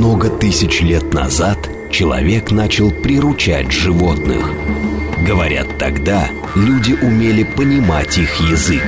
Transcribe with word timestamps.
много 0.00 0.30
тысяч 0.30 0.80
лет 0.80 1.12
назад 1.12 1.58
человек 1.90 2.50
начал 2.50 2.90
приручать 2.90 3.70
животных. 3.70 4.50
Говорят, 5.28 5.76
тогда 5.78 6.30
люди 6.54 6.96
умели 7.02 7.42
понимать 7.42 8.16
их 8.16 8.34
язык. 8.40 8.82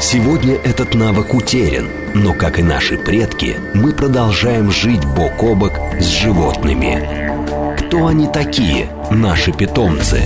Сегодня 0.00 0.56
этот 0.64 0.94
навык 0.94 1.32
утерян, 1.32 1.86
но, 2.12 2.32
как 2.32 2.58
и 2.58 2.64
наши 2.64 2.98
предки, 2.98 3.54
мы 3.72 3.92
продолжаем 3.92 4.72
жить 4.72 5.04
бок 5.04 5.44
о 5.44 5.54
бок 5.54 5.74
с 6.00 6.06
животными. 6.06 7.76
Кто 7.78 8.08
они 8.08 8.26
такие, 8.26 8.88
наши 9.12 9.52
питомцы? 9.52 10.22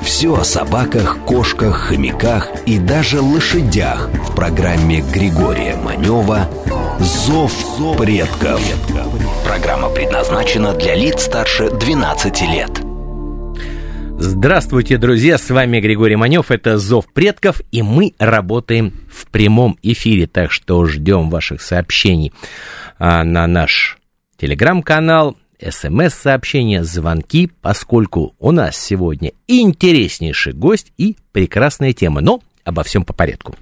Все 0.00 0.32
о 0.32 0.44
собаках, 0.44 1.18
кошках, 1.26 1.88
хомяках 1.88 2.52
и 2.66 2.78
даже 2.78 3.20
лошадях 3.20 4.10
в 4.28 4.36
программе 4.36 5.00
Григория 5.00 5.74
Манева 5.74 6.48
«Зов 7.02 7.96
предков». 7.96 8.60
Программа 9.42 9.88
предназначена 9.88 10.74
для 10.74 10.94
лиц 10.94 11.22
старше 11.22 11.70
12 11.70 12.42
лет. 12.42 12.70
Здравствуйте, 14.18 14.98
друзья, 14.98 15.38
с 15.38 15.48
вами 15.48 15.80
Григорий 15.80 16.16
Манев, 16.16 16.50
это 16.50 16.76
«Зов 16.76 17.10
предков», 17.10 17.62
и 17.72 17.80
мы 17.80 18.12
работаем 18.18 18.92
в 19.10 19.28
прямом 19.28 19.78
эфире, 19.80 20.26
так 20.26 20.50
что 20.52 20.84
ждем 20.84 21.30
ваших 21.30 21.62
сообщений 21.62 22.34
а, 22.98 23.24
на 23.24 23.46
наш 23.46 23.96
телеграм-канал, 24.36 25.38
смс-сообщения, 25.58 26.84
звонки, 26.84 27.50
поскольку 27.62 28.34
у 28.38 28.52
нас 28.52 28.76
сегодня 28.76 29.32
интереснейший 29.48 30.52
гость 30.52 30.92
и 30.98 31.16
прекрасная 31.32 31.94
тема, 31.94 32.20
но 32.20 32.42
обо 32.62 32.82
всем 32.82 33.06
по 33.06 33.14
порядку. 33.14 33.54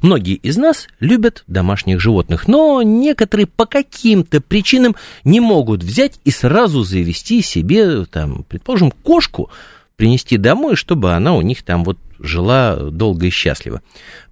Многие 0.00 0.34
из 0.34 0.56
нас 0.56 0.88
любят 1.00 1.44
домашних 1.46 2.00
животных, 2.00 2.48
но 2.48 2.82
некоторые 2.82 3.46
по 3.46 3.66
каким-то 3.66 4.40
причинам 4.40 4.96
не 5.24 5.40
могут 5.40 5.82
взять 5.82 6.20
и 6.24 6.30
сразу 6.30 6.82
завести 6.82 7.42
себе, 7.42 8.04
там, 8.06 8.44
предположим, 8.48 8.90
кошку, 8.90 9.50
принести 9.96 10.36
домой, 10.36 10.76
чтобы 10.76 11.12
она 11.12 11.34
у 11.34 11.42
них 11.42 11.62
там 11.62 11.84
вот 11.84 11.98
жила 12.18 12.76
долго 12.76 13.26
и 13.26 13.30
счастливо. 13.30 13.82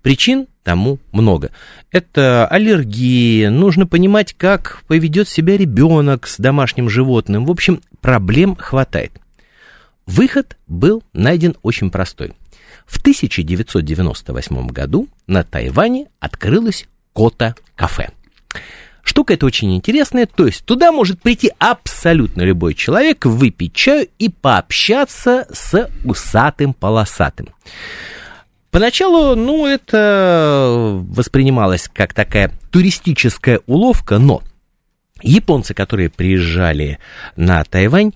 Причин 0.03 0.47
тому 0.63 0.99
много. 1.13 1.51
Это 1.91 2.47
аллергии, 2.47 3.47
нужно 3.47 3.87
понимать, 3.87 4.35
как 4.35 4.83
поведет 4.87 5.29
себя 5.29 5.57
ребенок 5.57 6.27
с 6.27 6.39
домашним 6.39 6.91
животным. 6.91 7.47
В 7.47 7.51
общем, 7.51 7.81
проблем 8.01 8.57
хватает. 8.57 9.13
Выход 10.07 10.57
был 10.67 11.03
найден 11.13 11.55
очень 11.63 11.91
простой. 11.91 12.33
В 12.89 12.99
1998 12.99 14.67
году 14.69 15.09
на 15.27 15.45
Тайване 15.45 16.07
открылось 16.19 16.89
Кота-кафе. 17.13 18.11
Штука 19.03 19.35
эта 19.35 19.47
очень 19.47 19.75
интересная, 19.77 20.27
то 20.27 20.47
есть 20.47 20.65
туда 20.65 20.91
может 20.91 21.21
прийти 21.21 21.53
абсолютно 21.59 22.43
любой 22.43 22.75
человек, 22.75 23.25
выпить 23.27 23.75
чаю 23.75 24.09
и 24.19 24.29
пообщаться 24.29 25.47
с 25.53 25.89
усатым 26.05 26.75
полосатым. 26.75 27.49
Поначалу, 28.71 29.35
ну, 29.35 29.67
это 29.67 31.03
воспринималось 31.09 31.89
как 31.93 32.13
такая 32.13 32.53
туристическая 32.71 33.61
уловка, 33.67 34.19
но 34.19 34.43
японцы, 35.23 35.75
которые 35.75 36.11
приезжали 36.11 36.99
на 37.37 37.65
Тайвань, 37.65 38.13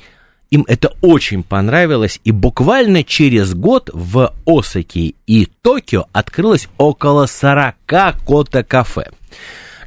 им 0.52 0.66
это 0.68 0.92
очень 1.00 1.42
понравилось, 1.42 2.20
и 2.24 2.30
буквально 2.30 3.04
через 3.04 3.54
год 3.54 3.88
в 3.94 4.34
Осаке 4.46 5.14
и 5.26 5.46
Токио 5.62 6.04
открылось 6.12 6.68
около 6.76 7.24
40 7.24 7.74
кота-кафе. 7.86 9.10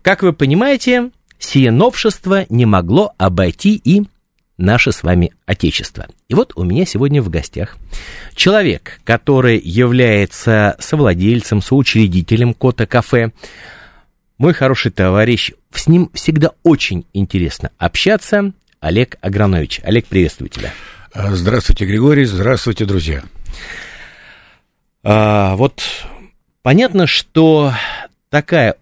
Как 0.02 0.24
вы 0.24 0.34
понимаете, 0.34 1.12
сие 1.38 1.70
новшество 1.70 2.48
не 2.50 2.66
могло 2.66 3.14
обойти 3.20 3.76
и 3.76 4.06
наше 4.58 4.92
с 4.92 5.04
вами 5.04 5.34
Отечество. 5.46 6.08
И 6.30 6.34
вот 6.34 6.54
у 6.56 6.64
меня 6.64 6.88
сегодня 6.88 7.22
в 7.22 7.30
гостях 7.30 7.78
человек, 8.34 9.00
который 9.04 9.62
является 9.64 10.78
совладельцем, 10.80 11.62
соучредителем 11.62 12.56
Кота 12.56 12.88
Кафе, 12.88 13.34
мой 14.40 14.54
хороший 14.54 14.92
товарищ, 14.92 15.52
с 15.72 15.86
ним 15.86 16.10
всегда 16.16 16.54
очень 16.64 17.06
интересно 17.14 17.70
общаться, 17.78 18.52
Олег 18.86 19.18
Агранович. 19.22 19.82
Олег, 19.84 20.06
приветствую 20.06 20.50
тебя. 20.50 20.72
Здравствуйте, 21.14 21.86
Григорий, 21.86 22.26
здравствуйте, 22.26 22.86
друзья. 22.86 23.24
А, 25.04 25.56
вот 25.56 25.82
понятно, 26.62 27.08
что 27.08 27.74
такая, 28.30 28.76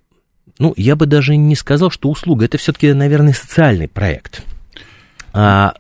ну, 0.59 0.73
я 0.77 0.95
бы 0.95 1.05
даже 1.05 1.35
не 1.35 1.55
сказал, 1.55 1.89
что 1.89 2.09
услуга, 2.09 2.45
это 2.45 2.57
все-таки, 2.57 2.91
наверное, 2.93 3.33
социальный 3.33 3.87
проект– 3.87 4.43
а, 5.33 5.73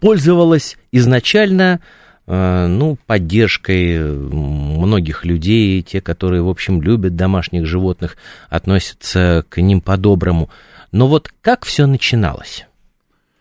пользовалась 0.00 0.76
изначально 0.90 1.80
а, 2.26 2.66
ну, 2.66 2.98
поддержкой 3.06 4.00
многих 4.00 5.24
людей, 5.24 5.80
те, 5.82 6.00
которые, 6.00 6.42
в 6.42 6.48
общем, 6.48 6.82
любят 6.82 7.14
домашних 7.14 7.66
животных, 7.66 8.16
относятся 8.50 9.44
к 9.48 9.60
ним 9.60 9.80
по-доброму. 9.80 10.50
Но 10.90 11.06
вот 11.06 11.32
как 11.40 11.64
все 11.64 11.86
начиналось? 11.86 12.65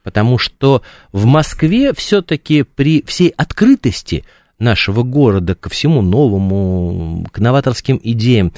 Потому 0.06 0.38
что 0.38 0.84
в 1.12 1.26
Москве 1.26 1.92
все-таки 1.94 2.62
при 2.62 3.04
всей 3.08 3.30
открытости 3.30 4.24
нашего 4.60 5.02
города 5.02 5.56
ко 5.56 5.68
всему 5.68 6.04
новому, 6.04 7.26
к 7.32 7.40
новаторским 7.40 8.00
идеям, 8.04 8.54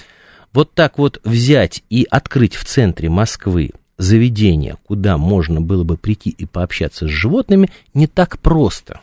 вот 0.52 0.74
так 0.74 0.98
вот 0.98 1.22
взять 1.24 1.84
и 1.90 2.06
открыть 2.10 2.56
в 2.56 2.66
центре 2.66 3.08
Москвы 3.10 3.72
заведение, 3.98 4.76
куда 4.86 5.18
можно 5.18 5.62
было 5.62 5.86
бы 5.86 5.96
прийти 5.96 6.32
и 6.32 6.46
пообщаться 6.46 7.08
с 7.08 7.10
животными, 7.10 7.70
не 7.94 8.08
так 8.08 8.40
просто. 8.40 9.00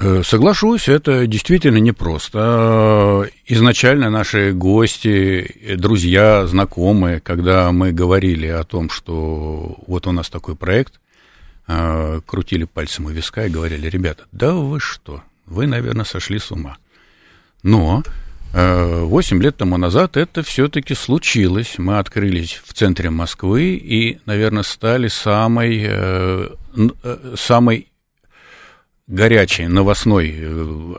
Э, 0.00 0.22
соглашусь, 0.24 0.88
это 0.88 1.26
действительно 1.26 1.78
непросто. 1.78 3.28
Изначально 3.46 4.10
наши 4.10 4.52
гости, 4.52 5.76
друзья, 5.76 6.46
знакомые, 6.46 7.18
когда 7.18 7.72
мы 7.72 7.90
говорили 7.90 8.46
о 8.46 8.62
том, 8.62 8.90
что 8.90 9.76
вот 9.88 10.06
у 10.06 10.12
нас 10.12 10.30
такой 10.30 10.54
проект, 10.54 11.00
э, 11.66 12.20
крутили 12.24 12.62
пальцем 12.62 13.06
у 13.06 13.10
виска 13.10 13.46
и 13.46 13.50
говорили, 13.50 13.88
ребята, 13.88 14.26
да 14.30 14.54
вы 14.54 14.78
что, 14.78 15.22
вы, 15.46 15.66
наверное, 15.66 16.04
сошли 16.04 16.38
с 16.38 16.52
ума. 16.52 16.76
Но 17.64 18.04
Э, 18.54 19.02
восемь 19.02 19.42
лет 19.42 19.56
тому 19.56 19.76
назад 19.76 20.16
это 20.16 20.42
все-таки 20.42 20.94
случилось. 20.94 21.74
Мы 21.76 21.98
открылись 21.98 22.60
в 22.64 22.72
центре 22.72 23.10
Москвы 23.10 23.74
и, 23.74 24.18
наверное, 24.24 24.62
стали 24.62 25.08
самой, 25.08 25.84
э, 25.86 26.48
э, 26.76 27.34
самой 27.36 27.87
горячей 29.08 29.66
новостной 29.66 30.96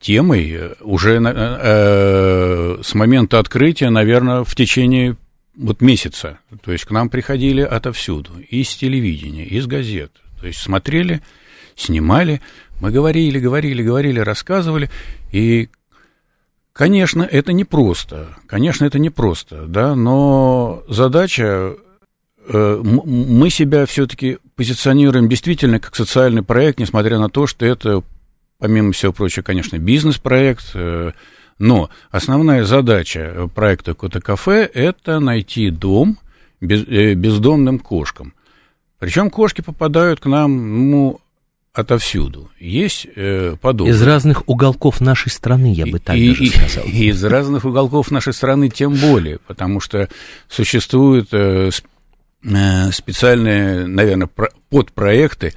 темой 0.00 0.72
уже 0.80 1.20
с 2.82 2.94
момента 2.94 3.38
открытия, 3.38 3.90
наверное, 3.90 4.42
в 4.42 4.54
течение 4.54 5.16
вот 5.56 5.80
месяца. 5.80 6.38
То 6.64 6.72
есть 6.72 6.84
к 6.84 6.90
нам 6.90 7.08
приходили 7.08 7.60
отовсюду, 7.60 8.40
из 8.40 8.74
телевидения, 8.74 9.44
из 9.44 9.66
газет. 9.66 10.12
То 10.40 10.46
есть 10.46 10.60
смотрели, 10.60 11.20
снимали, 11.76 12.40
мы 12.80 12.90
говорили, 12.90 13.38
говорили, 13.38 13.82
говорили, 13.82 14.18
рассказывали, 14.18 14.90
и 15.30 15.68
Конечно, 16.72 17.22
это 17.22 17.52
непросто, 17.52 18.28
конечно, 18.46 18.86
это 18.86 18.98
непросто, 18.98 19.66
да, 19.66 19.94
но 19.94 20.82
задача, 20.88 21.44
э, 21.44 21.76
мы 22.48 23.50
себя 23.50 23.86
все-таки 23.86 24.38
позиционируем 24.56 25.28
действительно 25.28 25.78
как 25.78 25.94
социальный 25.94 26.42
проект, 26.42 26.78
несмотря 26.78 27.18
на 27.18 27.28
то, 27.28 27.46
что 27.46 27.64
это, 27.64 28.02
помимо 28.58 28.92
всего 28.92 29.12
прочего, 29.12 29.42
конечно, 29.42 29.78
бизнес-проект, 29.78 30.70
э, 30.74 31.12
но 31.58 31.90
основная 32.10 32.64
задача 32.64 33.48
проекта 33.54 33.94
Кота-кафе– 33.94 34.68
это 34.74 35.20
найти 35.20 35.70
дом 35.70 36.18
без, 36.60 36.82
э, 36.86 37.14
бездомным 37.14 37.78
кошкам. 37.78 38.34
Причем 38.98 39.30
кошки 39.30 39.60
попадают 39.60 40.20
к 40.20 40.26
нам, 40.26 40.90
ну, 40.90 41.20
отовсюду. 41.72 42.50
Есть 42.58 43.06
э, 43.16 43.56
подобные. 43.60 43.94
Из 43.94 44.02
разных 44.02 44.48
уголков 44.48 45.00
нашей 45.00 45.30
страны, 45.30 45.72
я 45.72 45.86
бы 45.86 45.98
так 45.98 46.16
и, 46.16 46.28
даже 46.28 46.46
сказал. 46.46 46.84
И, 46.84 47.08
из 47.08 47.24
разных 47.24 47.64
уголков 47.64 48.10
нашей 48.10 48.32
страны 48.32 48.68
тем 48.68 48.94
более, 48.94 49.38
потому 49.38 49.80
что 49.80 50.08
существуют 50.48 51.28
э, 51.32 51.70
Э, 51.70 51.70
специальные, 52.44 53.86
наверное, 53.86 54.28
подпроекты 54.68 55.52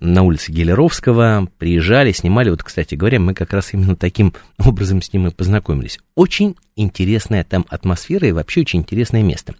на 0.02 0.22
улице 0.22 0.50
Гелеровского, 0.50 1.48
приезжали, 1.58 2.12
снимали. 2.12 2.50
Вот, 2.50 2.62
кстати 2.62 2.96
говоря, 2.96 3.20
мы 3.20 3.34
как 3.34 3.52
раз 3.52 3.72
именно 3.72 3.96
таким 3.96 4.34
образом 4.58 5.00
с 5.00 5.12
ним 5.12 5.28
и 5.28 5.30
познакомились. 5.30 5.98
Очень 6.14 6.56
интересная 6.76 7.44
там 7.44 7.64
атмосфера 7.68 8.26
и 8.26 8.32
вообще 8.32 8.62
очень 8.62 8.80
интересное 8.80 9.22
место. 9.22 9.54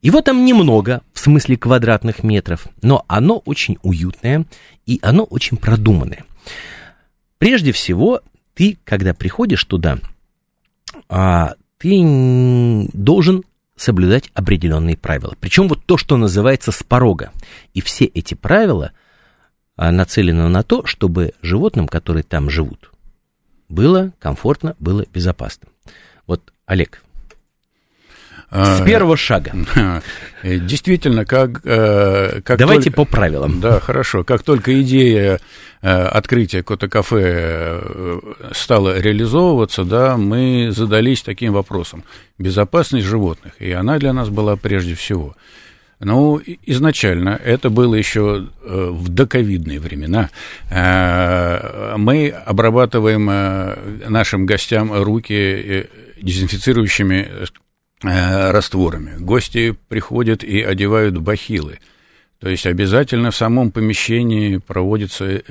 Его 0.00 0.20
там 0.22 0.44
немного, 0.44 1.02
в 1.12 1.18
смысле 1.18 1.56
квадратных 1.56 2.22
метров, 2.22 2.66
но 2.82 3.04
оно 3.08 3.38
очень 3.38 3.78
уютное 3.82 4.46
и 4.86 5.00
оно 5.02 5.24
очень 5.24 5.56
продуманное. 5.56 6.24
Прежде 7.38 7.72
всего, 7.72 8.22
ты, 8.54 8.78
когда 8.84 9.12
приходишь 9.12 9.64
туда, 9.64 9.98
а, 11.08 11.54
ты 11.78 12.88
должен 12.92 13.44
соблюдать 13.76 14.30
определенные 14.34 14.96
правила. 14.96 15.36
Причем 15.40 15.68
вот 15.68 15.84
то, 15.84 15.96
что 15.96 16.16
называется 16.16 16.72
с 16.72 16.82
порога. 16.82 17.32
И 17.74 17.80
все 17.80 18.06
эти 18.06 18.34
правила– 18.34 18.92
нацелена 19.78 20.48
на 20.48 20.62
то, 20.62 20.84
чтобы 20.84 21.32
животным, 21.40 21.88
которые 21.88 22.24
там 22.24 22.50
живут, 22.50 22.90
было 23.68 24.12
комфортно, 24.18 24.74
было 24.78 25.04
безопасно. 25.12 25.68
Вот, 26.26 26.52
Олег, 26.66 27.02
с 28.50 28.80
а, 28.80 28.84
первого 28.86 29.16
шага. 29.16 29.52
Действительно, 30.42 31.26
как... 31.26 31.60
Э, 31.64 32.40
как 32.42 32.58
Давайте 32.58 32.84
только, 32.84 32.96
по 32.96 33.04
правилам. 33.04 33.60
Да, 33.60 33.78
хорошо. 33.78 34.24
Как 34.24 34.42
только 34.42 34.80
идея 34.80 35.38
э, 35.82 35.90
открытия 35.90 36.62
Кота-кафе 36.62 37.20
э, 37.22 38.20
стала 38.52 38.98
реализовываться, 38.98 39.84
да, 39.84 40.16
мы 40.16 40.70
задались 40.70 41.20
таким 41.20 41.52
вопросом. 41.52 42.04
Безопасность 42.38 43.06
животных. 43.06 43.52
И 43.58 43.70
она 43.70 43.98
для 43.98 44.14
нас 44.14 44.30
была 44.30 44.56
прежде 44.56 44.94
всего. 44.94 45.36
Ну, 46.00 46.40
изначально 46.64 47.40
это 47.44 47.70
было 47.70 47.96
еще 47.96 48.46
э, 48.62 48.88
в 48.92 49.08
доковидные 49.08 49.80
времена. 49.80 50.30
Э, 50.70 51.96
мы 51.96 52.28
обрабатываем 52.28 53.28
э, 53.28 54.08
нашим 54.08 54.46
гостям 54.46 54.92
руки 54.92 55.86
дезинфицирующими 56.22 57.28
растворами. 58.00 59.16
Гости 59.18 59.76
приходят 59.88 60.44
и 60.44 60.62
одевают 60.62 61.18
бахилы. 61.18 61.80
То 62.38 62.48
есть 62.48 62.66
обязательно 62.66 63.32
в 63.32 63.36
самом 63.36 63.72
помещении 63.72 64.58
проводится 64.58 65.42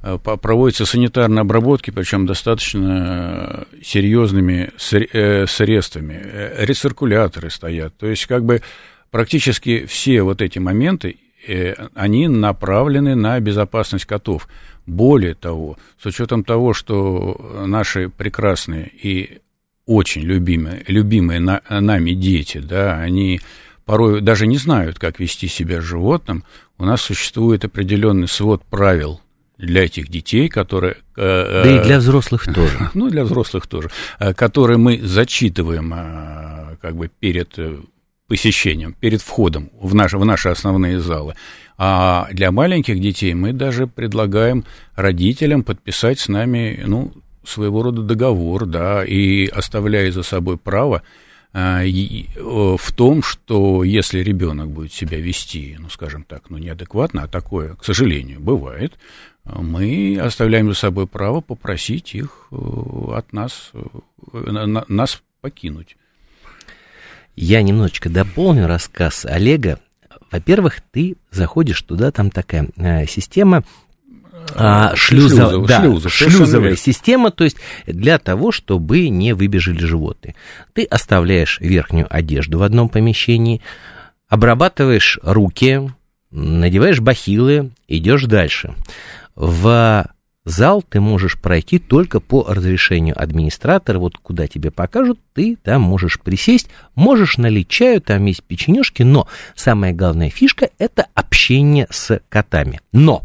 проводятся 0.00 0.84
санитарные 0.84 1.42
обработки, 1.42 1.92
причем 1.92 2.26
достаточно 2.26 3.64
серьезными 3.84 4.72
средствами. 4.76 6.20
Рециркуляторы 6.58 7.50
стоят. 7.50 7.96
То 7.96 8.08
есть, 8.08 8.26
как 8.26 8.44
бы 8.44 8.62
практически 9.12 9.86
все 9.86 10.22
вот 10.22 10.42
эти 10.42 10.58
моменты, 10.58 11.16
э, 11.46 11.74
они 11.94 12.26
направлены 12.26 13.14
на 13.14 13.38
безопасность 13.38 14.06
котов. 14.06 14.48
Более 14.86 15.34
того, 15.34 15.78
с 16.02 16.06
учетом 16.06 16.42
того, 16.42 16.74
что 16.74 17.64
наши 17.66 18.08
прекрасные 18.08 18.90
и 19.00 19.38
очень 19.86 20.22
любимые, 20.22 20.82
любимые 20.88 21.38
на, 21.38 21.62
нами 21.68 22.12
дети, 22.12 22.58
да, 22.58 22.98
они 22.98 23.40
порой 23.84 24.20
даже 24.20 24.46
не 24.48 24.56
знают, 24.56 24.98
как 24.98 25.20
вести 25.20 25.46
себя 25.46 25.80
с 25.80 25.84
животным, 25.84 26.42
у 26.78 26.84
нас 26.84 27.02
существует 27.02 27.64
определенный 27.64 28.28
свод 28.28 28.64
правил 28.64 29.20
для 29.58 29.84
этих 29.84 30.08
детей, 30.08 30.48
которые... 30.48 30.96
Э, 31.16 31.62
да 31.64 31.80
и 31.80 31.84
для 31.84 31.98
взрослых 31.98 32.44
тоже. 32.52 32.90
Ну, 32.94 33.10
для 33.10 33.24
взрослых 33.24 33.66
тоже. 33.66 33.90
Э, 34.18 34.32
которые 34.32 34.78
мы 34.78 35.00
зачитываем 35.00 35.90
как 36.80 36.96
бы 36.96 37.08
перед 37.20 37.56
посещением, 38.32 38.94
перед 38.94 39.20
входом 39.20 39.68
в 39.78 39.94
наши, 39.94 40.16
в 40.16 40.24
наши 40.24 40.48
основные 40.48 41.00
залы. 41.00 41.34
А 41.76 42.28
для 42.32 42.50
маленьких 42.50 42.98
детей 42.98 43.34
мы 43.34 43.52
даже 43.52 43.86
предлагаем 43.86 44.64
родителям 44.96 45.62
подписать 45.62 46.18
с 46.18 46.28
нами, 46.28 46.82
ну, 46.86 47.12
своего 47.44 47.82
рода 47.82 48.00
договор, 48.00 48.64
да, 48.64 49.04
и 49.04 49.48
оставляя 49.48 50.10
за 50.10 50.22
собой 50.22 50.56
право 50.56 51.02
а, 51.52 51.82
в 51.84 52.92
том, 52.92 53.22
что 53.22 53.84
если 53.84 54.20
ребенок 54.20 54.70
будет 54.70 54.94
себя 54.94 55.18
вести, 55.18 55.76
ну, 55.78 55.90
скажем 55.90 56.24
так, 56.24 56.48
ну, 56.48 56.56
неадекватно, 56.56 57.24
а 57.24 57.28
такое, 57.28 57.74
к 57.74 57.84
сожалению, 57.84 58.40
бывает, 58.40 58.94
мы 59.44 60.18
оставляем 60.18 60.68
за 60.68 60.74
собой 60.74 61.06
право 61.06 61.42
попросить 61.42 62.14
их 62.14 62.46
э, 62.50 62.56
от 63.14 63.34
нас, 63.34 63.72
э, 63.74 64.82
нас 64.88 65.22
покинуть. 65.42 65.98
Я 67.36 67.62
немножечко 67.62 68.08
дополню 68.08 68.66
рассказ 68.66 69.24
Олега. 69.24 69.78
Во-первых, 70.30 70.80
ты 70.90 71.16
заходишь 71.30 71.82
туда, 71.82 72.10
там 72.10 72.30
такая 72.30 72.68
э, 72.76 73.06
система 73.06 73.64
а, 74.54 74.94
шлюзов, 74.96 75.50
шлюзов, 75.50 75.66
да, 75.66 75.80
шлюзов, 75.80 76.12
шлюзовая 76.12 76.76
система, 76.76 77.30
то 77.30 77.44
есть 77.44 77.56
для 77.86 78.18
того, 78.18 78.52
чтобы 78.52 79.08
не 79.08 79.34
выбежали 79.34 79.78
животные. 79.78 80.34
Ты 80.72 80.84
оставляешь 80.84 81.58
верхнюю 81.60 82.06
одежду 82.10 82.58
в 82.58 82.62
одном 82.62 82.88
помещении, 82.88 83.62
обрабатываешь 84.28 85.18
руки, 85.22 85.90
надеваешь 86.30 87.00
бахилы, 87.00 87.70
идешь 87.88 88.24
дальше. 88.24 88.74
В 89.34 90.06
Зал 90.44 90.82
ты 90.82 91.00
можешь 91.00 91.40
пройти 91.40 91.78
только 91.78 92.18
по 92.18 92.44
разрешению 92.48 93.20
администратора, 93.20 94.00
вот 94.00 94.18
куда 94.18 94.48
тебе 94.48 94.72
покажут, 94.72 95.20
ты 95.34 95.56
там 95.56 95.82
можешь 95.82 96.20
присесть, 96.20 96.68
можешь 96.96 97.38
налить 97.38 97.68
чаю, 97.68 98.00
там 98.00 98.24
есть 98.26 98.42
печенюшки, 98.42 99.04
но 99.04 99.28
самая 99.54 99.92
главная 99.92 100.30
фишка– 100.30 100.70
это 100.78 101.06
общение 101.14 101.86
с 101.90 102.20
котами. 102.28 102.80
Но 102.90 103.22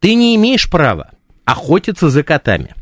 ты 0.00 0.14
не 0.14 0.34
имеешь 0.34 0.68
права 0.68 1.10
охотиться 1.44 2.10
за 2.10 2.24
котами. 2.24 2.74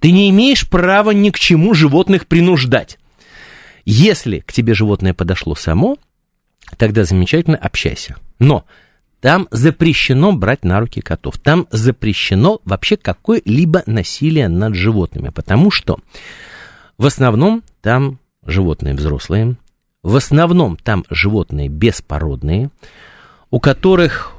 Ты 0.00 0.10
не 0.10 0.30
имеешь 0.30 0.68
права 0.68 1.10
ни 1.10 1.28
к 1.28 1.38
чему 1.38 1.74
животных 1.74 2.26
принуждать. 2.26 2.98
Если 3.84 4.38
к 4.38 4.52
тебе 4.52 4.72
животное 4.72 5.12
подошло 5.12 5.54
само, 5.54 5.98
тогда 6.78 7.04
замечательно 7.04 7.58
общайся. 7.58 8.16
Но 8.38 8.64
там 9.22 9.46
запрещено 9.52 10.32
брать 10.32 10.64
на 10.64 10.80
руки 10.80 11.00
котов. 11.00 11.38
Там 11.38 11.68
запрещено 11.70 12.60
вообще 12.64 12.96
какое-либо 12.96 13.84
насилие 13.86 14.48
над 14.48 14.74
животными, 14.74 15.28
потому 15.28 15.70
что 15.70 15.98
в 16.98 17.06
основном 17.06 17.62
там 17.82 18.18
животные 18.44 18.94
взрослые, 18.94 19.54
в 20.02 20.16
основном 20.16 20.76
там 20.76 21.04
животные 21.08 21.68
беспородные, 21.68 22.70
у 23.52 23.60
которых, 23.60 24.32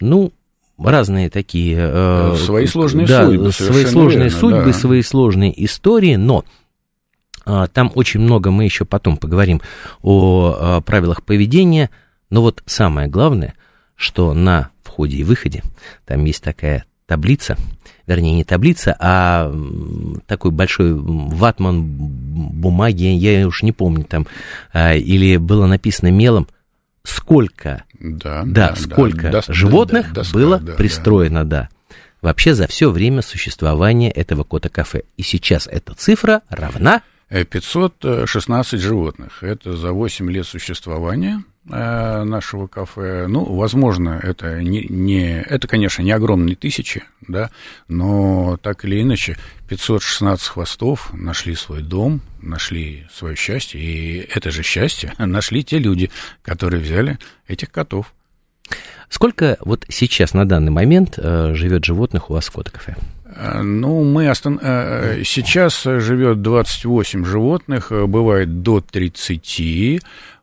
ну, 0.00 0.34
разные 0.76 1.30
такие... 1.30 1.78
Э, 1.80 2.36
свои 2.36 2.66
сложные 2.66 3.06
да, 3.06 3.24
судьбы. 3.24 3.52
Свои 3.52 3.86
сложные 3.86 4.24
верно, 4.24 4.38
судьбы, 4.38 4.64
да. 4.66 4.72
свои 4.74 5.00
сложные 5.02 5.64
истории, 5.64 6.16
но 6.16 6.44
э, 7.46 7.66
там 7.72 7.90
очень 7.94 8.20
много, 8.20 8.50
мы 8.50 8.64
еще 8.64 8.84
потом 8.84 9.16
поговорим 9.16 9.62
о 10.02 10.78
э, 10.78 10.80
правилах 10.82 11.22
поведения, 11.22 11.88
но 12.28 12.42
вот 12.42 12.62
самое 12.66 13.08
главное, 13.08 13.54
что 14.00 14.32
на 14.32 14.70
входе 14.82 15.18
и 15.18 15.24
выходе 15.24 15.62
там 16.06 16.24
есть 16.24 16.42
такая 16.42 16.86
таблица, 17.06 17.58
вернее, 18.06 18.34
не 18.34 18.44
таблица, 18.44 18.96
а 18.98 19.54
такой 20.26 20.52
большой 20.52 20.94
ватман 20.94 21.82
бумаги, 21.84 23.04
я 23.04 23.46
уж 23.46 23.62
не 23.62 23.72
помню 23.72 24.04
там, 24.04 24.26
а, 24.72 24.94
или 24.94 25.36
было 25.36 25.66
написано 25.66 26.10
мелом, 26.10 26.48
сколько, 27.02 27.84
да, 27.98 28.42
да, 28.46 28.70
да 28.70 28.76
сколько 28.76 29.30
да, 29.30 29.42
животных 29.48 30.14
доска, 30.14 30.32
было 30.32 30.58
да, 30.58 30.72
пристроено, 30.72 31.44
да. 31.44 31.68
да. 31.90 31.96
вообще 32.22 32.54
за 32.54 32.66
все 32.68 32.90
время 32.90 33.20
существования 33.20 34.10
этого 34.10 34.44
кота-кафе. 34.44 35.02
И 35.18 35.22
сейчас 35.22 35.66
эта 35.66 35.94
цифра 35.94 36.40
равна... 36.48 37.02
516 37.28 38.80
животных. 38.80 39.42
Это 39.42 39.76
за 39.76 39.92
8 39.92 40.30
лет 40.30 40.46
существования 40.46 41.38
э, 41.38 41.49
нашего 41.64 42.66
кафе. 42.66 43.26
Ну, 43.28 43.44
возможно, 43.44 44.18
это 44.22 44.62
не, 44.62 44.86
не 44.88 45.40
это, 45.40 45.68
конечно, 45.68 46.02
не 46.02 46.10
огромные 46.10 46.56
тысячи, 46.56 47.04
да, 47.20 47.50
но 47.86 48.56
так 48.62 48.84
или 48.84 49.02
иначе 49.02 49.36
516 49.68 50.46
хвостов 50.48 51.12
нашли 51.12 51.54
свой 51.54 51.82
дом, 51.82 52.22
нашли 52.40 53.06
свое 53.12 53.36
счастье, 53.36 53.80
и 53.80 54.26
это 54.34 54.50
же 54.50 54.62
счастье 54.62 55.12
нашли 55.18 55.62
те 55.62 55.78
люди, 55.78 56.10
которые 56.42 56.82
взяли 56.82 57.18
этих 57.46 57.70
котов. 57.70 58.12
Сколько 59.10 59.58
вот 59.60 59.84
сейчас 59.88 60.34
на 60.34 60.48
данный 60.48 60.70
момент 60.70 61.18
э, 61.18 61.52
живет 61.54 61.84
животных 61.84 62.30
у 62.30 62.34
вас 62.34 62.46
в 62.46 62.52
Кота-кафе? 62.52 62.94
Э, 63.26 63.60
ну, 63.60 64.04
мы 64.04 64.28
остан... 64.28 64.58
Э, 64.62 65.22
сейчас 65.24 65.82
живет 65.82 66.42
28 66.42 67.24
животных, 67.24 67.90
бывает 67.90 68.62
до 68.62 68.80
30. 68.80 70.00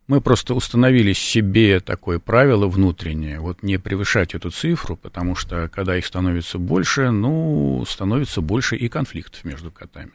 Мы 0.08 0.22
просто 0.22 0.54
установили 0.54 1.12
себе 1.12 1.82
такое 1.82 2.20
правило 2.20 2.68
внутреннее, 2.68 3.42
вот 3.42 3.62
не 3.62 3.78
превышать 3.78 4.36
эту 4.36 4.52
цифру, 4.52 4.96
потому 4.96 5.36
что 5.36 5.68
когда 5.68 5.98
их 5.98 6.06
становится 6.06 6.58
больше, 6.58 7.12
ну, 7.12 7.84
становится 7.86 8.42
больше 8.42 8.78
и 8.78 8.88
конфликтов 8.88 9.44
между 9.44 9.70
котами. 9.70 10.12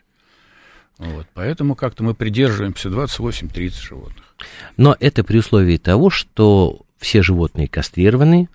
Вот, 0.97 1.27
поэтому 1.35 1.75
как-то 1.75 2.05
мы 2.05 2.15
придерживаемся 2.15 2.89
28-30 2.89 3.83
животных. 3.83 4.25
Но 4.77 4.97
это 4.99 5.25
при 5.25 5.39
условии 5.39 5.77
того, 5.77 6.09
что 6.11 6.87
все 6.99 7.23
животные 7.23 7.69
кастрированы. 7.69 8.49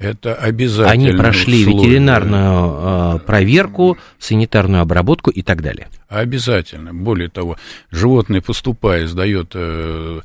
Это 0.00 0.34
обязательно. 0.34 0.90
Они 0.90 1.12
прошли 1.12 1.60
условие. 1.60 1.82
ветеринарную 1.82 3.16
э, 3.16 3.18
проверку, 3.18 3.98
санитарную 4.18 4.80
обработку 4.80 5.30
и 5.30 5.42
так 5.42 5.60
далее. 5.60 5.88
Обязательно. 6.08 6.94
Более 6.94 7.28
того, 7.28 7.58
животное, 7.90 8.40
поступая, 8.40 9.06
сдает 9.06 9.50
э, 9.52 10.22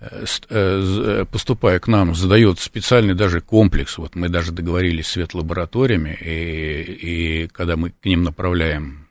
э, 0.00 0.24
э, 0.50 1.24
поступая 1.32 1.78
к 1.78 1.86
нам, 1.88 2.14
задает 2.14 2.58
специальный 2.58 3.14
даже 3.14 3.40
комплекс. 3.40 3.96
Вот 3.96 4.14
мы 4.14 4.28
даже 4.28 4.52
договорились 4.52 5.06
с 5.06 5.16
ветлабораториями, 5.16 6.18
и, 6.20 6.82
и 6.82 7.48
когда 7.48 7.76
мы 7.76 7.92
к 7.92 8.04
ним 8.04 8.24
направляем 8.24 9.08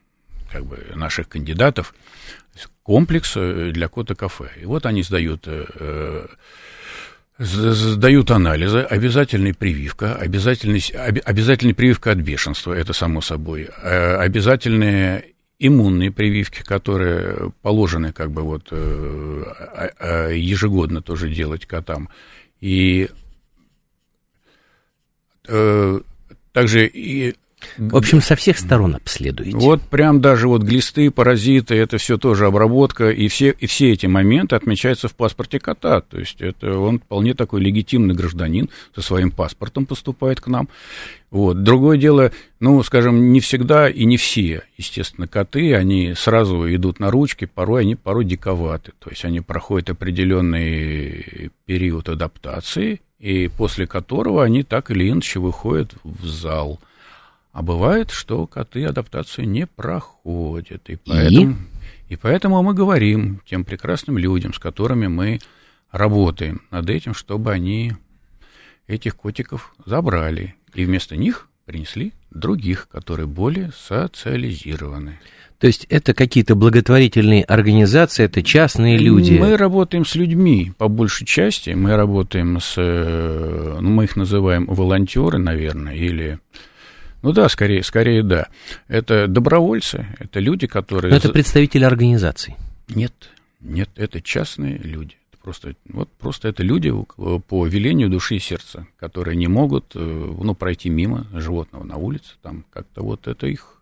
как 0.51 0.63
бы, 0.63 0.77
наших 0.93 1.27
кандидатов, 1.27 1.96
комплекс 2.84 3.34
э, 3.36 3.72
для 3.74 3.88
кота-кафе. 3.88 4.51
И 4.62 4.65
вот 4.65 4.86
они 4.86 5.01
сдают 5.01 5.48
Сдают 7.43 8.31
анализы, 8.31 8.79
обязательная 8.79 9.53
прививка, 9.53 10.15
обязательный, 10.15 10.81
обязательная 11.25 11.73
прививка 11.73 12.12
от 12.12 12.19
бешенства, 12.19 12.71
это 12.71 12.93
само 12.93 13.19
собой, 13.19 13.67
э, 13.81 14.15
обязательные 14.15 15.33
иммунные 15.59 16.09
прививки, 16.09 16.63
которые 16.63 17.51
положены 17.62 18.13
как 18.13 18.31
бы 18.31 18.43
вот 18.43 18.69
э, 18.71 19.43
а, 19.45 19.89
а, 20.00 20.29
ежегодно 20.29 21.01
тоже 21.01 21.29
делать 21.29 21.65
котам. 21.65 22.07
И 22.62 23.09
э, 25.50 26.00
также 26.53 26.88
и 26.88 27.35
в 27.77 27.96
общем, 27.96 28.22
со 28.22 28.36
всех 28.36 28.58
сторон 28.58 28.96
обследуете. 28.96 29.58
Вот 29.58 29.82
прям 29.82 30.22
даже 30.22 30.48
вот 30.48 30.63
глисты, 30.63 31.12
паразиты, 31.12 31.75
это 31.75 31.98
все 31.98 32.17
тоже 32.17 32.46
обработка, 32.46 33.10
и 33.10 33.27
все, 33.27 33.51
и 33.51 33.65
все 33.67 33.91
эти 33.91 34.05
моменты 34.05 34.55
отмечаются 34.55 35.08
в 35.08 35.15
паспорте 35.15 35.60
кота. 35.60 36.01
То 36.01 36.20
есть 36.20 36.41
это 36.41 36.77
он 36.77 37.00
вполне 37.00 37.34
такой 37.34 37.62
легитимный 37.62 38.15
гражданин, 38.15 38.70
со 38.96 39.01
своим 39.01 39.32
паспортом 39.32 39.86
поступает 39.86 40.41
к 40.41 40.48
нам. 40.48 40.70
Вот. 41.32 41.63
Другое 41.63 41.98
дело, 41.98 42.32
ну, 42.60 42.82
скажем, 42.84 43.32
не 43.32 43.39
всегда 43.39 43.89
и 43.89 44.05
не 44.05 44.17
все, 44.17 44.63
естественно, 44.77 45.27
коты, 45.27 45.74
они 45.74 46.13
сразу 46.15 46.74
идут 46.74 47.00
на 47.00 47.10
ручки, 47.10 47.46
порой 47.46 47.82
они 47.82 47.96
порой 47.96 48.25
диковаты. 48.25 48.91
То 49.00 49.10
есть 49.10 49.25
они 49.25 49.41
проходят 49.41 49.89
определенный 49.89 51.50
период 51.65 52.10
адаптации, 52.10 53.01
и 53.20 53.48
после 53.48 53.88
которого 53.88 54.43
они 54.43 54.63
так 54.63 54.91
или 54.91 55.10
иначе 55.10 55.39
выходят 55.39 55.93
в 56.03 56.25
зал– 56.25 56.79
а 57.53 57.62
бывает, 57.62 58.10
что 58.10 58.48
коты 58.48 58.83
адаптацию 58.83 59.48
не 59.48 59.67
проходят. 59.67 60.89
И 60.89 60.95
поэтому, 60.98 61.55
и? 62.10 62.13
и 62.13 62.15
поэтому 62.17 62.62
мы 62.63 62.74
говорим 62.74 63.41
тем 63.45 63.63
прекрасным 63.63 64.17
людям, 64.17 64.53
с 64.53 64.60
которыми 64.60 65.05
мы 65.07 65.39
работаем 65.91 66.63
над 66.72 66.89
этим, 66.89 67.13
чтобы 67.13 67.51
они 67.51 67.93
этих 68.88 69.15
котиков 69.15 69.75
забрали. 69.86 70.55
И 70.74 70.83
вместо 70.83 71.15
них 71.15 71.48
принесли 71.65 72.13
других, 72.31 72.88
которые 72.89 73.27
более 73.27 73.72
социализированы. 73.72 75.19
То 75.60 75.67
есть 75.67 75.86
это 75.89 76.15
какие-то 76.15 76.55
благотворительные 76.55 77.43
организации, 77.43 78.25
это 78.25 78.41
частные 78.41 78.98
люди? 78.98 79.38
Мы 79.38 79.55
работаем 79.55 80.05
с 80.05 80.15
людьми, 80.15 80.74
по 80.79 80.88
большей 80.88 81.27
части. 81.27 81.69
Мы 81.69 81.95
работаем 81.95 82.60
с, 82.60 82.74
э, 82.77 83.77
ну, 83.79 83.89
мы 83.91 84.05
их 84.05 84.15
называем 84.15 84.65
волонтеры, 84.65 85.38
наверное, 85.38 85.93
или 85.95 86.39
ну 87.24 87.32
да, 87.32 87.50
скорее, 87.50 87.84
скорее 87.84 88.22
да. 88.22 88.50
Это 88.88 89.27
добровольцы, 89.27 90.06
это 90.20 90.39
люди, 90.39 90.68
которые... 90.68 91.10
Но 91.10 91.18
это 91.18 91.30
представители 91.30 91.86
организаций. 91.86 92.56
Нет, 92.89 93.13
нет, 93.62 93.89
это 93.96 94.22
частные 94.22 94.77
люди. 94.77 95.15
Просто, 95.42 95.75
вот 95.89 96.10
просто 96.20 96.50
это 96.50 96.63
люди 96.63 96.94
по 97.48 97.65
велению 97.65 98.10
души 98.10 98.36
и 98.36 98.39
сердца, 98.39 98.88
которые 98.98 99.36
не 99.36 99.48
могут 99.48 99.92
э, 99.96 100.00
ну, 100.00 100.53
пройти 100.56 100.89
мимо 100.89 101.27
животного 101.34 101.84
на 101.84 101.98
улице. 101.98 102.36
Там 102.42 102.63
как-то 102.72 103.03
вот 103.03 103.27
это 103.27 103.48
их 103.48 103.74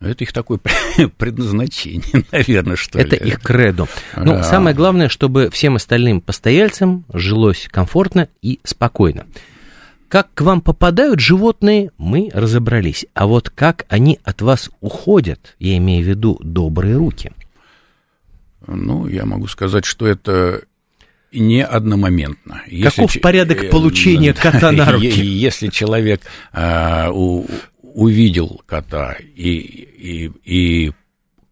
это 0.00 0.24
их 0.24 0.32
такое 0.32 0.58
предназначение, 1.16 2.24
наверное, 2.32 2.76
что 2.76 2.98
это 2.98 3.22
ли. 3.22 3.30
Их 3.30 3.40
кредо. 3.40 3.86
Но 4.16 4.34
а... 4.34 4.42
самое 4.42 4.74
главное, 4.74 5.08
чтобы 5.08 5.50
всем 5.50 5.76
остальным 5.76 6.20
постояльцам 6.20 7.04
жилось 7.12 7.68
комфортно 7.70 8.28
и 8.40 8.60
спокойно. 8.64 9.26
Как 10.12 10.34
к 10.34 10.42
вам 10.42 10.60
попадают 10.60 11.20
животные, 11.20 11.90
мы 11.96 12.28
разобрались. 12.34 13.06
А 13.14 13.26
вот 13.26 13.48
как 13.48 13.86
они 13.88 14.18
от 14.24 14.42
вас 14.42 14.70
уходят, 14.82 15.56
я 15.58 15.78
имею 15.78 16.04
в 16.04 16.06
виду 16.06 16.38
добрые 16.42 16.98
руки. 16.98 17.32
Ну, 18.66 19.06
я 19.06 19.24
могу 19.24 19.46
сказать, 19.46 19.86
что 19.86 20.06
это 20.06 20.64
не 21.32 21.64
одномоментно. 21.64 22.60
Каков 22.82 23.08
если, 23.08 23.20
порядок 23.20 23.70
получения 23.70 24.34
кота 24.38 24.70
на 24.70 24.92
руки? 24.92 25.06
Если 25.06 25.68
человек 25.68 26.20
а, 26.52 27.10
у, 27.10 27.46
увидел 27.80 28.60
кота 28.66 29.16
и, 29.18 29.54
и, 29.54 30.30
и 30.44 30.92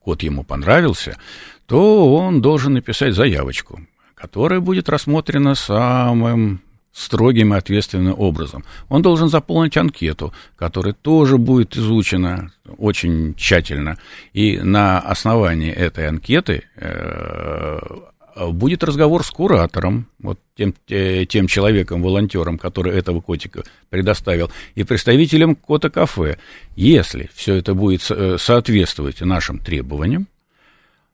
кот 0.01 0.23
ему 0.23 0.45
понравился, 0.45 1.17
то 1.65 2.15
он 2.15 2.43
должен 2.43 2.75
написать 2.75 3.15
заявочку, 3.15 3.81
которая 4.15 4.61
будет 4.61 4.91
рассмотрена 4.91 5.55
самым 5.55 6.61
строгим 6.93 7.55
и 7.55 7.57
ответственным 7.57 8.15
образом. 8.19 8.65
Он 8.89 9.03
должен 9.03 9.29
заполнить 9.29 9.77
анкету, 9.77 10.33
которая 10.57 10.95
тоже 10.95 11.39
будет 11.39 11.77
изучена 11.77 12.53
очень 12.79 13.35
тщательно. 13.37 13.99
И 14.33 14.59
на 14.59 14.99
основании 14.99 15.71
этой 15.71 16.09
анкеты 16.09 16.65
э, 16.77 17.79
будет 18.49 18.85
разговор 18.85 19.25
с 19.25 19.31
куратором, 19.31 20.07
вот 20.19 20.39
тем, 20.57 20.75
тем 20.87 21.47
человеком, 21.47 22.03
волонтером, 22.03 22.59
который 22.59 22.97
этого 22.97 23.21
котика 23.21 23.65
предоставил, 23.89 24.51
и 24.75 24.85
представителем 24.85 25.55
кота-кафе. 25.55 26.39
Если 26.77 27.31
все 27.35 27.55
это 27.55 27.75
будет 27.75 28.11
э, 28.11 28.37
соответствовать 28.39 29.21
нашим 29.21 29.59
требованиям, 29.59 30.27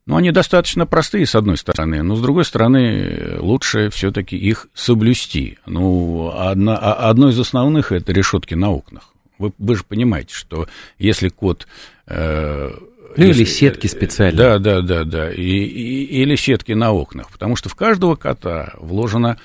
ну, 0.06 0.16
они 0.16 0.30
достаточно 0.30 0.86
простые, 0.86 1.26
с 1.26 1.34
одной 1.34 1.56
стороны, 1.56 2.02
но 2.02 2.14
с 2.14 2.22
другой 2.22 2.44
стороны, 2.44 3.36
лучше 3.38 3.90
все-таки 3.90 4.36
их 4.36 4.68
соблюсти. 4.72 5.58
Ну, 5.66 6.32
одна, 6.32 6.76
а, 6.76 7.10
одно 7.10 7.28
из 7.28 7.38
основных 7.38 7.90
это 7.90 8.12
решетки 8.12 8.54
на 8.54 8.70
окнах. 8.70 9.12
Вы, 9.38 9.52
вы 9.58 9.74
же 9.74 9.82
понимаете, 9.82 10.32
что 10.32 10.68
если 10.98 11.28
кот 11.28 11.66
э, 12.06 12.70
ну, 13.16 13.24
или 13.24 13.44
сетки 13.44 13.88
специальные. 13.88 14.36
Да, 14.36 14.58
да, 14.58 14.80
да, 14.80 15.04
да. 15.04 15.32
И, 15.32 15.42
и, 15.42 16.22
или 16.22 16.36
сетки 16.36 16.72
на 16.72 16.92
окнах. 16.92 17.30
Потому 17.30 17.56
что 17.56 17.68
в 17.68 17.74
каждого 17.74 18.14
кота 18.14 18.74
вложено 18.78 19.38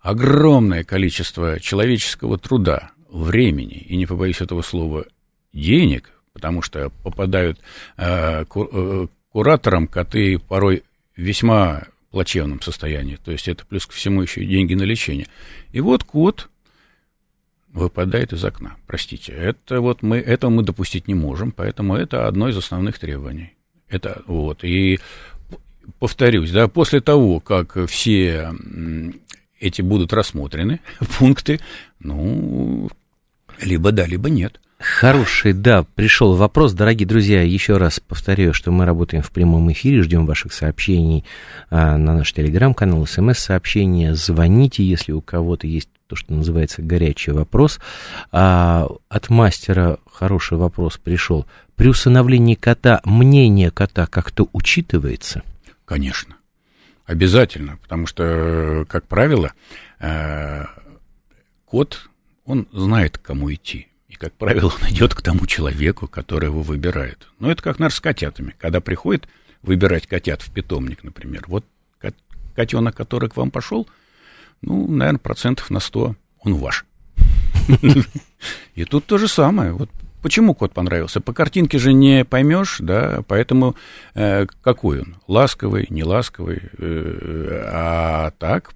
огромное 0.00 0.84
количество 0.84 1.58
человеческого 1.58 2.38
труда, 2.38 2.92
времени, 3.08 3.84
и 3.88 3.96
не 3.96 4.06
побоюсь 4.06 4.40
этого 4.40 4.62
слова, 4.62 5.06
денег, 5.52 6.10
потому 6.32 6.62
что 6.62 6.90
попадают 7.02 7.58
э, 7.96 8.44
кураторам 9.34 9.88
коты 9.88 10.38
порой 10.38 10.84
весьма 11.16 11.88
плачевном 12.12 12.62
состоянии. 12.62 13.16
То 13.16 13.32
есть 13.32 13.48
это 13.48 13.66
плюс 13.66 13.84
ко 13.84 13.92
всему 13.92 14.22
еще 14.22 14.44
и 14.44 14.46
деньги 14.46 14.74
на 14.74 14.84
лечение. 14.84 15.26
И 15.72 15.80
вот 15.80 16.04
кот 16.04 16.48
выпадает 17.72 18.32
из 18.32 18.44
окна. 18.44 18.76
Простите, 18.86 19.32
это 19.32 19.80
вот 19.80 20.02
мы, 20.02 20.18
этого 20.18 20.52
мы 20.52 20.62
допустить 20.62 21.08
не 21.08 21.14
можем, 21.14 21.50
поэтому 21.50 21.96
это 21.96 22.28
одно 22.28 22.48
из 22.48 22.56
основных 22.56 23.00
требований. 23.00 23.54
Это 23.88 24.22
вот. 24.28 24.62
И 24.62 25.00
повторюсь, 25.98 26.52
да, 26.52 26.68
после 26.68 27.00
того, 27.00 27.40
как 27.40 27.76
все 27.88 28.54
эти 29.58 29.82
будут 29.82 30.12
рассмотрены, 30.12 30.78
пункты, 31.18 31.58
ну, 31.98 32.88
Либо 33.60 33.92
да, 33.92 34.06
либо 34.06 34.30
нет. 34.30 34.60
Хороший, 34.84 35.54
да, 35.54 35.82
пришел 35.94 36.34
вопрос. 36.34 36.74
Дорогие 36.74 37.08
друзья, 37.08 37.40
еще 37.40 37.78
раз 37.78 38.00
повторяю, 38.00 38.52
что 38.52 38.70
мы 38.70 38.84
работаем 38.84 39.22
в 39.22 39.30
прямом 39.30 39.72
эфире, 39.72 40.02
ждем 40.02 40.26
ваших 40.26 40.52
сообщений 40.52 41.24
а, 41.70 41.96
на 41.96 42.12
наш 42.12 42.34
телеграм-канал, 42.34 43.06
смс-сообщения, 43.06 44.14
звоните, 44.14 44.84
если 44.84 45.12
у 45.12 45.22
кого-то 45.22 45.66
есть 45.66 45.88
то, 46.06 46.16
что 46.16 46.34
называется 46.34 46.82
горячий 46.82 47.30
вопрос. 47.30 47.80
А, 48.30 48.86
от 49.08 49.30
мастера 49.30 50.00
хороший 50.12 50.58
вопрос 50.58 50.98
пришел. 50.98 51.46
При 51.76 51.88
усыновлении 51.88 52.54
кота 52.54 53.00
мнение 53.04 53.70
кота 53.70 54.06
как-то 54.06 54.48
учитывается? 54.52 55.42
Конечно. 55.86 56.36
Обязательно, 57.06 57.78
потому 57.78 58.06
что, 58.06 58.84
как 58.86 59.06
правило, 59.06 59.52
э, 60.00 60.64
кот, 61.64 62.10
он 62.44 62.68
знает, 62.70 63.16
к 63.16 63.22
кому 63.22 63.50
идти. 63.52 63.88
И, 64.14 64.16
как 64.16 64.32
правило, 64.34 64.72
он 64.80 64.88
идет 64.90 65.12
к 65.12 65.22
тому 65.22 65.44
человеку, 65.44 66.06
который 66.06 66.46
его 66.46 66.62
выбирает. 66.62 67.26
Ну, 67.40 67.50
это 67.50 67.60
как, 67.60 67.80
наверное, 67.80 67.96
с 67.96 68.00
котятами. 68.00 68.54
Когда 68.58 68.80
приходит 68.80 69.26
выбирать 69.62 70.06
котят 70.06 70.40
в 70.40 70.52
питомник, 70.52 71.02
например, 71.02 71.42
вот 71.48 71.64
котенок, 72.54 72.94
который 72.94 73.28
к 73.28 73.36
вам 73.36 73.50
пошел, 73.50 73.88
ну, 74.62 74.86
наверное, 74.86 75.18
процентов 75.18 75.68
на 75.70 75.80
100 75.80 76.14
он 76.38 76.54
ваш. 76.54 76.84
И 78.76 78.84
тут 78.84 79.04
то 79.06 79.18
же 79.18 79.26
самое. 79.26 79.72
Вот 79.72 79.90
почему 80.22 80.54
кот 80.54 80.72
понравился? 80.72 81.20
По 81.20 81.32
картинке 81.32 81.78
же 81.78 81.92
не 81.92 82.24
поймешь, 82.24 82.76
да, 82.78 83.24
поэтому 83.26 83.74
э, 84.14 84.46
какой 84.62 85.00
он? 85.00 85.16
Ласковый, 85.26 85.88
не 85.90 86.04
ласковый. 86.04 86.62
Э, 86.78 87.68
а 87.72 88.30
так 88.38 88.74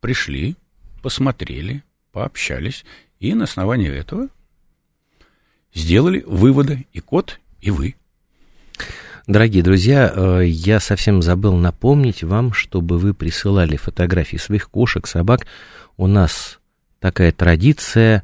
пришли, 0.00 0.56
посмотрели, 1.02 1.84
пообщались, 2.10 2.84
и 3.20 3.32
на 3.32 3.44
основании 3.44 3.92
этого 3.92 4.28
сделали 5.76 6.24
выводы 6.26 6.86
и 6.92 7.00
кот, 7.00 7.38
и 7.60 7.70
вы. 7.70 7.94
Дорогие 9.26 9.62
друзья, 9.62 10.12
э, 10.14 10.42
я 10.46 10.80
совсем 10.80 11.20
забыл 11.20 11.54
напомнить 11.56 12.22
вам, 12.22 12.52
чтобы 12.52 12.98
вы 12.98 13.12
присылали 13.12 13.76
фотографии 13.76 14.36
своих 14.36 14.70
кошек, 14.70 15.06
собак. 15.06 15.46
У 15.96 16.06
нас 16.06 16.60
такая 17.00 17.32
традиция, 17.32 18.22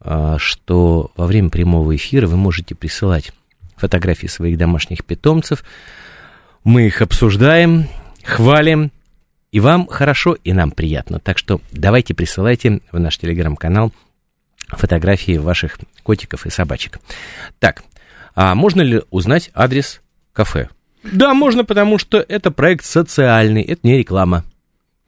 э, 0.00 0.36
что 0.38 1.10
во 1.16 1.26
время 1.26 1.50
прямого 1.50 1.94
эфира 1.94 2.26
вы 2.28 2.36
можете 2.36 2.74
присылать 2.74 3.32
фотографии 3.76 4.28
своих 4.28 4.56
домашних 4.56 5.04
питомцев. 5.04 5.64
Мы 6.64 6.86
их 6.86 7.02
обсуждаем, 7.02 7.88
хвалим, 8.24 8.90
и 9.52 9.60
вам 9.60 9.86
хорошо, 9.86 10.36
и 10.44 10.52
нам 10.52 10.70
приятно. 10.70 11.18
Так 11.18 11.38
что 11.38 11.60
давайте 11.72 12.14
присылайте 12.14 12.80
в 12.92 13.00
наш 13.00 13.18
телеграм-канал 13.18 13.92
фотографии 14.68 15.38
ваших 15.38 15.78
котиков 16.02 16.46
и 16.46 16.50
собачек. 16.50 16.98
Так, 17.58 17.82
а 18.34 18.54
можно 18.54 18.82
ли 18.82 19.02
узнать 19.10 19.50
адрес 19.54 20.00
кафе? 20.32 20.68
Да, 21.02 21.34
можно, 21.34 21.64
потому 21.64 21.98
что 21.98 22.18
это 22.18 22.50
проект 22.50 22.84
социальный, 22.84 23.62
это 23.62 23.80
не 23.84 23.98
реклама. 23.98 24.44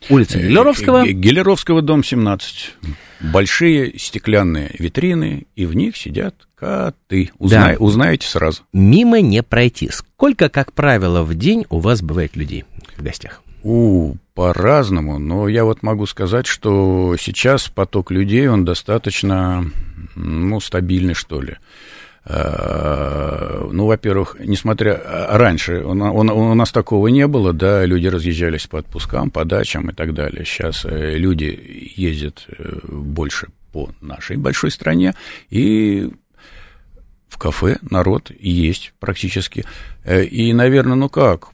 Улица 0.09 0.39
Гелеровского. 0.39 1.07
Гелеровского, 1.07 1.83
дом 1.83 2.05
17. 2.05 2.75
Большие 3.21 3.99
стеклянные 3.99 4.71
витрины, 4.79 5.47
и 5.57 5.67
в 5.67 5.75
них 5.75 5.97
сидят 5.97 6.47
коты. 6.55 7.33
Узнай, 7.39 7.77
да. 7.77 7.85
Узнаете 7.85 8.29
сразу. 8.29 8.63
Мимо 8.73 9.21
не 9.21 9.43
пройти. 9.43 9.91
Сколько, 9.91 10.49
как 10.49 10.73
правило, 10.73 11.25
в 11.25 11.35
день 11.35 11.67
у 11.69 11.81
вас 11.81 12.01
бывает 12.01 12.37
людей 12.37 12.65
в 12.97 13.03
гостях? 13.03 13.43
У, 13.63 14.15
по-разному, 14.35 15.19
но 15.19 15.49
я 15.49 15.65
вот 15.65 15.83
могу 15.83 16.07
сказать, 16.07 16.47
что 16.47 17.17
сейчас 17.19 17.69
поток 17.69 18.11
людей, 18.11 18.49
он 18.49 18.65
достаточно, 18.65 19.69
ну, 20.15 20.61
стабильный, 20.61 21.15
что 21.15 21.41
ли. 21.41 21.57
Э, 22.25 23.67
ну, 23.73 23.87
во-первых, 23.87 24.37
несмотря 24.39 25.01
а, 25.03 25.39
раньше 25.39 25.83
у, 25.83 25.93
у, 25.93 26.55
нас 26.55 26.71
такого 26.71 27.09
не 27.09 27.27
было, 27.27 27.55
да, 27.55 27.87
люди 27.87 28.07
разъезжались 28.07 28.67
по 28.67 28.81
отпускам, 28.81 29.31
по 29.31 29.47
дачам 29.47 29.91
и 29.91 29.95
так 29.95 30.13
далее. 30.13 30.45
Сейчас 30.45 30.85
э, 30.85 31.17
люди 31.17 31.59
ездят 31.97 32.45
э, 32.49 32.81
больше 32.87 33.49
по 33.73 33.91
нашей 34.03 34.37
большой 34.37 34.71
стране 34.71 35.15
и 35.49 36.11
в 37.29 37.39
кафе 37.39 37.79
народ 37.83 38.31
есть 38.39 38.93
практически. 39.01 39.65
И, 40.07 40.53
наверное, 40.53 40.97
ну 40.97 41.09
как, 41.09 41.51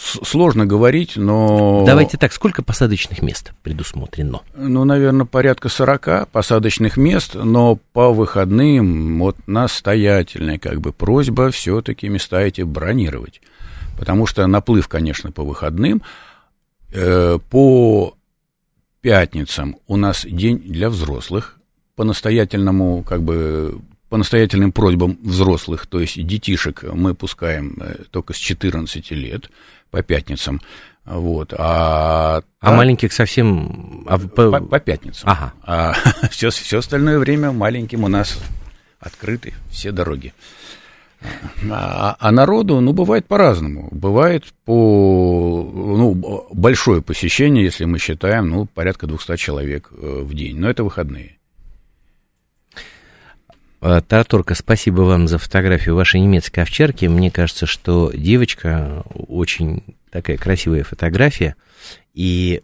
сложно 0.00 0.66
говорить, 0.66 1.16
но... 1.16 1.84
Давайте 1.86 2.16
так, 2.16 2.32
сколько 2.32 2.62
посадочных 2.62 3.22
мест 3.22 3.52
предусмотрено? 3.62 4.40
Ну, 4.56 4.84
наверное, 4.84 5.26
порядка 5.26 5.68
40 5.68 6.28
посадочных 6.30 6.96
мест, 6.96 7.34
но 7.34 7.76
по 7.92 8.12
выходным 8.12 9.18
вот 9.18 9.36
настоятельная 9.46 10.58
как 10.58 10.80
бы 10.80 10.92
просьба 10.92 11.50
все-таки 11.50 12.08
места 12.08 12.40
эти 12.40 12.62
бронировать. 12.62 13.40
Потому 13.98 14.26
что 14.26 14.46
наплыв, 14.46 14.88
конечно, 14.88 15.30
по 15.30 15.42
выходным. 15.42 16.02
Э, 16.92 17.38
по 17.50 18.16
пятницам 19.02 19.76
у 19.86 19.96
нас 19.96 20.24
день 20.24 20.58
для 20.58 20.88
взрослых. 20.88 21.58
По 21.96 22.04
настоятельному, 22.04 23.02
как 23.02 23.22
бы, 23.22 23.78
по 24.08 24.16
настоятельным 24.16 24.72
просьбам 24.72 25.18
взрослых, 25.22 25.86
то 25.86 26.00
есть 26.00 26.24
детишек 26.26 26.82
мы 26.82 27.14
пускаем 27.14 27.76
э, 27.80 28.04
только 28.10 28.32
с 28.32 28.38
14 28.38 29.10
лет 29.10 29.50
по 29.90 30.02
пятницам. 30.02 30.60
Вот, 31.04 31.54
а, 31.56 32.42
а 32.60 32.72
маленьких 32.72 33.12
совсем... 33.12 34.04
А, 34.06 34.18
по... 34.18 34.50
По, 34.50 34.60
по 34.60 34.80
пятницам. 34.80 35.28
Ага. 35.28 35.52
А 35.62 35.94
все, 36.30 36.50
все 36.50 36.78
остальное 36.78 37.18
время 37.18 37.52
маленьким 37.52 38.04
у 38.04 38.08
нас 38.08 38.38
открыты 39.00 39.54
все 39.70 39.92
дороги. 39.92 40.32
А, 41.70 42.16
а 42.18 42.32
народу, 42.32 42.80
ну, 42.80 42.92
бывает 42.92 43.26
по-разному. 43.26 43.88
Бывает 43.90 44.44
по, 44.64 45.70
ну, 45.74 46.46
большое 46.52 47.02
посещение, 47.02 47.64
если 47.64 47.84
мы 47.84 47.98
считаем, 47.98 48.48
ну, 48.48 48.66
порядка 48.66 49.06
200 49.06 49.36
человек 49.36 49.90
э, 49.90 50.22
в 50.22 50.32
день. 50.34 50.58
Но 50.58 50.70
это 50.70 50.84
выходные. 50.84 51.39
Э, 53.80 54.02
Тараторка, 54.06 54.54
спасибо 54.54 55.02
вам 55.02 55.26
за 55.26 55.38
фотографию 55.38 55.94
вашей 55.94 56.20
немецкой 56.20 56.60
овчарки. 56.60 57.06
Мне 57.06 57.30
кажется, 57.30 57.66
что 57.66 58.12
девочка 58.14 59.04
очень 59.14 59.82
такая 60.10 60.36
красивая 60.36 60.84
фотография. 60.84 61.56
И 62.12 62.62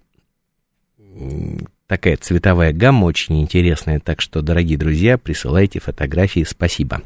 такая 1.86 2.16
цветовая 2.18 2.72
гамма 2.72 3.06
очень 3.06 3.40
интересная. 3.40 4.00
Так 4.00 4.20
что, 4.20 4.42
дорогие 4.42 4.76
друзья, 4.76 5.16
присылайте 5.16 5.80
фотографии. 5.80 6.44
Спасибо. 6.44 7.00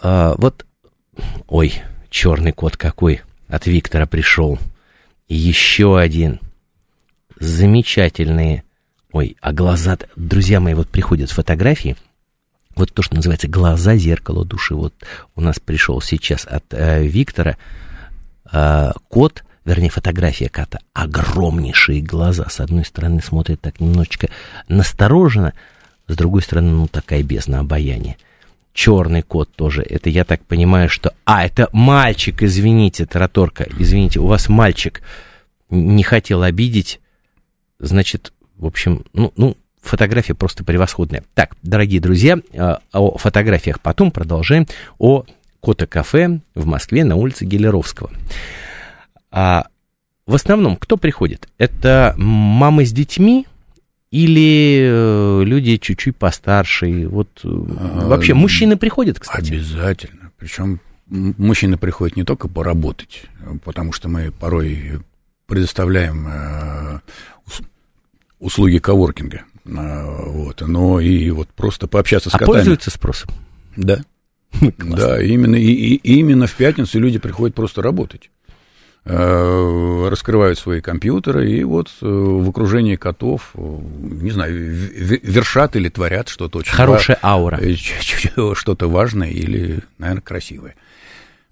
А, 0.00 0.34
вот, 0.36 0.66
ой, 1.46 1.74
черный 2.10 2.52
кот 2.52 2.76
какой 2.76 3.22
от 3.48 3.66
Виктора 3.66 4.06
пришел. 4.06 4.58
Еще 5.28 5.98
один. 5.98 6.40
Замечательные. 7.38 8.64
Ой, 9.12 9.36
а 9.40 9.52
глаза... 9.52 9.96
Друзья 10.16 10.58
мои, 10.58 10.74
вот 10.74 10.88
приходят 10.88 11.30
фотографии– 11.30 11.96
вот 12.74 12.92
то, 12.92 13.02
что 13.02 13.14
называется 13.14 13.48
глаза 13.48 13.96
зеркало 13.96 14.44
души. 14.44 14.74
Вот 14.74 14.94
у 15.34 15.40
нас 15.40 15.60
пришел 15.60 16.00
сейчас 16.00 16.44
от 16.46 16.64
э, 16.70 17.04
Виктора 17.06 17.56
э, 18.50 18.92
кот, 19.08 19.44
вернее, 19.64 19.90
фотография 19.90 20.48
кота, 20.48 20.80
огромнейшие 20.92 22.00
глаза. 22.00 22.48
С 22.48 22.60
одной 22.60 22.84
стороны 22.84 23.20
смотрит 23.22 23.60
так 23.60 23.80
немножечко 23.80 24.28
настороженно, 24.68 25.52
с 26.08 26.16
другой 26.16 26.42
стороны, 26.42 26.72
ну, 26.72 26.88
такая 26.88 27.22
бездна 27.22 27.60
обаяния. 27.60 28.16
Черный 28.72 29.22
кот 29.22 29.50
тоже. 29.54 29.82
Это 29.82 30.08
я 30.08 30.24
так 30.24 30.44
понимаю, 30.44 30.88
что... 30.88 31.12
А, 31.24 31.44
это 31.44 31.68
мальчик, 31.72 32.42
извините, 32.42 33.04
Тараторка, 33.06 33.66
извините, 33.78 34.18
у 34.18 34.26
вас 34.26 34.48
мальчик 34.48 35.02
не 35.68 36.02
хотел 36.02 36.42
обидеть. 36.42 37.00
Значит, 37.78 38.32
в 38.56 38.66
общем, 38.66 39.04
ну, 39.12 39.32
ну 39.36 39.56
фотография 39.82 40.34
просто 40.34 40.64
превосходная. 40.64 41.24
Так, 41.34 41.56
дорогие 41.62 42.00
друзья, 42.00 42.38
э, 42.52 42.76
о 42.92 43.18
фотографиях 43.18 43.80
потом 43.80 44.10
продолжаем. 44.10 44.66
О 44.98 45.24
Кота-кафе 45.60 46.40
в 46.54 46.66
Москве 46.66 47.04
на 47.04 47.16
улице 47.16 47.44
Гелеровского. 47.44 48.10
А 49.30 49.66
в 50.26 50.34
основном 50.34 50.76
кто 50.76 50.96
приходит? 50.96 51.48
Это 51.58 52.14
мамы 52.16 52.86
с 52.86 52.92
детьми 52.92 53.46
или 54.10 54.82
э, 54.82 55.44
люди 55.44 55.76
чуть-чуть 55.76 56.16
постарше? 56.16 57.06
Вот 57.08 57.28
э, 57.44 57.48
а, 57.48 58.08
вообще 58.08 58.34
мужчины 58.34 58.76
приходят, 58.76 59.18
кстати? 59.18 59.52
Обязательно. 59.52 60.30
Причем 60.36 60.80
мужчины 61.08 61.76
приходят 61.76 62.16
не 62.16 62.24
только 62.24 62.48
поработать, 62.48 63.24
потому 63.64 63.92
что 63.92 64.08
мы 64.08 64.32
порой 64.32 65.00
предоставляем 65.46 67.00
услуги 68.40 68.78
коворкинга. 68.78 69.44
А, 69.66 70.04
вот, 70.26 70.60
но 70.66 71.00
и 71.00 71.30
вот 71.30 71.48
просто 71.48 71.86
пообщаться 71.86 72.30
с 72.30 72.34
а 72.34 72.38
котами. 72.38 72.56
пользуются 72.56 72.90
спросом? 72.90 73.30
Да. 73.76 74.00
Да, 74.78 75.22
именно, 75.22 75.56
и, 75.56 75.72
и, 75.72 75.94
именно 76.18 76.46
в 76.46 76.54
пятницу 76.54 76.98
люди 77.00 77.18
приходят 77.18 77.54
просто 77.54 77.80
работать. 77.82 78.30
э, 79.04 80.08
раскрывают 80.10 80.58
свои 80.58 80.80
компьютеры 80.80 81.50
и 81.50 81.64
вот 81.64 81.88
э, 82.00 82.06
в 82.06 82.48
окружении 82.48 82.96
котов, 82.96 83.50
э, 83.54 83.58
не 83.60 84.30
знаю, 84.30 84.54
вершат 84.54 85.74
или 85.76 85.88
творят 85.88 86.28
что-то 86.28 86.58
очень 86.58 86.72
Хорошая 86.72 87.18
ва- 87.22 87.28
аура. 87.28 87.60
Что-то 88.54 88.88
важное 88.88 89.30
или, 89.30 89.80
наверное, 89.98 90.22
красивое. 90.22 90.74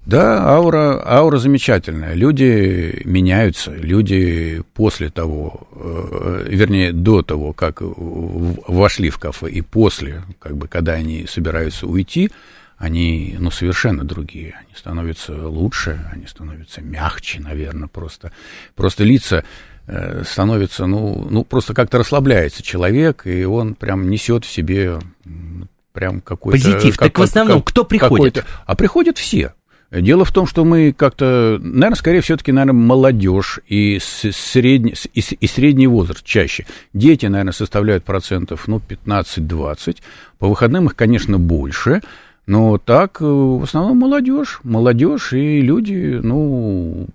Да, 0.06 0.48
аура, 0.48 1.02
аура 1.04 1.38
замечательная. 1.38 2.14
Люди 2.14 3.02
меняются, 3.04 3.72
люди 3.72 4.62
после 4.74 5.10
того, 5.10 5.68
э, 5.72 6.46
вернее, 6.48 6.92
до 6.92 7.22
того, 7.22 7.52
как 7.52 7.82
вошли 7.82 9.10
в 9.10 9.18
кафе, 9.18 9.50
и 9.50 9.60
после, 9.60 10.22
как 10.38 10.56
бы, 10.56 10.68
когда 10.68 10.94
они 10.94 11.26
собираются 11.26 11.86
уйти, 11.86 12.30
они, 12.78 13.36
ну, 13.38 13.50
совершенно 13.50 14.04
другие. 14.04 14.54
Они 14.58 14.74
становятся 14.74 15.34
лучше, 15.46 16.00
они 16.10 16.26
становятся 16.26 16.80
мягче, 16.80 17.40
наверное, 17.40 17.88
просто. 17.88 18.32
Просто 18.74 19.04
лица 19.04 19.44
э, 19.86 20.24
становятся, 20.26 20.86
ну, 20.86 21.28
ну, 21.30 21.44
просто 21.44 21.74
как-то 21.74 21.98
расслабляется 21.98 22.62
человек, 22.62 23.26
и 23.26 23.44
он 23.44 23.74
прям 23.74 24.08
несет 24.08 24.46
в 24.46 24.50
себе 24.50 24.98
прям 25.92 26.22
какой-то... 26.22 26.58
Позитив. 26.58 26.96
Как, 26.96 27.08
так 27.08 27.18
в 27.18 27.22
основном 27.22 27.58
как, 27.58 27.68
кто 27.68 27.84
приходит? 27.84 28.46
А 28.64 28.74
приходят 28.74 29.18
все. 29.18 29.52
Дело 29.90 30.24
в 30.24 30.30
том, 30.30 30.46
что 30.46 30.64
мы 30.64 30.92
как-то, 30.92 31.58
наверное, 31.60 31.96
скорее 31.96 32.20
все-таки, 32.20 32.52
наверное, 32.52 32.78
молодежь 32.80 33.58
и, 33.66 33.98
средний, 34.00 34.94
и, 35.14 35.20
и 35.20 35.46
средний 35.48 35.88
возраст 35.88 36.24
чаще. 36.24 36.64
Дети, 36.92 37.26
наверное, 37.26 37.52
составляют 37.52 38.04
процентов, 38.04 38.68
ну, 38.68 38.80
15-20. 38.86 39.96
По 40.38 40.48
выходным 40.48 40.86
их, 40.86 40.94
конечно, 40.94 41.38
больше. 41.38 42.02
Но 42.46 42.78
так, 42.78 43.20
э, 43.20 43.24
в 43.24 43.64
основном, 43.64 43.98
молодежь. 43.98 44.60
Молодежь 44.62 45.32
и 45.32 45.60
люди, 45.60 46.20
ну, 46.22 47.08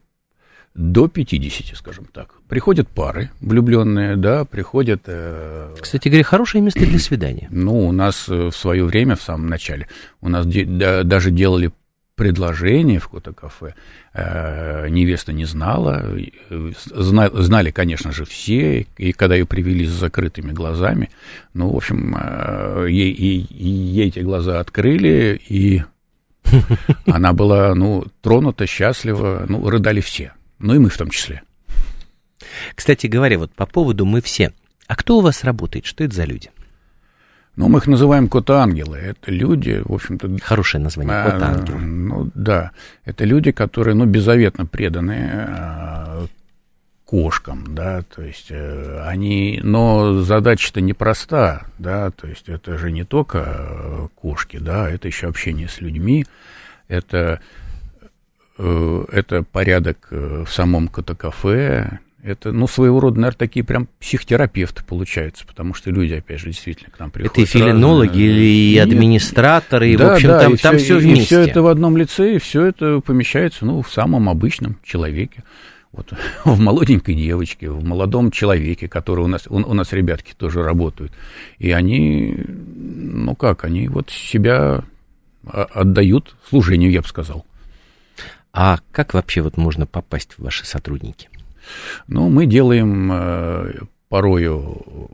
до 0.73 1.07
50, 1.07 1.77
скажем 1.77 2.05
так. 2.11 2.35
Приходят 2.49 2.89
пары 2.89 3.31
влюбленные, 3.39 4.17
да, 4.17 4.43
приходят... 4.43 5.03
Э, 5.05 5.73
Кстати 5.79 6.09
говоря, 6.09 6.25
хорошее 6.25 6.61
место 6.61 6.85
для 6.85 6.99
свидания. 6.99 7.47
Ну, 7.51 7.87
у 7.87 7.91
нас 7.93 8.27
э, 8.27 8.49
в 8.49 8.55
свое 8.55 8.83
время, 8.83 9.15
в 9.15 9.21
самом 9.21 9.47
начале, 9.47 9.87
у 10.19 10.27
нас 10.27 10.45
де- 10.45 10.65
да, 10.65 11.03
даже 11.03 11.31
делали 11.31 11.71
предложение 12.15 12.99
в 12.99 13.09
Кота-кафе. 13.09 13.75
Э, 14.13 14.87
невеста 14.89 15.33
не 15.33 15.45
знала. 15.45 16.17
Знали, 16.49 17.71
конечно 17.71 18.11
же, 18.11 18.25
все. 18.25 18.87
И 18.97 19.11
когда 19.11 19.35
ее 19.35 19.45
привели 19.45 19.85
с 19.85 19.91
закрытыми 19.91 20.51
глазами, 20.51 21.09
ну, 21.53 21.69
в 21.69 21.75
общем, 21.75 22.15
э, 22.17 22.87
ей, 22.89 23.13
ей, 23.13 23.47
ей 23.49 24.07
эти 24.07 24.19
глаза 24.19 24.59
открыли, 24.59 25.39
и 25.47 25.83
она 27.05 27.33
была, 27.33 27.75
ну, 27.75 28.05
тронута, 28.21 28.65
счастлива. 28.65 29.45
Ну, 29.47 29.69
рыдали 29.69 30.01
все. 30.01 30.33
Ну, 30.59 30.75
и 30.75 30.79
мы 30.79 30.89
в 30.89 30.97
том 30.97 31.09
числе. 31.09 31.41
Кстати 32.75 33.07
говоря, 33.07 33.37
вот 33.39 33.51
по 33.53 33.65
поводу 33.65 34.05
«мы 34.05 34.21
все». 34.21 34.53
А 34.87 34.95
кто 34.95 35.17
у 35.17 35.21
вас 35.21 35.43
работает? 35.43 35.85
Что 35.85 36.03
это 36.03 36.15
за 36.15 36.25
люди? 36.25 36.51
Ну, 37.55 37.69
мы 37.69 37.79
их 37.79 37.87
называем 37.87 38.27
кота-ангелы. 38.27 38.97
Это 38.97 39.31
люди, 39.31 39.81
в 39.85 39.93
общем-то... 39.93 40.29
Хорошее 40.43 40.83
название, 40.83 41.15
а, 41.15 41.31
кота-ангелы. 41.31 41.79
Ну, 41.79 42.31
да. 42.35 42.71
Это 43.05 43.23
люди, 43.23 43.51
которые, 43.51 43.95
ну, 43.95 44.05
беззаветно 44.05 44.65
преданы 44.65 45.29
а, 45.31 46.25
кошкам, 47.05 47.75
да, 47.75 48.01
то 48.01 48.23
есть 48.23 48.47
э, 48.49 49.03
они, 49.05 49.59
но 49.63 50.21
задача-то 50.23 50.81
непроста, 50.81 51.67
да, 51.77 52.09
то 52.09 52.27
есть 52.27 52.49
это 52.49 52.77
же 52.77 52.91
не 52.91 53.03
только 53.03 54.09
кошки, 54.15 54.57
да, 54.57 54.89
это 54.89 55.07
еще 55.07 55.27
общение 55.27 55.69
с 55.69 55.81
людьми, 55.81 56.25
это, 56.87 57.41
э, 58.57 59.05
это 59.11 59.43
порядок 59.43 60.07
э, 60.09 60.45
в 60.47 60.51
самом 60.51 60.87
кота-кафе, 60.87 61.99
это, 62.25 62.51
ну, 62.51 62.67
своего 62.67 62.99
рода, 62.99 63.19
наверное, 63.19 63.37
такие 63.37 63.63
прям 63.63 63.87
психотерапевты 63.99 64.83
получаются, 64.83 65.45
потому 65.45 65.75
что 65.75 65.91
люди, 65.91 66.13
опять 66.13 66.39
же, 66.39 66.47
действительно 66.47 66.89
к 66.89 66.99
нам 66.99 67.11
приходят. 67.11 67.33
Это 67.33 67.41
и 67.41 67.45
филинологи, 67.45 68.07
разные. 68.07 68.25
или 68.25 68.77
администраторы, 68.79 69.91
и, 69.91 69.95
да, 69.95 70.09
в 70.09 70.13
общем, 70.13 70.29
да, 70.29 70.39
там, 70.39 70.53
и 70.55 70.57
там 70.57 70.77
все, 70.77 70.85
все 70.85 70.97
вместе. 70.97 71.21
И 71.21 71.25
все 71.25 71.39
это 71.41 71.61
в 71.61 71.67
одном 71.67 71.95
лице, 71.97 72.35
и 72.35 72.39
все 72.39 72.65
это 72.65 72.99
помещается, 73.01 73.65
ну, 73.65 73.83
в 73.83 73.91
самом 73.91 74.27
обычном 74.27 74.79
человеке. 74.83 75.43
Вот, 75.91 76.13
в 76.45 76.59
молоденькой 76.59 77.13
девочке, 77.13 77.69
в 77.69 77.85
молодом 77.85 78.31
человеке, 78.31 78.87
который 78.89 79.23
у 79.23 79.27
нас, 79.27 79.45
у, 79.47 79.57
у 79.57 79.73
нас 79.75 79.93
ребятки 79.93 80.33
тоже 80.35 80.63
работают. 80.63 81.13
И 81.59 81.69
они, 81.71 82.35
ну 82.47 83.35
как, 83.35 83.65
они 83.65 83.87
вот 83.87 84.09
себя 84.09 84.83
отдают 85.45 86.35
служению, 86.49 86.89
я 86.89 87.01
бы 87.01 87.07
сказал. 87.07 87.45
А 88.51 88.79
как 88.91 89.13
вообще 89.13 89.41
вот 89.41 89.57
можно 89.57 89.85
попасть 89.85 90.33
в 90.33 90.43
ваши 90.43 90.65
сотрудники? 90.65 91.29
Ну, 92.07 92.29
мы 92.29 92.45
делаем 92.45 93.11
э, 93.11 93.73
порою 94.09 95.11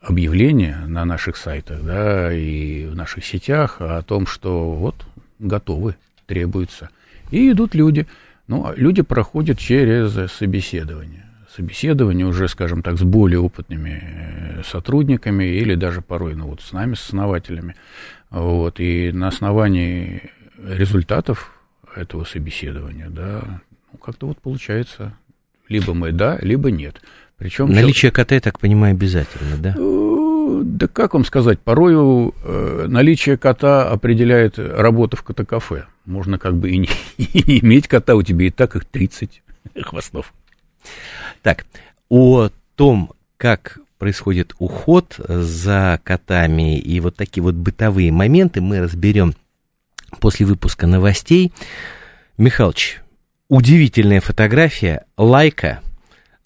объявления 0.00 0.84
на 0.86 1.04
наших 1.04 1.36
сайтах, 1.36 1.82
да, 1.82 2.32
и 2.32 2.86
в 2.86 2.96
наших 2.96 3.24
сетях 3.24 3.76
о 3.80 4.02
том, 4.02 4.26
что 4.26 4.72
вот 4.72 5.06
готовы, 5.38 5.96
требуются. 6.26 6.90
И 7.30 7.50
идут 7.50 7.74
люди. 7.74 8.06
Ну, 8.48 8.66
а 8.66 8.74
люди 8.74 9.02
проходят 9.02 9.58
через 9.58 10.30
собеседование. 10.32 11.26
Собеседование 11.54 12.26
уже, 12.26 12.48
скажем 12.48 12.82
так, 12.82 12.98
с 12.98 13.02
более 13.02 13.38
опытными 13.38 14.02
э, 14.02 14.62
сотрудниками 14.64 15.44
или 15.44 15.74
даже 15.74 16.00
порой, 16.00 16.34
ну, 16.34 16.48
вот 16.48 16.62
с 16.62 16.72
нами, 16.72 16.94
с 16.94 17.06
основателями. 17.06 17.76
Вот, 18.30 18.80
и 18.80 19.12
на 19.12 19.28
основании 19.28 20.30
результатов 20.56 21.52
этого 21.94 22.24
собеседования, 22.24 23.08
да, 23.10 23.60
ну, 23.92 23.98
как-то 23.98 24.28
вот 24.28 24.38
получается 24.38 25.14
либо 25.72 25.94
мы 25.94 26.12
да, 26.12 26.38
либо 26.40 26.70
нет. 26.70 27.00
Причем 27.38 27.72
Наличие 27.72 28.12
кота, 28.12 28.36
я 28.36 28.40
так 28.40 28.60
понимаю, 28.60 28.92
обязательно, 28.92 29.56
да? 29.56 29.74
Э, 29.76 30.60
да 30.62 30.86
как 30.86 31.14
вам 31.14 31.24
сказать, 31.24 31.58
порою 31.58 32.34
э, 32.44 32.86
наличие 32.88 33.36
кота 33.36 33.90
определяет 33.90 34.58
работу 34.58 35.16
в 35.16 35.22
кота-кафе. 35.22 35.86
Можно 36.04 36.38
как 36.38 36.54
бы 36.56 36.70
и 36.70 36.78
не, 36.78 36.88
и 37.16 37.42
не 37.46 37.58
иметь 37.60 37.88
кота, 37.88 38.14
у 38.14 38.22
тебя 38.22 38.46
и 38.46 38.50
так 38.50 38.76
их 38.76 38.84
30 38.84 39.42
хвостов. 39.82 40.32
Так, 41.42 41.64
о 42.08 42.50
том, 42.76 43.12
как 43.38 43.78
происходит 43.98 44.54
уход 44.58 45.16
за 45.26 46.00
котами 46.04 46.78
и 46.78 47.00
вот 47.00 47.16
такие 47.16 47.42
вот 47.42 47.54
бытовые 47.54 48.12
моменты 48.12 48.60
мы 48.60 48.80
разберем 48.80 49.34
после 50.20 50.46
выпуска 50.46 50.86
новостей. 50.86 51.52
Михалыч, 52.38 53.01
удивительная 53.52 54.22
фотография 54.22 55.04
лайка 55.18 55.82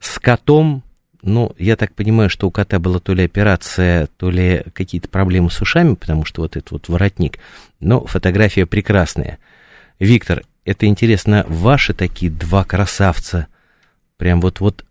с 0.00 0.18
котом. 0.18 0.82
Ну, 1.22 1.54
я 1.56 1.76
так 1.76 1.94
понимаю, 1.94 2.28
что 2.28 2.48
у 2.48 2.50
кота 2.50 2.80
была 2.80 2.98
то 2.98 3.14
ли 3.14 3.22
операция, 3.24 4.08
то 4.16 4.28
ли 4.28 4.64
какие-то 4.74 5.08
проблемы 5.08 5.52
с 5.52 5.60
ушами, 5.60 5.94
потому 5.94 6.24
что 6.24 6.42
вот 6.42 6.56
этот 6.56 6.72
вот 6.72 6.88
воротник. 6.88 7.38
Но 7.78 8.04
фотография 8.04 8.66
прекрасная. 8.66 9.38
Виктор, 10.00 10.42
это 10.64 10.86
интересно, 10.86 11.46
ваши 11.48 11.94
такие 11.94 12.28
два 12.28 12.64
красавца 12.64 13.46
прям 14.16 14.40
вот-вот 14.40 14.84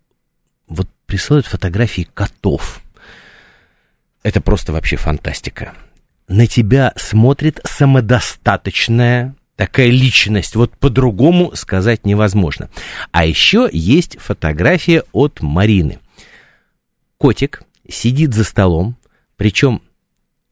вот 0.68 0.88
присылают 1.04 1.44
фотографии 1.44 2.08
котов. 2.14 2.80
Это 4.22 4.40
просто 4.40 4.72
вообще 4.72 4.96
фантастика. 4.96 5.74
На 6.28 6.46
тебя 6.46 6.94
смотрит 6.96 7.60
самодостаточная 7.64 9.34
такая 9.56 9.88
личность. 9.88 10.54
Вот 10.54 10.72
по-другому 10.76 11.54
сказать 11.56 12.04
невозможно. 12.04 12.70
А 13.10 13.24
еще 13.24 13.68
есть 13.72 14.18
фотография 14.18 15.02
от 15.12 15.40
Марины. 15.40 15.98
Котик 17.18 17.62
сидит 17.88 18.34
за 18.34 18.44
столом, 18.44 18.96
причем 19.36 19.82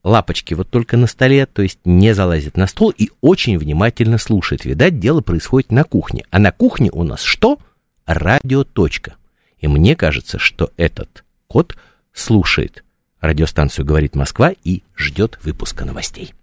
лапочки 0.02 0.54
вот 0.54 0.70
только 0.70 0.96
на 0.96 1.06
столе, 1.06 1.46
то 1.46 1.62
есть 1.62 1.78
не 1.84 2.14
залазит 2.14 2.56
на 2.56 2.66
стол 2.66 2.92
и 2.96 3.10
очень 3.20 3.58
внимательно 3.58 4.18
слушает. 4.18 4.64
Видать, 4.64 4.98
дело 4.98 5.20
происходит 5.20 5.70
на 5.70 5.84
кухне. 5.84 6.24
А 6.30 6.38
на 6.38 6.52
кухне 6.52 6.90
у 6.90 7.04
нас 7.04 7.22
что? 7.22 7.58
Радиоточка. 8.06 9.14
И 9.58 9.68
мне 9.68 9.96
кажется, 9.96 10.38
что 10.38 10.70
этот 10.76 11.24
кот 11.46 11.76
слушает 12.12 12.84
радиостанцию 13.20 13.86
«Говорит 13.86 14.14
Москва» 14.14 14.52
и 14.64 14.82
ждет 14.94 15.38
выпуска 15.42 15.86
новостей. 15.86 16.34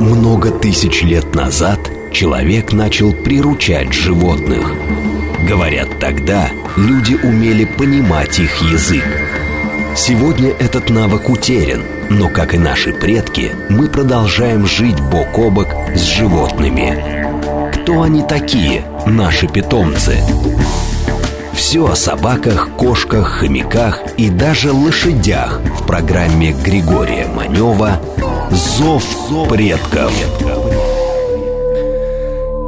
Много 0.00 0.50
тысяч 0.50 1.02
лет 1.02 1.34
назад 1.34 1.78
человек 2.12 2.72
начал 2.72 3.12
приручать 3.12 3.92
животных. 3.94 4.72
Говорят, 5.48 5.98
тогда 5.98 6.50
люди 6.76 7.14
умели 7.14 7.64
понимать 7.64 8.38
их 8.38 8.60
язык. 8.62 9.04
Сегодня 9.96 10.50
этот 10.50 10.90
навык 10.90 11.30
утерян, 11.30 11.82
но, 12.10 12.28
как 12.28 12.54
и 12.54 12.58
наши 12.58 12.92
предки, 12.92 13.52
мы 13.70 13.88
продолжаем 13.88 14.66
жить 14.66 15.00
бок 15.00 15.38
о 15.38 15.50
бок 15.50 15.68
с 15.94 16.02
животными. 16.02 17.72
Кто 17.72 18.02
они 18.02 18.22
такие, 18.22 18.84
наши 19.06 19.48
питомцы? 19.48 20.18
Все 21.54 21.86
о 21.86 21.96
собаках, 21.96 22.68
кошках, 22.76 23.38
хомяках 23.38 24.02
и 24.18 24.28
даже 24.28 24.72
лошадях 24.72 25.60
в 25.80 25.86
программе 25.86 26.52
Григория 26.52 27.26
Манева 27.26 27.98
«Зов 28.50 29.04
предков». 29.48 30.12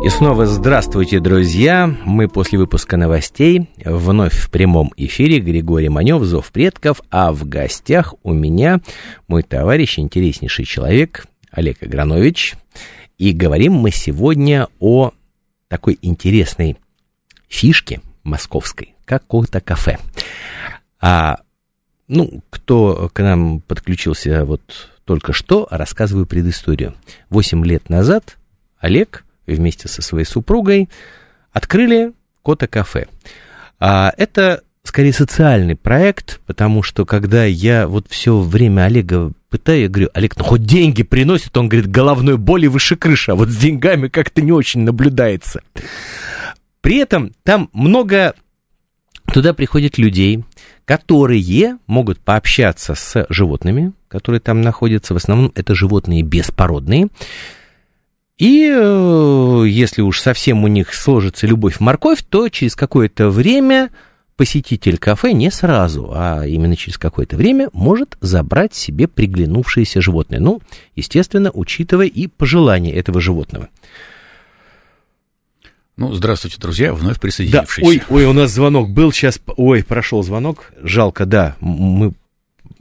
И 0.05 0.09
снова 0.09 0.47
здравствуйте, 0.47 1.21
друзья! 1.21 1.95
Мы 2.05 2.29
после 2.29 2.59
выпуска 2.59 2.97
новостей 2.97 3.69
вновь 3.85 4.35
в 4.35 4.51
прямом 4.51 4.93
эфире 4.97 5.39
Григорий 5.39 5.89
Манев, 5.89 6.23
Зов 6.25 6.51
предков, 6.51 7.01
а 7.11 7.33
в 7.33 7.49
гостях 7.49 8.15
у 8.25 8.33
меня 8.33 8.81
мой 9.29 9.43
товарищ, 9.43 9.99
интереснейший 9.99 10.65
человек 10.65 11.27
Олег 11.53 11.83
Агранович. 11.83 12.55
И 13.17 13.33
говорим 13.33 13.75
мы 13.75 13.93
сегодня 13.93 14.69
о 14.81 15.13
такой 15.69 15.99
интересной 16.03 16.77
фишке 17.49 18.01
московской, 18.25 18.95
как 19.05 19.27
кота 19.27 19.61
кафе. 19.61 19.99
А, 21.01 21.39
ну, 22.09 22.43
кто 22.51 23.11
к 23.13 23.23
нам 23.23 23.61
подключился 23.61 24.45
вот 24.45 24.91
только 25.09 25.33
что, 25.33 25.67
рассказываю 25.71 26.27
предысторию. 26.27 26.95
Восемь 27.31 27.65
лет 27.65 27.89
назад 27.89 28.37
Олег 28.79 29.25
вместе 29.47 29.89
со 29.89 30.03
своей 30.03 30.27
супругой 30.27 30.91
открыли 31.51 32.13
кота-кафе. 32.45 33.07
А, 33.81 34.13
это 34.19 34.65
скорее 34.83 35.15
социальный 35.15 35.77
проект, 35.77 36.43
потому 36.45 36.83
что 36.83 37.07
когда 37.07 37.47
я 37.47 37.89
вот 37.89 38.05
все 38.11 38.39
время 38.39 38.83
Олега 38.83 39.33
пытаю, 39.49 39.81
я 39.81 39.89
говорю, 39.89 40.11
Олег, 40.13 40.37
ну 40.37 40.45
хоть 40.45 40.65
деньги 40.65 41.03
приносит, 41.03 41.57
он 41.57 41.71
говорит, 41.71 41.91
головной 41.91 42.37
боли 42.37 42.67
выше 42.67 42.95
крыши, 42.97 43.31
а 43.31 43.35
вот 43.35 43.49
с 43.49 43.57
деньгами 43.57 44.09
как-то 44.09 44.43
не 44.43 44.53
очень 44.53 44.83
наблюдается. 44.83 45.63
При 46.83 46.99
этом 46.99 47.33
там 47.45 47.71
много 47.73 48.35
туда 49.33 49.55
приходит 49.55 49.99
людей, 49.99 50.45
которые 50.85 51.79
могут 51.87 52.19
пообщаться 52.19 52.95
с 52.95 53.27
животными, 53.29 53.93
которые 54.09 54.41
там 54.41 54.63
находятся. 54.63 55.15
В 55.15 55.19
основном 55.19 55.53
это 55.55 55.75
животные 55.75 56.23
беспородные. 56.23 57.09
И 58.39 58.71
э, 58.73 59.65
если 59.67 60.01
уж 60.01 60.21
совсем 60.21 60.63
у 60.63 60.69
них 60.69 60.95
сложится 60.95 61.47
любовь-морковь, 61.47 62.23
то 62.29 62.49
через 62.49 62.77
какое-то 62.77 63.31
время 63.31 63.91
посетитель 64.37 64.97
кафе 64.97 65.33
не 65.33 65.51
сразу, 65.51 66.13
а 66.15 66.47
именно 66.47 66.77
через 66.77 66.97
какое-то 66.97 67.37
время 67.37 67.69
может 67.73 68.17
забрать 68.21 68.75
себе 68.75 69.09
приглянувшееся 69.09 70.01
животное. 70.01 70.39
Ну, 70.39 70.61
естественно, 70.95 71.51
учитывая 71.53 72.07
и 72.07 72.29
пожелания 72.29 72.95
этого 72.95 73.21
животного. 73.21 73.69
Ну, 75.99 76.15
здравствуйте, 76.15 76.59
друзья, 76.61 76.95
вновь 76.95 77.19
присоединившиеся. 77.19 77.81
Да, 77.81 78.07
ой, 78.09 78.23
ой, 78.23 78.27
у 78.27 78.33
нас 78.33 78.53
звонок 78.53 78.89
был 78.89 79.11
сейчас, 79.11 79.41
ой, 79.57 79.83
прошел 79.83 80.23
звонок, 80.23 80.73
жалко, 80.81 81.27
да, 81.27 81.57
мы, 81.59 82.13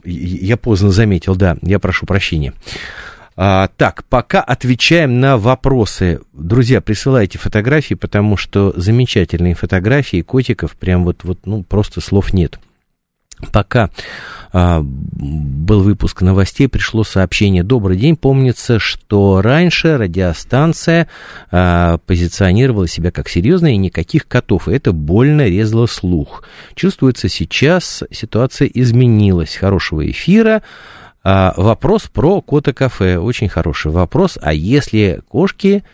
я 0.04 0.56
поздно 0.56 0.92
заметил, 0.92 1.34
да, 1.34 1.56
я 1.62 1.80
прошу 1.80 2.06
прощения. 2.06 2.54
А, 3.34 3.70
так, 3.76 4.04
пока 4.04 4.40
отвечаем 4.40 5.18
на 5.18 5.36
вопросы. 5.36 6.20
Друзья, 6.32 6.80
присылайте 6.80 7.38
фотографии, 7.38 7.94
потому 7.94 8.36
что 8.36 8.72
замечательные 8.76 9.56
фотографии 9.56 10.22
котиков, 10.22 10.76
прям 10.76 11.04
вот, 11.04 11.24
вот 11.24 11.40
ну, 11.44 11.64
просто 11.64 12.00
слов 12.00 12.32
нет. 12.32 12.60
Пока 13.52 13.90
а, 14.52 14.80
был 14.82 15.82
выпуск 15.82 16.22
новостей, 16.22 16.68
пришло 16.68 17.04
сообщение 17.04 17.62
«Добрый 17.62 17.96
день». 17.96 18.16
Помнится, 18.16 18.78
что 18.78 19.40
раньше 19.42 19.96
радиостанция 19.96 21.08
а, 21.50 21.98
позиционировала 21.98 22.88
себя 22.88 23.10
как 23.10 23.28
серьезная 23.28 23.72
и 23.72 23.76
никаких 23.76 24.26
котов. 24.26 24.68
И 24.68 24.72
это 24.72 24.92
больно 24.92 25.46
резало 25.46 25.86
слух. 25.86 26.42
Чувствуется, 26.74 27.28
сейчас 27.28 28.02
ситуация 28.10 28.68
изменилась. 28.68 29.56
Хорошего 29.56 30.08
эфира. 30.10 30.62
А, 31.22 31.54
вопрос 31.56 32.04
про 32.04 32.40
кота-кафе. 32.40 33.18
Очень 33.18 33.48
хороший 33.48 33.92
вопрос. 33.92 34.38
А 34.40 34.52
если 34.52 35.22
кошки 35.28 35.84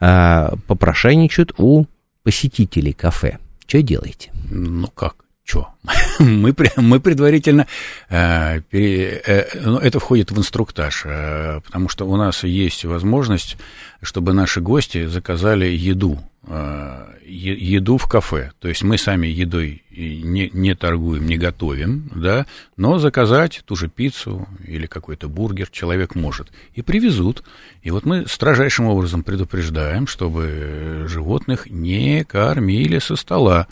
а, 0.00 0.54
попрошайничают 0.66 1.54
у 1.58 1.86
посетителей 2.22 2.92
кафе, 2.92 3.38
что 3.66 3.82
делаете? 3.82 4.30
Ну 4.50 4.88
как? 4.88 5.23
Что? 5.44 5.68
мы, 6.18 6.54
мы 6.76 7.00
предварительно, 7.00 7.66
э, 8.08 8.60
э, 8.72 9.60
ну, 9.60 9.78
это 9.78 10.00
входит 10.00 10.30
в 10.30 10.38
инструктаж, 10.38 11.02
э, 11.04 11.60
потому 11.64 11.88
что 11.88 12.06
у 12.06 12.16
нас 12.16 12.44
есть 12.44 12.84
возможность, 12.84 13.56
чтобы 14.02 14.32
наши 14.32 14.60
гости 14.60 15.06
заказали 15.06 15.66
еду 15.66 16.18
Э, 16.46 17.06
еду 17.26 17.96
в 17.96 18.06
кафе. 18.06 18.52
То 18.58 18.68
есть 18.68 18.82
мы 18.82 18.98
сами 18.98 19.26
едой 19.26 19.82
не, 19.90 20.50
не 20.52 20.74
торгуем, 20.74 21.26
не 21.26 21.38
готовим, 21.38 22.10
да, 22.14 22.44
но 22.76 22.98
заказать 22.98 23.62
ту 23.64 23.76
же 23.76 23.88
пиццу 23.88 24.46
или 24.66 24.86
какой-то 24.86 25.28
бургер 25.28 25.70
человек 25.70 26.14
может. 26.14 26.52
И 26.74 26.82
привезут. 26.82 27.42
И 27.82 27.90
вот 27.90 28.04
мы 28.04 28.26
строжайшим 28.26 28.86
образом 28.86 29.22
предупреждаем, 29.22 30.06
чтобы 30.06 31.06
животных 31.08 31.70
не 31.70 32.24
кормили 32.24 32.98
со 32.98 33.16
стола. 33.16 33.66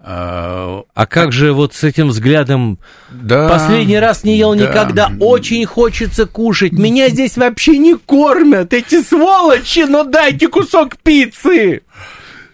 А, 0.00 0.84
как 1.08 1.32
же 1.32 1.52
вот 1.52 1.74
с 1.74 1.82
этим 1.82 2.08
взглядом? 2.08 2.78
Да, 3.10 3.48
Последний 3.48 3.98
раз 3.98 4.22
не 4.22 4.38
ел 4.38 4.54
да. 4.54 4.66
никогда. 4.66 5.12
Очень 5.18 5.66
хочется 5.66 6.26
кушать. 6.26 6.72
Меня 6.72 7.08
здесь 7.08 7.36
вообще 7.36 7.78
не 7.78 7.96
кормят. 7.96 8.72
Эти 8.72 9.02
сволочи, 9.02 9.86
ну 9.88 10.04
дайте 10.04 10.48
кусок 10.48 10.96
пиццы. 10.98 11.82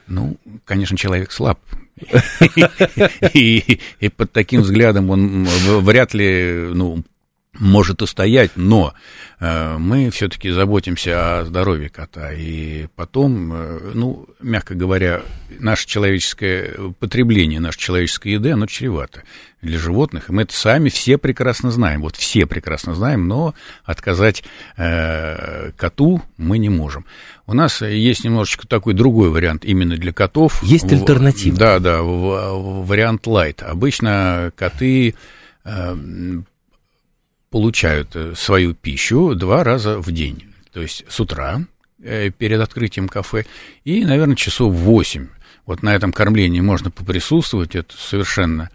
Ну, 0.06 0.36
конечно, 0.64 0.96
человек 0.96 1.32
слаб. 1.32 1.58
И, 3.34 3.78
и 4.00 4.08
под 4.08 4.32
таким 4.32 4.62
взглядом 4.62 5.10
он 5.10 5.44
вряд 5.44 6.12
ли 6.12 6.70
ну, 6.74 7.04
может 7.58 8.02
устоять, 8.02 8.52
но 8.56 8.94
э, 9.40 9.76
мы 9.78 10.10
все-таки 10.10 10.50
заботимся 10.50 11.40
о 11.40 11.44
здоровье 11.44 11.88
кота. 11.88 12.32
И 12.32 12.86
потом, 12.96 13.52
э, 13.52 13.90
ну, 13.94 14.26
мягко 14.40 14.74
говоря, 14.74 15.22
наше 15.58 15.86
человеческое 15.86 16.74
потребление, 16.98 17.60
наша 17.60 17.78
человеческая 17.78 18.34
еда, 18.34 18.54
оно 18.54 18.66
чревато 18.66 19.22
для 19.62 19.78
животных. 19.78 20.28
И 20.28 20.32
мы 20.32 20.42
это 20.42 20.54
сами 20.54 20.88
все 20.88 21.16
прекрасно 21.16 21.70
знаем. 21.70 22.02
Вот 22.02 22.16
все 22.16 22.46
прекрасно 22.46 22.94
знаем, 22.94 23.28
но 23.28 23.54
отказать 23.84 24.44
э, 24.76 25.70
коту 25.76 26.22
мы 26.36 26.58
не 26.58 26.68
можем. 26.68 27.06
У 27.46 27.54
нас 27.54 27.82
есть 27.82 28.24
немножечко 28.24 28.66
такой 28.66 28.94
другой 28.94 29.30
вариант 29.30 29.64
именно 29.64 29.96
для 29.96 30.12
котов. 30.12 30.62
Есть 30.62 30.92
альтернатива. 30.92 31.56
Да, 31.56 31.78
да, 31.78 32.02
вариант 32.02 33.26
light. 33.26 33.62
Обычно 33.62 34.52
коты 34.56 35.14
э, 35.64 35.96
получают 37.54 38.16
э, 38.16 38.34
свою 38.34 38.74
пищу 38.74 39.36
два 39.36 39.62
раза 39.62 40.00
в 40.00 40.10
день. 40.10 40.52
То 40.72 40.82
есть 40.82 41.04
с 41.08 41.20
утра 41.20 41.60
э, 42.02 42.30
перед 42.30 42.60
открытием 42.60 43.08
кафе 43.08 43.46
и, 43.84 44.04
наверное, 44.04 44.34
часов 44.34 44.74
восемь. 44.74 45.28
Вот 45.64 45.80
на 45.84 45.94
этом 45.94 46.12
кормлении 46.12 46.60
можно 46.60 46.90
поприсутствовать, 46.90 47.76
это 47.76 47.94
совершенно 47.96 48.70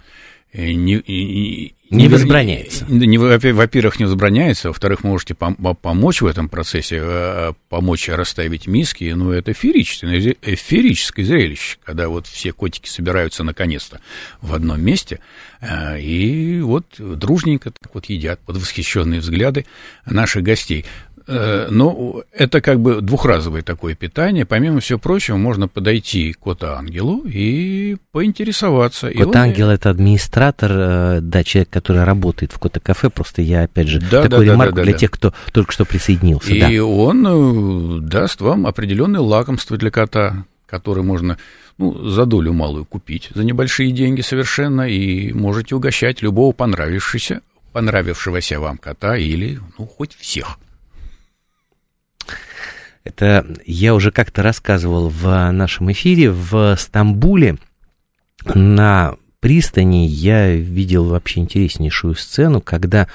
не, 0.54 1.04
не, 1.08 1.76
не 1.90 2.08
возбраняется. 2.08 2.86
Не, 2.88 3.18
во-первых, 3.18 4.00
не 4.00 4.06
возбраняется, 4.06 4.68
во-вторых, 4.70 5.04
можете 5.04 5.34
пом- 5.34 5.76
помочь 5.76 6.22
в 6.22 6.28
этом 6.28 6.50
процессе, 6.50 7.00
э, 7.02 7.54
помочь 7.68 8.10
расставить 8.10 8.68
миски, 8.68 9.12
но 9.16 9.34
это 9.34 9.54
феерическое, 9.54 10.36
феерическое 10.44 11.26
зрелище, 11.26 11.78
когда 11.84 12.10
вот 12.10 12.28
все 12.28 12.52
котики 12.52 12.88
собираются 12.88 13.44
наконец-то 13.44 14.02
в 14.42 14.54
одном 14.54 14.82
месте, 14.82 15.20
э, 15.62 16.00
и 16.00 16.62
вот 16.62 16.86
дружненько 17.00 17.72
так 17.72 17.94
вот 17.96 18.06
едят 18.06 18.40
под 18.42 18.58
восхищенные 18.58 19.20
взгляды 19.20 19.66
наших 20.06 20.44
гостей. 20.44 20.86
Э, 21.32 21.68
но 21.70 22.24
это 22.34 22.60
как 22.60 22.80
бы 22.80 23.02
двухразовое 23.02 23.62
такое 23.62 23.94
питание. 23.94 24.46
Помимо 24.46 24.80
всего 24.80 24.98
прочего, 24.98 25.38
можно 25.38 25.68
подойти 25.68 26.34
к 26.34 26.39
кота-ангелу 26.39 27.24
и 27.26 27.98
поинтересоваться. 28.12 29.12
Кот-ангел 29.12 29.68
он... 29.68 29.74
это 29.74 29.92
администратор, 29.92 30.72
э, 30.74 31.20
да, 31.22 31.44
человек, 31.44 31.70
который 31.70 32.04
работает 32.04 32.52
в 32.52 32.58
кота-кафе. 32.58 33.12
Просто 33.12 33.44
я, 33.44 33.63
опять 33.63 33.88
же, 33.88 34.00
да, 34.00 34.24
такой 34.24 34.46
да, 34.46 34.54
ремарку 34.54 34.76
да, 34.76 34.82
да, 34.82 34.84
для 34.86 34.94
да. 34.94 35.00
тех, 35.00 35.12
кто 35.12 35.34
только 35.52 35.72
что 35.72 35.86
присоединился. 35.86 36.52
И 36.52 36.78
да. 36.78 36.84
он 36.84 37.28
э, 37.28 38.02
даст 38.02 38.42
вам 38.42 38.65
определенное 38.65 39.22
лакомство 39.22 39.78
для 39.78 39.92
кота, 39.92 40.46
которое 40.65 41.04
можно 41.04 41.38
ну, 41.78 42.10
за 42.10 42.26
долю 42.26 42.54
малую 42.54 42.86
купить, 42.86 43.30
за 43.36 43.44
небольшие 43.44 43.92
деньги 43.92 44.22
совершенно, 44.22 44.89
и 44.89 45.32
можете 45.32 45.76
угощать 45.76 46.24
любого 46.24 46.54
понравившегося, 46.54 47.42
понравившегося 47.72 48.60
вам 48.60 48.78
кота 48.78 49.15
или, 49.15 49.60
ну, 49.78 49.86
хоть 49.86 50.15
всех. 50.15 50.58
Это 53.10 53.43
я 53.65 53.95
уже 53.95 54.12
как-то 54.12 54.43
рассказывал 54.43 55.10
в 55.10 55.52
нашем 55.52 55.91
эфире. 55.91 56.30
В 56.30 56.76
Стамбуле 56.78 57.58
на 58.45 59.15
пристани 59.39 60.06
я 60.06 60.54
видел 60.54 61.06
вообще 61.06 61.39
интереснейшую 61.39 62.13
сцену, 62.13 62.62
когда 62.62 63.08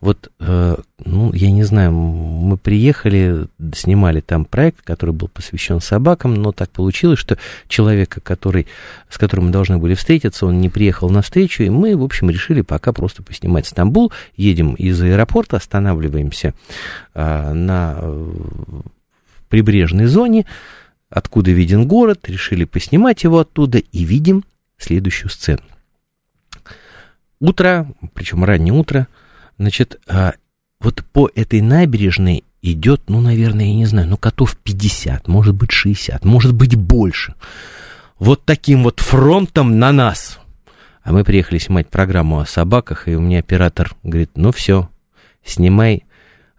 вот, 0.00 0.30
э, 0.38 0.76
ну, 1.04 1.32
я 1.32 1.50
не 1.50 1.64
знаю, 1.64 1.90
мы 1.92 2.58
приехали, 2.58 3.48
снимали 3.74 4.20
там 4.20 4.44
проект, 4.44 4.82
который 4.82 5.12
был 5.12 5.26
посвящен 5.26 5.80
собакам, 5.80 6.34
но 6.34 6.52
так 6.52 6.70
получилось, 6.70 7.18
что 7.18 7.36
человека, 7.66 8.20
который, 8.20 8.68
с 9.08 9.18
которым 9.18 9.46
мы 9.46 9.50
должны 9.50 9.78
были 9.78 9.94
встретиться, 9.94 10.46
он 10.46 10.60
не 10.60 10.68
приехал 10.68 11.10
на 11.10 11.22
встречу, 11.22 11.64
и 11.64 11.70
мы, 11.70 11.96
в 11.96 12.04
общем, 12.04 12.30
решили 12.30 12.60
пока 12.60 12.92
просто 12.92 13.24
поснимать 13.24 13.66
Стамбул, 13.66 14.12
едем 14.36 14.74
из 14.74 15.00
аэропорта, 15.02 15.56
останавливаемся 15.56 16.54
э, 17.14 17.52
на 17.52 17.98
прибрежной 19.50 20.06
зоне, 20.06 20.46
откуда 21.10 21.50
виден 21.50 21.86
город, 21.86 22.28
решили 22.28 22.64
поснимать 22.64 23.24
его 23.24 23.40
оттуда 23.40 23.78
и 23.78 24.04
видим 24.04 24.44
следующую 24.78 25.28
сцену. 25.28 25.62
Утро, 27.40 27.88
причем 28.14 28.44
раннее 28.44 28.72
утро, 28.72 29.08
значит, 29.58 30.00
а, 30.08 30.34
вот 30.80 31.04
по 31.12 31.30
этой 31.34 31.60
набережной 31.60 32.44
идет, 32.62 33.02
ну, 33.08 33.20
наверное, 33.20 33.66
я 33.66 33.74
не 33.74 33.86
знаю, 33.86 34.08
ну, 34.08 34.16
котов 34.16 34.56
50, 34.56 35.28
может 35.28 35.54
быть, 35.54 35.72
60, 35.72 36.24
может 36.24 36.54
быть, 36.54 36.76
больше. 36.76 37.34
Вот 38.18 38.44
таким 38.44 38.84
вот 38.84 39.00
фронтом 39.00 39.78
на 39.78 39.92
нас. 39.92 40.38
А 41.02 41.12
мы 41.12 41.24
приехали 41.24 41.58
снимать 41.58 41.88
программу 41.88 42.40
о 42.40 42.46
собаках, 42.46 43.08
и 43.08 43.16
у 43.16 43.20
меня 43.20 43.38
оператор 43.38 43.94
говорит, 44.02 44.32
ну, 44.34 44.52
все, 44.52 44.90
снимай 45.44 46.04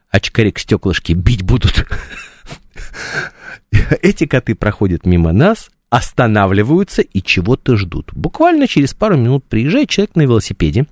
очкарик 0.09 0.59
стеклышки, 0.59 1.13
бить 1.13 1.43
будут. 1.43 1.87
Эти 4.01 4.25
коты 4.25 4.55
проходят 4.55 5.05
мимо 5.05 5.31
нас, 5.31 5.69
останавливаются 5.89 7.01
и 7.01 7.21
чего-то 7.21 7.75
ждут. 7.75 8.11
Буквально 8.13 8.67
через 8.67 8.93
пару 8.93 9.17
минут 9.17 9.43
приезжает 9.45 9.89
человек 9.89 10.15
на 10.15 10.21
велосипеде, 10.21 10.85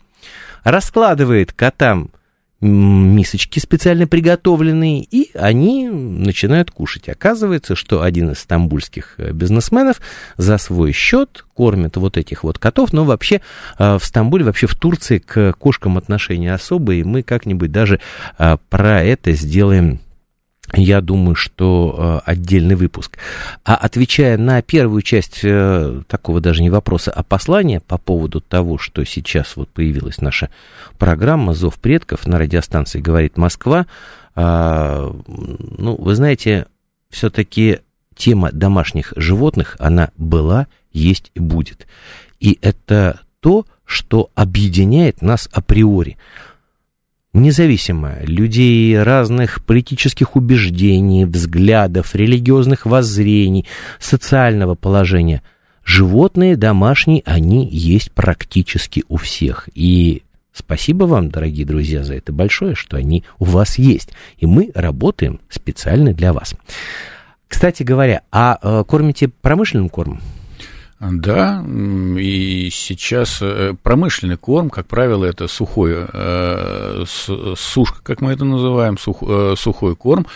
раскладывает 0.63 1.53
котам 1.53 2.11
мисочки 2.61 3.59
специально 3.59 4.05
приготовленные, 4.05 5.01
и 5.01 5.31
они 5.33 5.87
начинают 5.87 6.71
кушать. 6.71 7.07
Оказывается, 7.07 7.75
что 7.75 8.01
один 8.01 8.31
из 8.31 8.39
стамбульских 8.39 9.15
э, 9.17 9.31
бизнесменов 9.31 10.01
за 10.35 10.57
свой 10.57 10.91
счет 10.91 11.45
кормит 11.53 11.95
вот 11.95 12.17
этих 12.17 12.43
вот 12.43 12.59
котов, 12.59 12.91
но 12.91 13.05
вообще 13.05 13.41
э, 13.77 13.97
в 13.97 14.03
Стамбуле, 14.03 14.43
вообще 14.43 14.67
в 14.67 14.75
Турции 14.75 15.19
к 15.19 15.53
кошкам 15.53 15.97
отношения 15.97 16.53
особые, 16.53 17.01
и 17.01 17.05
мы 17.05 17.23
как-нибудь 17.23 17.71
даже 17.71 18.01
э, 18.37 18.57
про 18.69 19.03
это 19.03 19.31
сделаем 19.31 20.01
я 20.73 21.01
думаю, 21.01 21.35
что 21.35 22.21
э, 22.25 22.31
отдельный 22.31 22.75
выпуск. 22.75 23.17
А 23.63 23.75
отвечая 23.75 24.37
на 24.37 24.61
первую 24.61 25.01
часть 25.01 25.39
э, 25.43 26.01
такого 26.07 26.41
даже 26.41 26.61
не 26.61 26.69
вопроса, 26.69 27.11
а 27.11 27.23
послания 27.23 27.79
по 27.79 27.97
поводу 27.97 28.41
того, 28.41 28.77
что 28.77 29.03
сейчас 29.05 29.55
вот 29.55 29.69
появилась 29.69 30.21
наша 30.21 30.49
программа 30.97 31.53
«Зов 31.53 31.79
предков» 31.79 32.27
на 32.27 32.37
радиостанции 32.37 32.99
«Говорит 32.99 33.37
Москва», 33.37 33.87
э, 34.35 35.11
ну, 35.27 35.95
вы 35.95 36.15
знаете, 36.15 36.67
все-таки 37.09 37.79
тема 38.15 38.51
домашних 38.51 39.13
животных, 39.15 39.75
она 39.79 40.11
была, 40.17 40.67
есть 40.91 41.31
и 41.35 41.39
будет. 41.39 41.87
И 42.39 42.59
это 42.61 43.21
то, 43.39 43.65
что 43.85 44.29
объединяет 44.35 45.21
нас 45.21 45.49
априори 45.51 46.17
независимо 47.39 48.17
людей 48.21 49.01
разных 49.01 49.63
политических 49.65 50.35
убеждений, 50.35 51.25
взглядов, 51.25 52.15
религиозных 52.15 52.85
воззрений, 52.85 53.65
социального 53.99 54.75
положения. 54.75 55.41
Животные 55.83 56.55
домашние, 56.55 57.23
они 57.25 57.67
есть 57.67 58.11
практически 58.11 59.03
у 59.07 59.17
всех. 59.17 59.69
И 59.73 60.23
спасибо 60.53 61.05
вам, 61.05 61.29
дорогие 61.29 61.65
друзья, 61.65 62.03
за 62.03 62.15
это 62.15 62.31
большое, 62.31 62.75
что 62.75 62.97
они 62.97 63.23
у 63.39 63.45
вас 63.45 63.77
есть. 63.79 64.11
И 64.37 64.45
мы 64.45 64.71
работаем 64.75 65.39
специально 65.49 66.13
для 66.13 66.33
вас. 66.33 66.55
Кстати 67.47 67.81
говоря, 67.81 68.21
а 68.31 68.59
э, 68.61 68.83
кормите 68.87 69.27
промышленным 69.27 69.89
кормом? 69.89 70.21
Да, 70.99 71.63
и 71.65 72.69
сейчас 72.71 73.41
э, 73.41 73.73
промышленный 73.81 74.35
корм, 74.35 74.69
как 74.69 74.85
правило, 74.85 75.23
это 75.23 75.47
сухой, 75.47 75.95
э, 75.95 77.05
сушка, 77.07 78.03
как 78.03 78.19
мы 78.19 78.33
это 78.33 78.43
называем, 78.43 78.97
сух, 78.97 79.23
э, 79.23 79.53
сухой 79.57 79.95
корм. 79.95 80.27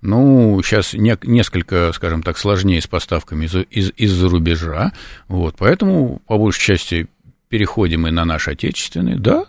Ну, 0.00 0.60
сейчас 0.62 0.92
не, 0.92 1.18
несколько, 1.24 1.90
скажем 1.92 2.22
так, 2.22 2.38
сложнее 2.38 2.80
с 2.80 2.86
поставками 2.86 3.46
из, 3.46 3.54
из, 3.70 3.92
из-за 3.96 4.28
рубежа, 4.28 4.92
вот, 5.26 5.56
поэтому, 5.58 6.22
по 6.28 6.38
большей 6.38 6.60
части, 6.60 7.08
переходим 7.48 8.06
и 8.06 8.12
на 8.12 8.24
наш 8.24 8.46
отечественный, 8.46 9.16
да, 9.16 9.46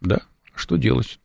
да, 0.00 0.20
что 0.54 0.76
делать? 0.76 1.18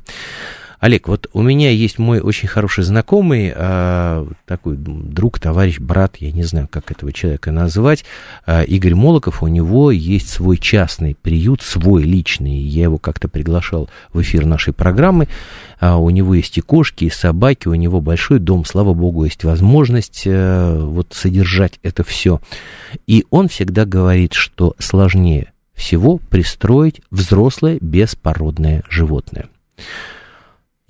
Олег, 0.81 1.09
вот 1.09 1.29
у 1.35 1.43
меня 1.43 1.71
есть 1.71 1.99
мой 1.99 2.21
очень 2.21 2.49
хороший 2.49 2.85
знакомый, 2.85 3.53
э, 3.55 4.27
такой 4.47 4.77
друг, 4.79 5.39
товарищ, 5.39 5.79
брат, 5.79 6.17
я 6.21 6.33
не 6.33 6.43
знаю, 6.43 6.69
как 6.71 6.91
этого 6.91 7.13
человека 7.13 7.53
назвать, 7.53 8.07
э, 8.47 8.65
Игорь 8.65 8.95
Молоков, 8.95 9.43
у 9.43 9.47
него 9.47 9.91
есть 9.91 10.31
свой 10.31 10.57
частный 10.57 11.15
приют, 11.15 11.61
свой 11.61 12.03
личный, 12.03 12.57
я 12.57 12.85
его 12.85 12.97
как-то 12.97 13.29
приглашал 13.29 13.91
в 14.15 14.23
эфир 14.23 14.47
нашей 14.47 14.73
программы, 14.73 15.29
э, 15.83 15.93
у 15.93 16.09
него 16.09 16.35
есть 16.35 16.57
и 16.57 16.63
кошки, 16.63 17.05
и 17.05 17.11
собаки, 17.11 17.69
у 17.69 17.75
него 17.75 18.01
большой 18.01 18.39
дом, 18.39 18.65
слава 18.65 18.95
богу, 18.95 19.25
есть 19.25 19.45
возможность 19.45 20.23
вот 20.25 21.13
содержать 21.13 21.79
это 21.83 22.05
все, 22.05 22.41
и 23.07 23.27
он 23.29 23.49
всегда 23.49 23.85
говорит, 23.85 24.33
что 24.33 24.75
сложнее 24.79 25.53
всего 25.75 26.17
пристроить 26.17 27.03
взрослое 27.11 27.77
беспородное 27.83 28.83
животное. 28.89 29.47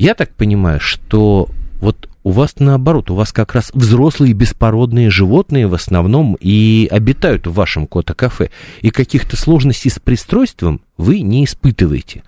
Я 0.00 0.14
так 0.14 0.30
понимаю, 0.34 0.80
что 0.80 1.50
вот 1.78 2.08
у 2.22 2.30
вас 2.30 2.54
наоборот, 2.58 3.10
у 3.10 3.14
вас 3.14 3.34
как 3.34 3.54
раз 3.54 3.70
взрослые 3.74 4.32
беспородные 4.32 5.10
животные 5.10 5.66
в 5.66 5.74
основном 5.74 6.38
и 6.40 6.88
обитают 6.90 7.46
в 7.46 7.52
вашем 7.52 7.86
кота-кафе, 7.86 8.48
и 8.80 8.88
каких-то 8.88 9.36
сложностей 9.36 9.90
с 9.90 9.98
пристройством 9.98 10.80
вы 10.96 11.20
не 11.20 11.44
испытываете. 11.44 12.22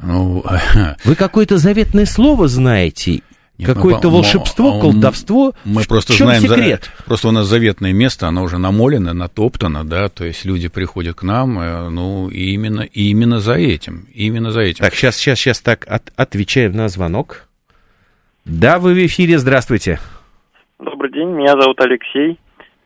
Ну, 0.00 0.44
вы 1.04 1.16
какое-то 1.16 1.58
заветное 1.58 2.06
слово 2.06 2.46
знаете 2.46 3.22
Какое-то 3.64 4.08
волшебство, 4.08 4.78
а 4.78 4.80
колдовство. 4.80 5.52
Мы 5.64 5.82
просто 5.84 6.12
знаем, 6.12 6.42
секрет? 6.42 6.90
просто 7.06 7.28
у 7.28 7.30
нас 7.32 7.46
заветное 7.46 7.92
место, 7.92 8.28
оно 8.28 8.44
уже 8.44 8.58
намолено, 8.58 9.14
натоптано, 9.14 9.84
да, 9.84 10.08
то 10.08 10.24
есть 10.24 10.44
люди 10.44 10.68
приходят 10.68 11.16
к 11.16 11.22
нам, 11.24 11.58
э, 11.58 11.88
ну, 11.88 12.28
и 12.28 12.52
именно, 12.52 12.82
и 12.82 13.10
именно 13.10 13.40
за 13.40 13.54
этим, 13.54 14.06
именно 14.14 14.52
за 14.52 14.60
этим. 14.60 14.84
Так, 14.84 14.94
сейчас, 14.94 15.16
сейчас, 15.16 15.38
сейчас 15.38 15.60
так 15.60 15.86
от, 15.88 16.12
отвечаем 16.16 16.72
на 16.72 16.88
звонок. 16.88 17.48
Да, 18.44 18.78
вы 18.78 18.94
в 18.94 19.06
эфире, 19.06 19.38
здравствуйте. 19.38 19.98
Добрый 20.78 21.10
день, 21.10 21.28
меня 21.28 21.60
зовут 21.60 21.80
Алексей. 21.80 22.38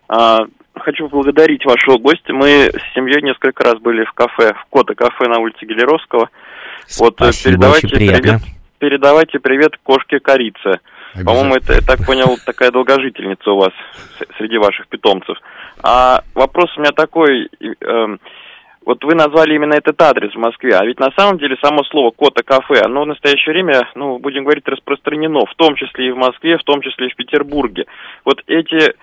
А, 0.08 0.38
хочу 0.74 1.08
поблагодарить 1.08 1.66
вашего 1.66 1.98
гостя. 1.98 2.32
Мы 2.32 2.70
с 2.70 2.94
семьей 2.94 3.22
несколько 3.22 3.62
раз 3.62 3.78
были 3.78 4.04
в 4.04 4.12
кафе, 4.12 4.54
в 4.54 4.64
Кота-кафе 4.70 5.28
на 5.28 5.38
улице 5.38 5.66
Гелеровского. 5.66 6.30
Вот 6.98 7.20
э, 7.20 7.24
Спасибо, 7.24 7.50
передавайте 7.50 7.86
очень 7.86 7.96
приятно. 7.96 8.22
привет 8.22 8.61
передавайте 8.82 9.38
привет 9.38 9.76
кошке 9.84 10.18
корице. 10.18 10.80
По-моему, 11.24 11.54
это, 11.54 11.74
я 11.74 11.80
так 11.82 12.04
понял, 12.04 12.36
такая 12.44 12.72
долгожительница 12.72 13.52
у 13.52 13.58
вас 13.58 13.70
среди 14.38 14.58
ваших 14.58 14.88
питомцев. 14.88 15.38
А 15.84 16.22
вопрос 16.34 16.76
у 16.76 16.80
меня 16.80 16.90
такой, 16.90 17.48
э, 17.60 18.16
вот 18.84 19.04
вы 19.04 19.14
назвали 19.14 19.54
именно 19.54 19.74
этот 19.74 20.02
адрес 20.02 20.34
в 20.34 20.38
Москве, 20.38 20.74
а 20.74 20.84
ведь 20.84 20.98
на 20.98 21.12
самом 21.16 21.38
деле 21.38 21.56
само 21.62 21.84
слово 21.84 22.10
кота-кафе, 22.10 22.80
оно 22.84 23.04
в 23.04 23.06
настоящее 23.06 23.52
время, 23.52 23.88
ну, 23.94 24.18
будем 24.18 24.42
говорить, 24.42 24.66
распространено, 24.66 25.46
в 25.46 25.54
том 25.54 25.76
числе 25.76 26.08
и 26.08 26.10
в 26.10 26.16
Москве, 26.16 26.58
в 26.58 26.64
том 26.64 26.82
числе 26.82 27.06
и 27.06 27.12
в 27.12 27.14
Петербурге. 27.14 27.86
Вот 28.24 28.42
эти 28.48 28.96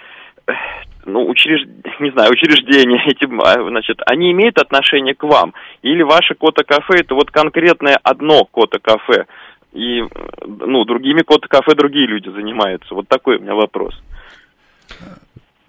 ну, 1.05 1.27
учреж... 1.27 1.61
не 1.99 2.11
знаю, 2.11 2.31
учреждения, 2.31 3.01
эти, 3.07 3.27
а, 3.43 3.63
значит, 3.69 4.01
они 4.05 4.31
имеют 4.31 4.57
отношение 4.57 5.15
к 5.15 5.23
вам? 5.23 5.53
Или 5.81 6.01
ваше 6.03 6.35
кота-кафе 6.35 6.99
это 6.99 7.15
вот 7.15 7.31
конкретное 7.31 7.97
одно 8.03 8.45
кота-кафе? 8.45 9.25
И 9.73 10.01
ну, 10.45 10.85
другими 10.85 11.21
кот-кафе 11.21 11.75
другие 11.75 12.07
люди 12.07 12.29
занимаются. 12.29 12.93
Вот 12.93 13.07
такой 13.07 13.37
у 13.37 13.41
меня 13.41 13.55
вопрос. 13.55 13.93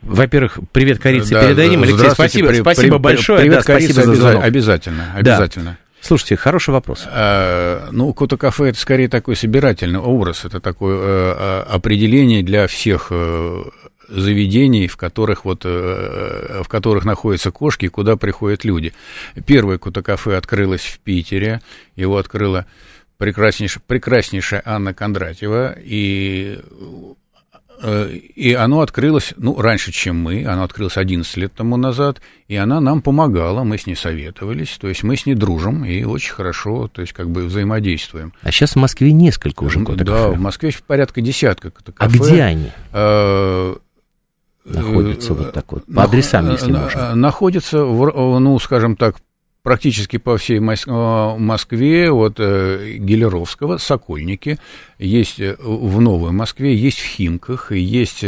Во-первых, 0.03 0.59
привет 0.73 0.99
корице 0.99 1.35
да, 1.35 1.47
передадим. 1.47 1.83
Алексей, 1.83 2.11
спасибо, 2.11 2.49
при, 2.49 2.61
спасибо 2.61 2.97
при, 2.97 3.03
большое. 3.03 3.41
Привет 3.41 3.59
да, 3.59 3.63
корице 3.63 3.93
спасибо 3.93 4.15
за. 4.15 4.41
Обязательно, 4.41 5.13
обязательно. 5.15 5.71
Да. 5.71 5.91
Слушайте, 6.01 6.37
хороший 6.37 6.71
вопрос. 6.71 7.07
А, 7.07 7.89
ну, 7.93 8.13
кота-кафе 8.15 8.71
это 8.71 8.79
скорее 8.79 9.09
такой 9.09 9.37
собирательный 9.37 10.01
образ, 10.01 10.47
это 10.47 10.59
такое 10.59 10.97
э, 10.99 11.63
определение 11.69 12.43
для 12.43 12.67
всех 12.67 13.09
э, 13.11 13.63
заведений, 14.09 14.87
в 14.87 14.97
которых, 14.97 15.45
вот, 15.45 15.63
э, 15.65 16.63
в 16.65 16.69
которых 16.69 17.05
находятся 17.05 17.51
кошки 17.51 17.85
и 17.85 17.89
куда 17.89 18.17
приходят 18.17 18.65
люди. 18.65 18.95
Первое 19.47 19.77
кота-кафе 19.77 20.37
открылось 20.37 20.83
в 20.85 20.99
Питере, 21.01 21.61
его 21.97 22.17
открыла 22.17 22.67
прекраснейшая, 23.21 23.83
прекраснейшая 23.87 24.63
Анна 24.65 24.95
Кондратьева, 24.95 25.77
и, 25.79 26.59
э, 27.83 28.11
и 28.35 28.55
оно 28.55 28.81
открылось, 28.81 29.35
ну, 29.37 29.61
раньше, 29.61 29.93
чем 29.93 30.17
мы, 30.17 30.47
оно 30.47 30.65
открылось 30.65 30.97
11 30.97 31.37
лет 31.37 31.53
тому 31.53 31.77
назад, 31.77 32.23
и 32.49 32.57
она 32.57 32.81
нам 32.81 33.03
помогала, 33.03 33.63
мы 33.63 33.77
с 33.77 33.87
ней 33.87 33.95
советовались, 33.95 34.71
то 34.81 34.89
есть 34.89 35.03
мы 35.03 35.19
с 35.19 35.27
ней 35.27 35.35
дружим 35.35 35.85
и 35.85 36.03
очень 36.03 36.33
хорошо, 36.33 36.89
то 36.89 37.03
есть 37.03 37.13
как 37.13 37.29
бы 37.29 37.45
взаимодействуем. 37.45 38.33
А 38.41 38.51
сейчас 38.51 38.73
в 38.73 38.77
Москве 38.77 39.13
несколько 39.13 39.65
уже 39.65 39.85
кота 39.85 40.03
Да, 40.03 40.29
в 40.29 40.41
Москве 40.41 40.73
порядка 40.87 41.21
десятка 41.21 41.71
кота 41.71 41.93
А 41.99 42.09
где 42.09 42.43
они? 42.43 42.71
Э, 42.95 43.77
находятся? 44.65 44.89
находится 44.89 45.35
вот 45.35 45.53
так 45.53 45.73
вот? 45.73 45.85
По 45.95 46.05
адресам, 46.05 46.51
если 46.51 46.73
можно. 46.73 47.15
Находится, 47.15 47.85
в, 47.85 48.39
ну, 48.39 48.59
скажем 48.59 48.97
так, 48.97 49.17
практически 49.63 50.17
по 50.19 50.37
всей 50.37 50.61
Москве, 50.61 52.11
вот 52.11 52.39
Гелеровского, 52.39 53.79
Сокольники, 53.79 54.59
есть 54.99 55.39
в 55.39 56.01
Новой 56.01 56.33
Москве, 56.33 56.75
есть 56.75 56.99
в 56.99 57.05
Химках, 57.05 57.73
есть 57.73 58.25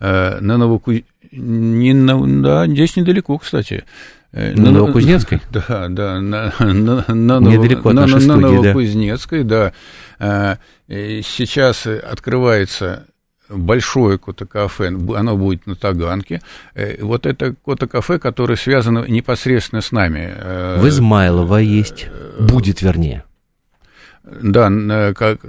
на 0.00 0.40
Новокузнецке, 0.40 1.06
не 1.32 1.92
на, 1.92 2.42
да, 2.42 2.66
здесь 2.66 2.96
недалеко, 2.96 3.38
кстати. 3.38 3.84
На 4.32 4.70
Новокузнецкой? 4.70 5.40
Да, 5.50 5.88
да, 5.88 6.20
на, 6.20 6.52
на, 6.60 7.04
на, 7.08 7.40
Недалеко 7.40 7.92
на, 7.92 8.04
от 8.04 8.10
на, 8.10 8.20
студии, 8.20 8.40
на 8.40 8.50
Новокузнецкой, 8.50 9.44
да. 9.44 9.72
да. 10.18 10.58
Сейчас 10.88 11.86
открывается 11.86 13.06
большое 13.50 14.18
кота-кафе, 14.18 14.88
оно 14.88 15.36
будет 15.36 15.66
на 15.66 15.74
Таганке. 15.74 16.40
Вот 17.00 17.26
это 17.26 17.54
кота-кафе, 17.64 18.18
которое 18.18 18.56
связано 18.56 19.04
непосредственно 19.06 19.82
с 19.82 19.92
нами. 19.92 20.32
В 20.78 20.88
Измайлово 20.88 21.56
есть, 21.56 22.08
будет 22.38 22.82
вернее. 22.82 23.24
Да, 24.24 24.70
как, 25.14 25.40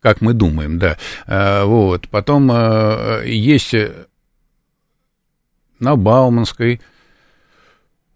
как 0.00 0.20
мы 0.20 0.32
думаем, 0.32 0.78
да. 0.78 0.96
Вот. 1.64 2.08
Потом 2.08 2.50
есть 3.24 3.74
на 5.80 5.96
Бауманской, 5.96 6.80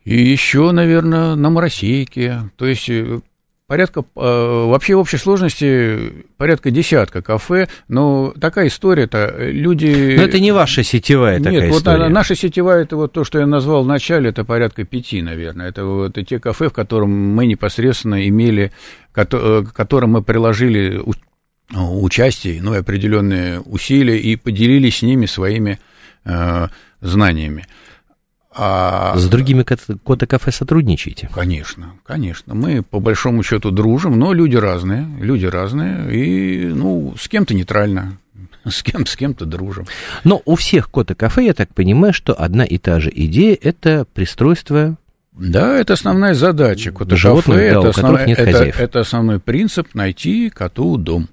и 0.04 0.22
еще, 0.22 0.70
наверное, 0.70 1.34
на 1.34 1.50
Моросейке. 1.50 2.48
То 2.56 2.66
есть 2.66 2.88
э, 2.88 3.20
порядка, 3.66 4.00
э, 4.00 4.04
вообще 4.14 4.94
в 4.94 5.00
общей 5.00 5.16
сложности 5.16 6.24
порядка 6.36 6.70
десятка 6.70 7.22
кафе, 7.22 7.68
но 7.88 8.32
такая 8.40 8.68
история-то, 8.68 9.34
люди... 9.38 10.14
Но 10.16 10.22
это 10.22 10.38
не 10.38 10.52
ваша 10.52 10.82
сетевая 10.82 11.38
такая 11.38 11.52
Нет, 11.52 11.74
история. 11.74 12.04
вот 12.04 12.08
наша 12.10 12.34
сетевая, 12.34 12.82
это 12.82 12.96
вот 12.96 13.12
то, 13.12 13.24
что 13.24 13.38
я 13.38 13.46
назвал 13.46 13.84
в 13.84 13.88
начале, 13.88 14.30
это 14.30 14.44
порядка 14.44 14.84
пяти, 14.84 15.22
наверное. 15.22 15.68
Это 15.68 15.84
вот 15.84 16.16
те 16.26 16.38
кафе, 16.38 16.68
в 16.68 16.72
котором 16.72 17.10
мы 17.10 17.46
непосредственно 17.46 18.28
имели, 18.28 18.72
к 19.12 19.26
э, 19.30 19.64
которым 19.74 20.12
мы 20.12 20.22
приложили 20.22 21.02
участие, 21.74 22.62
ну 22.62 22.74
и 22.74 22.78
определенные 22.78 23.60
усилия, 23.60 24.18
и 24.18 24.36
поделились 24.36 24.98
с 24.98 25.02
ними 25.02 25.26
своими 25.26 25.80
знаниями. 27.00 27.66
А... 28.58 29.16
С 29.16 29.28
другими 29.28 29.62
кота-кафе 29.62 30.50
сотрудничаете? 30.50 31.28
Конечно, 31.32 31.92
конечно. 32.04 32.54
Мы 32.54 32.82
по 32.82 33.00
большому 33.00 33.42
счету 33.42 33.70
дружим, 33.70 34.18
но 34.18 34.32
люди 34.32 34.56
разные, 34.56 35.06
люди 35.20 35.44
разные, 35.44 36.14
и, 36.14 36.66
ну, 36.66 37.14
с 37.18 37.28
кем-то 37.28 37.54
нейтрально, 37.54 38.16
с 38.64 38.82
кем 38.82 39.04
с 39.04 39.14
кем-то 39.14 39.44
дружим. 39.44 39.86
Но 40.24 40.40
у 40.46 40.54
всех 40.54 40.90
кота-кафе, 40.90 41.44
я 41.44 41.54
так 41.54 41.74
понимаю, 41.74 42.14
что 42.14 42.32
одна 42.32 42.64
и 42.64 42.78
та 42.78 42.98
же 42.98 43.12
идея– 43.14 43.58
это 43.62 44.06
пристройство 44.14 44.96
да, 45.38 45.78
это 45.78 45.92
основная 45.92 46.32
задача 46.32 46.92
кота-кафе, 46.92 47.52
да, 47.52 47.62
это, 47.62 47.88
основной, 47.90 48.26
нет 48.26 48.38
это, 48.38 48.64
это 48.64 49.00
основной 49.00 49.38
принцип– 49.38 49.88
найти 49.92 50.48
коту 50.48 50.96
дом. 50.96 51.28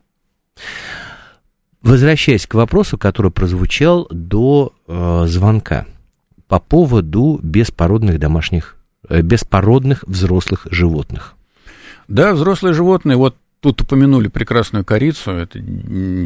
Возвращаясь 1.82 2.46
к 2.46 2.54
вопросу, 2.54 2.98
который 2.98 3.32
прозвучал 3.32 4.08
до 4.12 4.74
э, 4.88 5.24
звонка 5.28 5.86
по 6.54 6.60
поводу 6.60 7.40
беспородных 7.42 8.20
домашних, 8.20 8.76
э, 9.10 9.22
беспородных 9.22 10.04
взрослых 10.04 10.68
животных. 10.70 11.34
Да, 12.08 12.34
взрослые 12.34 12.76
животные, 12.76 13.18
вот 13.18 13.36
Тут 13.60 13.82
упомянули 13.82 14.28
прекрасную 14.28 14.84
корицу, 14.84 15.32
это 15.32 15.58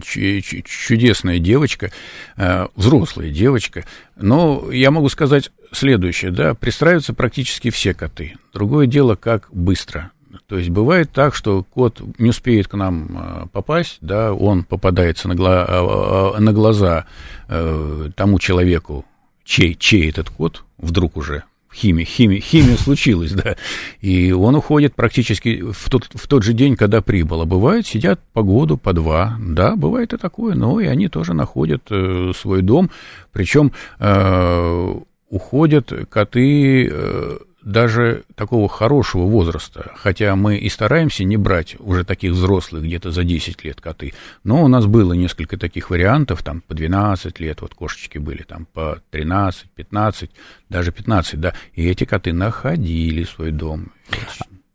чудесная 0.02 1.38
девочка, 1.38 1.92
э, 2.36 2.68
взрослая 2.76 3.30
девочка. 3.30 3.86
Но 4.16 4.72
я 4.72 4.90
могу 4.90 5.08
сказать 5.08 5.52
следующее, 5.72 6.32
да, 6.32 6.56
пристраиваются 6.56 7.14
практически 7.14 7.70
все 7.70 7.94
коты. 7.94 8.34
Другое 8.54 8.88
дело, 8.88 9.16
как 9.16 9.50
быстро. 9.52 10.10
То 10.48 10.58
есть 10.58 10.72
бывает 10.72 11.12
так, 11.12 11.36
что 11.36 11.64
кот 11.64 12.02
не 12.18 12.32
успеет 12.32 12.68
к 12.68 12.74
нам 12.74 13.08
э, 13.08 13.46
попасть, 13.54 14.00
да, 14.02 14.34
он 14.34 14.64
попадается 14.64 15.28
на, 15.28 15.36
гла- 15.36 16.36
на 16.40 16.52
глаза 16.52 17.06
тому 17.48 18.40
человеку, 18.40 19.06
чей, 19.48 19.76
чей 19.76 20.10
этот 20.10 20.30
кот 20.30 20.64
вдруг 20.78 21.18
уже 21.18 21.44
химия, 21.74 22.06
химия, 22.06 22.42
химия 22.42 22.76
случилась, 22.76 23.32
да, 23.32 23.56
и 24.02 24.32
он 24.32 24.56
уходит 24.56 24.96
практически 24.96 25.64
в 25.72 25.90
тот, 25.90 26.10
в 26.14 26.28
тот 26.28 26.44
же 26.44 26.54
день, 26.54 26.76
когда 26.76 27.02
прибыл. 27.02 27.42
А 27.42 27.46
бывает, 27.46 27.86
сидят 27.86 28.20
по 28.34 28.42
году, 28.42 28.78
по 28.78 28.94
два, 28.94 29.38
да, 29.40 29.76
бывает 29.76 30.14
и 30.14 30.18
такое, 30.18 30.56
но 30.56 30.80
и 30.80 30.86
они 30.86 31.08
тоже 31.08 31.34
находят 31.34 31.84
э, 31.90 32.32
свой 32.36 32.62
дом, 32.62 32.90
причем 33.32 33.72
э, 34.00 34.94
уходят 35.30 35.94
коты 36.10 36.90
э, 36.92 37.38
даже 37.68 38.24
такого 38.36 38.70
хорошего 38.70 39.24
возраста, 39.24 39.92
хотя 39.98 40.38
мы 40.38 40.58
и 40.58 40.70
стараемся 40.70 41.26
не 41.26 41.36
брать 41.36 41.76
уже 41.80 42.06
таких 42.06 42.32
взрослых, 42.32 42.84
где-то 42.84 43.12
за 43.12 43.26
10 43.26 43.62
лет 43.66 43.82
коты, 43.82 44.14
но 44.46 44.64
у 44.64 44.70
нас 44.70 44.86
было 44.86 45.12
несколько 45.12 45.58
таких 45.58 45.90
вариантов, 45.90 46.44
там 46.44 46.62
по 46.62 46.74
12 46.74 47.42
лет, 47.42 47.60
вот 47.62 47.74
кошечки 47.74 48.20
были, 48.20 48.44
там 48.44 48.68
по 48.72 49.02
13, 49.12 49.66
15, 49.76 50.32
даже 50.70 50.94
15, 50.94 51.42
да, 51.42 51.54
и 51.74 51.86
эти 51.86 52.06
коты 52.06 52.32
находили 52.32 53.26
свой 53.26 53.52
дом. 53.52 53.92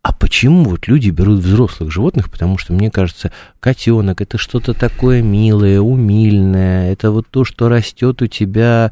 А 0.03 0.13
почему 0.13 0.65
вот 0.65 0.87
люди 0.87 1.09
берут 1.09 1.39
взрослых 1.39 1.91
животных? 1.91 2.29
Потому 2.29 2.59
что, 2.59 2.73
мне 2.73 2.91
кажется, 2.91 3.31
котенок 3.59 4.21
это 4.21 4.37
что-то 4.37 4.73
такое 4.73 5.23
милое, 5.23 5.79
умильное, 5.79 6.91
это 6.91 7.09
вот 7.09 7.27
то, 7.27 7.43
что 7.43 7.69
растет 7.69 8.21
у 8.21 8.27
тебя 8.27 8.91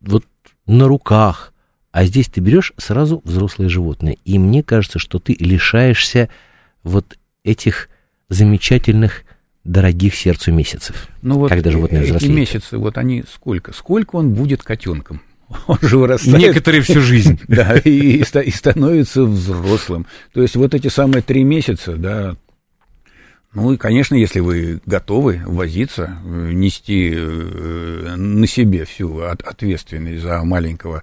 вот 0.00 0.24
на 0.66 0.86
руках. 0.86 1.54
А 1.96 2.04
здесь 2.04 2.26
ты 2.26 2.42
берешь 2.42 2.74
сразу 2.76 3.22
взрослое 3.24 3.70
животное. 3.70 4.18
И 4.26 4.38
мне 4.38 4.62
кажется, 4.62 4.98
что 4.98 5.18
ты 5.18 5.34
лишаешься 5.40 6.28
вот 6.82 7.16
этих 7.42 7.88
замечательных 8.28 9.22
дорогих 9.64 10.14
сердцу 10.14 10.52
месяцев, 10.52 11.08
ну 11.22 11.38
вот 11.38 11.48
когда 11.48 11.70
животное 11.70 12.02
эти 12.02 12.08
взрослеет. 12.08 12.36
месяцы, 12.36 12.76
вот 12.76 12.98
они 12.98 13.24
сколько? 13.32 13.72
Сколько 13.72 14.16
он 14.16 14.34
будет 14.34 14.62
котенком? 14.62 15.22
Он 15.68 15.78
же 15.80 15.96
вырастает. 15.96 16.36
Некоторые 16.36 16.82
всю 16.82 17.00
жизнь. 17.00 17.40
Да, 17.48 17.78
и, 17.78 18.20
и 18.20 18.50
становится 18.50 19.22
взрослым. 19.24 20.06
То 20.34 20.42
есть 20.42 20.54
вот 20.54 20.74
эти 20.74 20.88
самые 20.88 21.22
три 21.22 21.44
месяца, 21.44 21.96
да, 21.96 22.36
ну 23.54 23.72
и, 23.72 23.78
конечно, 23.78 24.14
если 24.16 24.40
вы 24.40 24.82
готовы 24.84 25.40
возиться, 25.46 26.18
э, 26.22 26.50
нести 26.52 27.10
э, 27.16 28.16
на 28.16 28.46
себе 28.46 28.84
всю 28.84 29.20
ответственность 29.22 30.22
за 30.22 30.44
маленького 30.44 31.02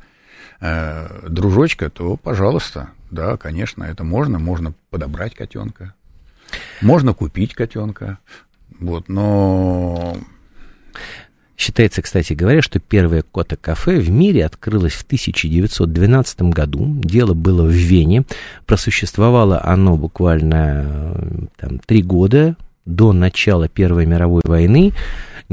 э, 0.63 1.27
дружочка, 1.27 1.89
то, 1.89 2.15
пожалуйста, 2.15 2.89
да, 3.11 3.37
конечно, 3.37 3.83
это 3.83 4.03
можно, 4.03 4.39
можно 4.39 4.73
подобрать 4.89 5.35
котенка, 5.35 5.93
можно 6.81 7.13
купить 7.13 7.53
котенка, 7.53 8.17
вот, 8.79 9.09
но... 9.09 10.17
Считается, 11.55 12.01
кстати 12.01 12.33
говоря, 12.33 12.61
что 12.61 12.79
первое 12.79 13.21
кота-кафе 13.21 13.99
в 13.99 14.09
мире 14.09 14.45
открылось 14.45 14.93
в 14.93 15.03
1912 15.03 16.41
году. 16.43 16.99
Дело 17.03 17.33
было 17.35 17.63
в 17.63 17.71
Вене. 17.71 18.23
Просуществовало 18.65 19.63
оно 19.63 19.95
буквально 19.95 21.47
там, 21.55 21.79
три 21.79 22.01
года 22.01 22.57
до 22.85 23.13
начала 23.13 23.69
Первой 23.69 24.05
мировой 24.05 24.41
войны. 24.43 24.93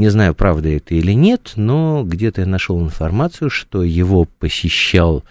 Не 0.00 0.08
знаю, 0.08 0.34
правда 0.34 0.70
это 0.70 0.94
или 0.94 1.12
нет, 1.12 1.52
но 1.56 2.04
где-то 2.04 2.40
я 2.40 2.46
нашел 2.46 2.80
информацию, 2.80 3.50
что 3.50 3.82
его 3.82 4.24
посещал 4.24 5.24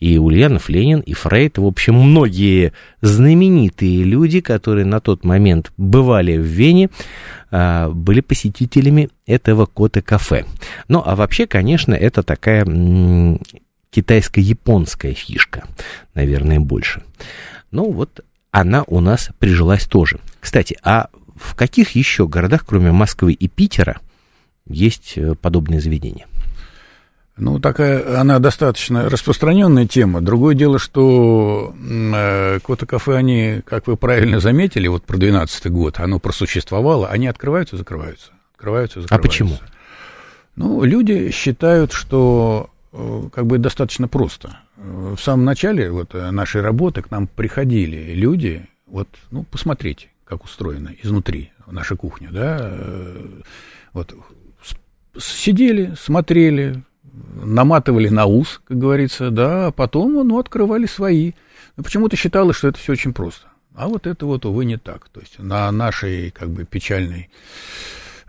и 0.00 0.16
Ульянов 0.16 0.70
Ленин, 0.70 1.00
и 1.00 1.12
Фрейд, 1.12 1.58
в 1.58 1.66
общем, 1.66 1.96
многие 1.96 2.72
знаменитые 3.02 4.02
люди, 4.02 4.40
которые 4.40 4.86
на 4.86 5.00
тот 5.00 5.24
момент 5.24 5.72
бывали 5.76 6.38
в 6.38 6.40
Вене, 6.40 6.88
а, 7.50 7.90
были 7.90 8.22
посетителями 8.22 9.10
этого 9.26 9.66
кота-кафе. 9.66 10.46
Ну, 10.88 11.02
а 11.04 11.16
вообще, 11.16 11.46
конечно, 11.46 11.92
это 11.92 12.22
такая 12.22 12.64
китайско-японская 13.90 15.12
фишка, 15.12 15.64
наверное, 16.14 16.60
больше. 16.60 17.02
Ну, 17.70 17.90
вот 17.92 18.24
она 18.52 18.84
у 18.86 19.00
нас 19.00 19.28
прижилась 19.38 19.84
тоже. 19.84 20.18
Кстати, 20.40 20.78
а 20.82 21.08
в 21.36 21.54
каких 21.54 21.90
еще 21.90 22.26
городах, 22.26 22.64
кроме 22.66 22.90
Москвы 22.90 23.34
и 23.34 23.48
Питера, 23.48 24.00
есть 24.66 25.14
э, 25.16 25.34
подобные 25.34 25.80
заведения? 25.80 26.26
Ну, 27.36 27.58
такая, 27.58 28.20
она 28.20 28.38
достаточно 28.38 29.10
распространенная 29.10 29.86
тема. 29.86 30.20
Другое 30.20 30.54
дело, 30.54 30.78
что 30.78 31.74
э, 31.76 32.60
кота-кафе, 32.60 33.16
они, 33.16 33.60
как 33.66 33.88
вы 33.88 33.96
правильно 33.96 34.38
заметили, 34.38 34.86
вот 34.86 35.04
про 35.04 35.16
12 35.16 35.70
год, 35.70 35.98
оно 35.98 36.20
просуществовало, 36.20 37.08
они 37.08 37.26
открываются, 37.26 37.76
закрываются, 37.76 38.30
открываются, 38.54 39.00
закрываются. 39.00 39.14
А 39.14 39.18
почему? 39.18 39.58
Ну, 40.54 40.84
люди 40.84 41.32
считают, 41.32 41.92
что 41.92 42.70
э, 42.92 43.22
как 43.32 43.46
бы 43.46 43.58
достаточно 43.58 44.06
просто. 44.06 44.58
В 44.76 45.18
самом 45.18 45.44
начале 45.44 45.90
вот 45.90 46.14
нашей 46.14 46.60
работы 46.60 47.02
к 47.02 47.10
нам 47.10 47.26
приходили 47.26 48.14
люди, 48.14 48.68
вот, 48.86 49.08
ну, 49.32 49.42
посмотреть, 49.42 50.08
как 50.24 50.44
устроена 50.44 50.94
изнутри 51.02 51.50
наша 51.66 51.96
кухня, 51.96 52.28
да, 52.30 52.58
э, 52.60 53.40
вот, 53.92 54.14
сидели, 55.18 55.94
смотрели, 55.98 56.82
наматывали 57.34 58.08
на 58.08 58.26
ус, 58.26 58.60
как 58.66 58.78
говорится, 58.78 59.30
да, 59.30 59.66
а 59.68 59.72
потом, 59.72 60.26
ну, 60.26 60.38
открывали 60.38 60.86
свои. 60.86 61.32
Но 61.76 61.82
почему-то 61.82 62.16
считалось, 62.16 62.56
что 62.56 62.68
это 62.68 62.78
все 62.78 62.92
очень 62.92 63.12
просто. 63.12 63.46
А 63.74 63.88
вот 63.88 64.06
это 64.06 64.26
вот, 64.26 64.46
увы, 64.46 64.64
не 64.64 64.76
так. 64.76 65.08
То 65.08 65.20
есть 65.20 65.38
на 65.38 65.70
нашей, 65.72 66.30
как 66.30 66.50
бы, 66.50 66.64
печальной 66.64 67.30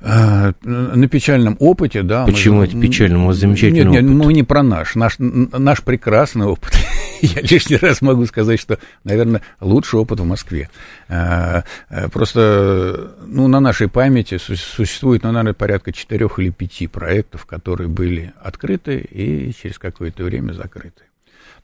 э, 0.01 0.53
на 0.63 1.07
печальном 1.07 1.57
опыте, 1.59 2.03
да. 2.03 2.25
Почему 2.25 2.57
мы, 2.57 2.65
это 2.65 2.79
печальным? 2.79 3.23
У 3.23 3.27
вас 3.27 3.37
замечательный 3.37 3.79
нет, 3.79 4.03
опыт. 4.03 4.03
Нет, 4.03 4.25
мы 4.25 4.33
не 4.33 4.43
про 4.43 4.63
наш. 4.63 4.95
Наш, 4.95 5.15
наш 5.19 5.81
прекрасный 5.83 6.45
опыт. 6.45 6.73
Я 7.21 7.41
лишний 7.41 7.77
раз 7.77 8.01
могу 8.01 8.25
сказать, 8.25 8.59
что, 8.59 8.77
наверное, 9.03 9.41
лучший 9.59 9.99
опыт 9.99 10.19
в 10.19 10.25
Москве. 10.25 10.69
Э, 11.07 11.63
просто, 12.11 13.15
ну, 13.25 13.47
на 13.47 13.59
нашей 13.59 13.87
памяти 13.87 14.37
существует, 14.37 15.23
ну, 15.23 15.31
наверное, 15.31 15.53
порядка 15.53 15.91
четырех 15.91 16.39
или 16.39 16.49
пяти 16.49 16.87
проектов, 16.87 17.45
которые 17.45 17.87
были 17.87 18.33
открыты 18.41 18.99
и 18.99 19.53
через 19.53 19.79
какое-то 19.79 20.23
время 20.23 20.53
закрыты. 20.53 21.04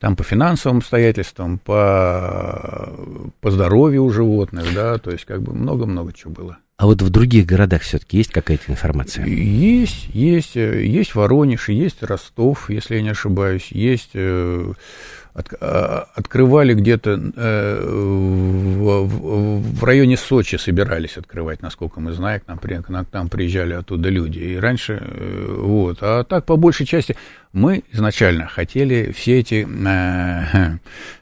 Там 0.01 0.15
по 0.15 0.23
финансовым 0.23 0.79
обстоятельствам, 0.79 1.59
по, 1.59 2.91
по 3.39 3.51
здоровью 3.51 4.03
у 4.03 4.09
животных, 4.09 4.73
да, 4.73 4.97
то 4.97 5.11
есть 5.11 5.25
как 5.25 5.43
бы 5.43 5.53
много-много 5.53 6.11
чего 6.11 6.31
было. 6.31 6.57
А 6.77 6.87
вот 6.87 7.03
в 7.03 7.11
других 7.11 7.45
городах 7.45 7.83
все-таки 7.83 8.17
есть 8.17 8.31
какая-то 8.31 8.71
информация? 8.71 9.27
Есть, 9.27 10.07
есть, 10.11 10.55
есть 10.55 11.13
Воронеж, 11.13 11.69
есть 11.69 12.01
Ростов, 12.01 12.71
если 12.71 12.95
я 12.95 13.03
не 13.03 13.09
ошибаюсь, 13.09 13.67
есть 13.71 14.09
э, 14.15 14.73
от, 15.33 15.53
а, 15.59 16.07
открывали 16.15 16.73
где-то 16.73 17.11
э, 17.35 17.85
в, 17.85 19.05
в, 19.05 19.79
в 19.79 19.83
районе 19.83 20.17
Сочи 20.17 20.57
собирались 20.57 21.17
открывать, 21.17 21.61
насколько 21.61 21.99
мы 21.99 22.13
знаем, 22.13 22.41
к 22.41 22.47
нам, 22.47 22.57
к 22.57 22.89
нам, 22.89 23.05
к 23.05 23.13
нам 23.13 23.29
приезжали 23.29 23.73
оттуда 23.73 24.09
люди. 24.09 24.39
И 24.39 24.57
раньше, 24.57 24.99
э, 25.01 25.55
вот, 25.57 25.99
а 26.01 26.23
так 26.23 26.45
по 26.45 26.57
большей 26.57 26.85
части 26.85 27.15
мы 27.53 27.83
изначально 27.91 28.47
хотели 28.47 29.11
все 29.11 29.39
эти 29.39 29.67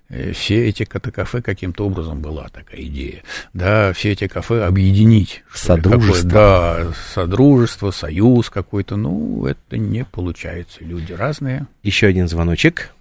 э, 0.10 0.34
все 0.34 0.68
эти 0.68 0.86
кафе 0.86 1.42
каким-то 1.42 1.86
образом 1.86 2.20
была 2.20 2.48
такая 2.50 2.82
идея, 2.82 3.22
да, 3.54 3.94
все 3.94 4.14
эти 4.14 4.28
кафе 4.28 4.64
объединить. 4.64 5.44
Содружество. 5.54 6.30
Да, 6.30 6.88
содружество, 7.14 7.92
союз 7.92 8.50
какой-то, 8.50 8.96
ну, 8.96 9.46
это 9.46 9.78
не 9.78 10.06
получается, 10.06 10.80
люди 10.84 11.14
разные. 11.14 11.68
Еще 11.84 12.08
один 12.08 12.28
звоночек. 12.28 12.92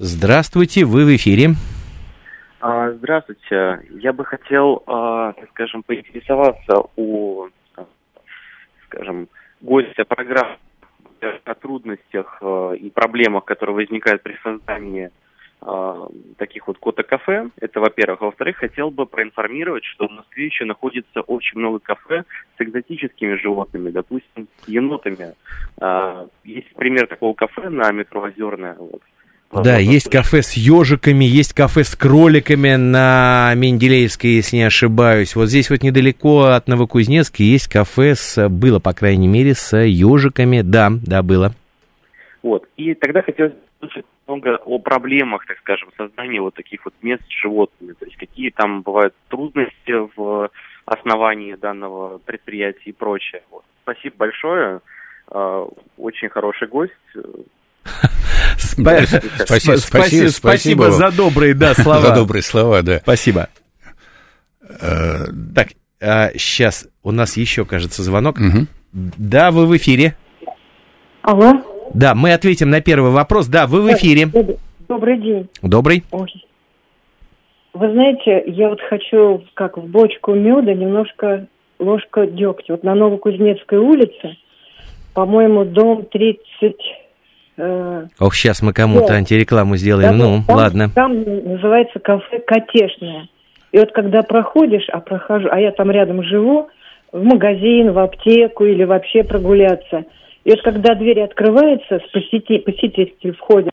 Здравствуйте, 0.00 0.84
вы 0.84 1.04
в 1.04 1.16
эфире. 1.16 1.54
А, 2.60 2.92
здравствуйте. 2.92 3.80
Я 3.90 4.12
бы 4.12 4.24
хотел, 4.24 4.84
а, 4.86 5.32
так 5.32 5.48
скажем, 5.50 5.82
поинтересоваться 5.82 6.84
у, 6.94 7.48
скажем, 8.84 9.26
гостя 9.60 10.04
программы 10.04 10.54
о 11.44 11.54
трудностях 11.54 12.38
а, 12.40 12.74
и 12.74 12.90
проблемах, 12.90 13.44
которые 13.44 13.74
возникают 13.74 14.22
при 14.22 14.36
создании 14.40 15.10
таких 16.36 16.68
вот 16.68 16.78
кота-кафе. 16.78 17.50
Это, 17.60 17.80
во-первых. 17.80 18.20
Во-вторых, 18.20 18.58
хотел 18.58 18.92
бы 18.92 19.06
проинформировать, 19.06 19.82
что 19.82 20.06
в 20.06 20.12
Москве 20.12 20.46
еще 20.46 20.64
находится 20.64 21.22
очень 21.22 21.58
много 21.58 21.80
кафе 21.80 22.22
с 22.56 22.60
экзотическими 22.60 23.34
животными, 23.34 23.90
допустим, 23.90 24.46
енотами. 24.68 25.34
Есть 26.44 26.72
пример 26.76 27.08
такого 27.08 27.34
кафе 27.34 27.70
на 27.70 27.90
метро 27.90 28.22
Озерная. 28.22 28.74
Вот. 28.74 29.02
Да, 29.50 29.78
есть 29.78 30.10
кафе 30.10 30.42
с 30.42 30.52
ежиками, 30.52 31.24
есть 31.24 31.54
кафе 31.54 31.82
с 31.82 31.96
кроликами 31.96 32.74
на 32.74 33.54
Менделеевской, 33.54 34.30
если 34.30 34.56
не 34.56 34.64
ошибаюсь. 34.64 35.34
Вот 35.34 35.46
здесь 35.46 35.70
вот 35.70 35.82
недалеко 35.82 36.42
от 36.44 36.68
Новокузнецка 36.68 37.42
есть 37.42 37.66
кафе 37.68 38.14
с, 38.14 38.48
было, 38.50 38.78
по 38.78 38.92
крайней 38.92 39.28
мере, 39.28 39.54
с 39.54 39.74
ежиками. 39.76 40.60
Да, 40.60 40.90
да, 40.90 41.22
было. 41.22 41.54
Вот, 42.42 42.68
и 42.76 42.94
тогда 42.94 43.22
хотелось 43.22 43.54
услышать 43.80 44.04
много 44.26 44.56
о 44.56 44.78
проблемах, 44.78 45.46
так 45.46 45.58
скажем, 45.58 45.88
создания 45.96 46.40
вот 46.42 46.54
таких 46.54 46.84
вот 46.84 46.94
мест 47.00 47.22
с 47.26 47.42
животными. 47.42 47.94
То 47.94 48.04
есть 48.04 48.18
какие 48.18 48.50
там 48.50 48.82
бывают 48.82 49.14
трудности 49.28 49.94
в 50.14 50.50
основании 50.84 51.54
данного 51.54 52.18
предприятия 52.18 52.90
и 52.90 52.92
прочее. 52.92 53.42
Вот. 53.50 53.64
Спасибо 53.82 54.16
большое. 54.18 54.80
А, 55.28 55.66
очень 55.96 56.28
хороший 56.28 56.68
гость. 56.68 56.92
Спасибо, 58.58 59.76
спасибо, 59.76 60.28
спасибо 60.28 60.90
за 60.90 61.10
добрые 61.10 61.54
да, 61.54 61.74
слова. 61.74 62.00
За 62.00 62.14
добрые 62.14 62.42
слова, 62.42 62.82
да. 62.82 62.98
Спасибо. 62.98 63.48
Э, 64.80 65.26
так, 65.54 65.68
сейчас 66.36 66.84
а, 66.84 67.08
у 67.08 67.10
нас 67.10 67.36
еще, 67.36 67.64
кажется, 67.64 68.02
звонок. 68.02 68.38
Да, 68.92 69.50
вы 69.50 69.66
в 69.66 69.76
эфире. 69.76 70.16
Алло. 71.22 71.62
Да, 71.94 72.14
мы 72.14 72.32
ответим 72.32 72.70
на 72.70 72.80
первый 72.80 73.10
вопрос. 73.10 73.46
Да, 73.46 73.66
вы 73.66 73.82
в 73.82 73.92
эфире. 73.94 74.28
Добрый 74.88 75.18
день. 75.18 75.48
Добрый. 75.62 76.04
Вы 76.10 77.92
знаете, 77.92 78.44
я 78.46 78.70
вот 78.70 78.80
хочу, 78.88 79.44
как 79.54 79.76
в 79.76 79.86
бочку 79.86 80.34
меда, 80.34 80.72
немножко 80.74 81.46
ложка 81.78 82.26
дегтя. 82.26 82.72
Вот 82.72 82.82
на 82.82 82.94
Новокузнецкой 82.94 83.78
улице, 83.78 84.36
по-моему, 85.14 85.64
дом 85.64 86.06
30 86.06 86.40
Э, 86.60 87.07
Ох, 88.20 88.34
сейчас 88.34 88.62
мы 88.62 88.72
кому-то 88.72 89.08
да. 89.08 89.14
антирекламу 89.14 89.76
сделаем. 89.76 90.18
Да, 90.18 90.24
ну, 90.24 90.42
там, 90.46 90.56
ладно. 90.56 90.90
Там 90.94 91.22
называется 91.22 91.98
кафе 91.98 92.38
«Котешное». 92.46 93.28
И 93.72 93.78
вот 93.78 93.92
когда 93.92 94.22
проходишь, 94.22 94.88
а 94.90 95.00
прохожу, 95.00 95.48
а 95.50 95.60
я 95.60 95.72
там 95.72 95.90
рядом 95.90 96.22
живу, 96.22 96.68
в 97.12 97.22
магазин, 97.22 97.92
в 97.92 97.98
аптеку 97.98 98.64
или 98.64 98.84
вообще 98.84 99.24
прогуляться. 99.24 100.04
И 100.44 100.50
вот 100.50 100.62
когда 100.62 100.94
дверь 100.94 101.22
открывается, 101.22 102.00
посетитель, 102.12 102.60
посетитель 102.60 103.36
входит, 103.36 103.72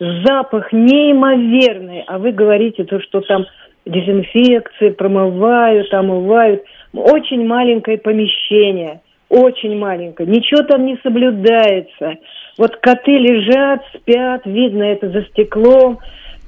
запах 0.00 0.72
неимоверный, 0.72 2.04
а 2.06 2.18
вы 2.18 2.32
говорите 2.32 2.84
то, 2.84 3.00
что 3.00 3.20
там 3.20 3.46
дезинфекции, 3.84 4.90
промывают, 4.90 5.92
омывают. 5.92 6.62
Очень 6.92 7.46
маленькое 7.46 7.98
помещение– 7.98 9.02
очень 9.28 9.76
маленькая, 9.76 10.26
ничего 10.26 10.62
там 10.62 10.86
не 10.86 10.98
соблюдается. 11.02 12.16
Вот 12.56 12.76
коты 12.76 13.12
лежат, 13.12 13.82
спят, 13.94 14.42
видно 14.46 14.84
это 14.84 15.10
за 15.10 15.22
стеклом. 15.24 15.98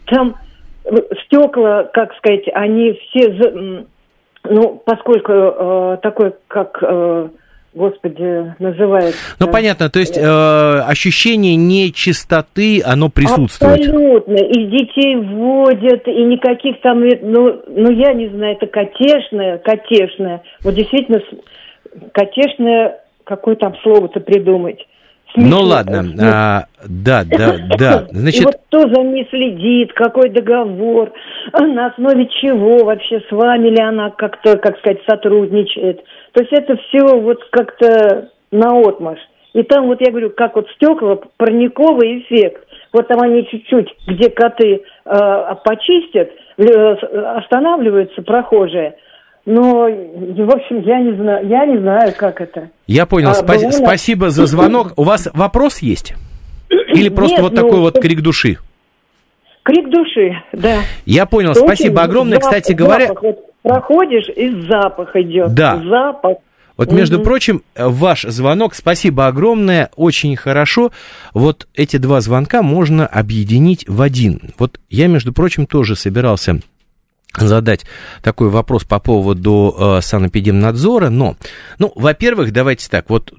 Там 0.07 0.37
э, 0.85 0.97
стекла, 1.25 1.85
как 1.93 2.15
сказать, 2.17 2.45
они 2.55 2.93
все, 2.93 3.85
ну, 4.45 4.83
поскольку 4.85 5.33
э, 5.33 5.99
такой, 6.03 6.33
как 6.49 6.79
э, 6.83 7.29
Господи, 7.73 8.53
называется. 8.59 9.37
Ну, 9.39 9.47
понятно, 9.47 9.89
то 9.91 10.01
есть 10.01 10.19
э, 10.19 10.23
ощущение 10.23 11.55
нечистоты, 11.55 12.83
оно 12.85 13.11
присутствует. 13.11 13.79
Абсолютно. 13.79 14.35
И 14.35 14.67
детей 14.67 15.15
вводят, 15.15 16.09
и 16.09 16.25
никаких 16.25 16.81
там, 16.81 17.01
ну, 17.01 17.63
ну 17.69 17.91
я 17.93 18.13
не 18.13 18.29
знаю, 18.29 18.57
это 18.57 18.67
котешное, 18.67 19.59
котешное. 19.59 20.43
Вот 20.65 20.75
действительно 20.75 21.21
Конечно, 22.13 22.97
какое 23.25 23.57
там 23.57 23.75
слово-то 23.83 24.21
придумать. 24.21 24.87
Смешно. 25.35 25.59
Ну 25.59 25.65
ладно, 25.65 26.05
а, 26.21 26.65
да, 26.89 27.23
да, 27.25 27.57
да. 27.79 28.07
Значит... 28.11 28.41
И 28.41 28.45
вот 28.45 28.57
кто 28.67 28.81
за 28.81 29.03
ней 29.03 29.27
следит, 29.31 29.93
какой 29.93 30.31
договор, 30.31 31.13
а 31.53 31.61
на 31.67 31.87
основе 31.87 32.27
чего 32.41 32.85
вообще, 32.85 33.21
с 33.21 33.31
вами 33.31 33.69
ли 33.69 33.81
она 33.81 34.11
как-то, 34.11 34.57
как 34.59 34.79
сказать, 34.79 35.01
сотрудничает. 35.09 36.03
То 36.33 36.43
есть 36.43 36.53
это 36.53 36.77
все 36.77 37.17
вот 37.17 37.39
как-то 37.51 38.31
наотмашь. 38.51 39.21
И 39.53 39.63
там 39.63 39.87
вот 39.87 40.01
я 40.01 40.11
говорю, 40.11 40.31
как 40.31 40.57
вот 40.57 40.69
стекла, 40.71 41.19
парниковый 41.37 42.21
эффект. 42.21 42.67
Вот 42.93 43.07
там 43.07 43.21
они 43.21 43.47
чуть-чуть, 43.47 43.89
где 44.09 44.31
коты 44.31 44.83
э, 45.05 45.55
почистят, 45.65 46.31
останавливаются 46.59 48.23
прохожие– 48.23 48.97
но, 49.47 49.87
в 49.87 50.51
общем, 50.51 50.81
я 50.83 51.01
не 51.01 51.17
знаю, 51.17 51.49
я 51.49 51.67
не 51.67 51.79
знаю, 51.79 52.13
как 52.17 52.41
это. 52.41 52.71
Я 52.87 53.07
понял. 53.07 53.31
А, 53.31 53.33
Спа- 53.33 53.61
было... 53.61 53.71
Спасибо 53.71 54.31
за 54.31 54.47
звонок. 54.47 54.93
У 54.97 55.03
вас 55.03 55.29
вопрос 55.33 55.79
есть? 55.79 56.15
Или 56.69 57.09
просто 57.09 57.37
Нет, 57.37 57.43
вот 57.43 57.53
ну, 57.53 57.57
такой 57.57 57.81
вот 57.81 58.01
крик 58.01 58.21
души? 58.21 58.59
Крик 59.63 59.91
души, 59.91 60.43
да. 60.53 60.79
Я 61.05 61.27
понял. 61.27 61.51
Это 61.51 61.61
Спасибо 61.61 62.03
огромное. 62.03 62.39
Запах, 62.39 62.51
Кстати 62.51 62.73
говоря... 62.73 63.09
Запах. 63.09 63.23
Вот 63.23 63.51
проходишь, 63.63 64.29
и 64.35 64.51
запах 64.69 65.15
идет. 65.17 65.55
Да. 65.55 65.83
Запах. 65.85 66.39
Вот, 66.77 66.93
между 66.93 67.19
угу. 67.19 67.25
прочим, 67.25 67.63
ваш 67.77 68.23
звонок, 68.23 68.75
спасибо 68.75 69.27
огромное, 69.27 69.91
очень 69.97 70.35
хорошо. 70.35 70.93
Вот 71.35 71.69
эти 71.75 71.99
два 71.99 72.23
звонка 72.23 72.63
можно 72.63 73.07
объединить 73.07 73.87
в 73.87 74.01
один. 74.01 74.41
Вот 74.59 74.81
я, 74.89 75.07
между 75.07 75.35
прочим, 75.35 75.67
тоже 75.67 75.95
собирался 75.95 76.61
задать 77.37 77.87
такой 78.23 78.49
вопрос 78.49 78.85
по 78.85 78.99
поводу 78.99 79.75
э, 79.79 80.01
санэпидемнадзора, 80.03 81.11
но, 81.11 81.37
ну, 81.79 81.93
во-первых, 81.95 82.53
давайте 82.53 82.89
так, 82.89 83.09
вот 83.11 83.33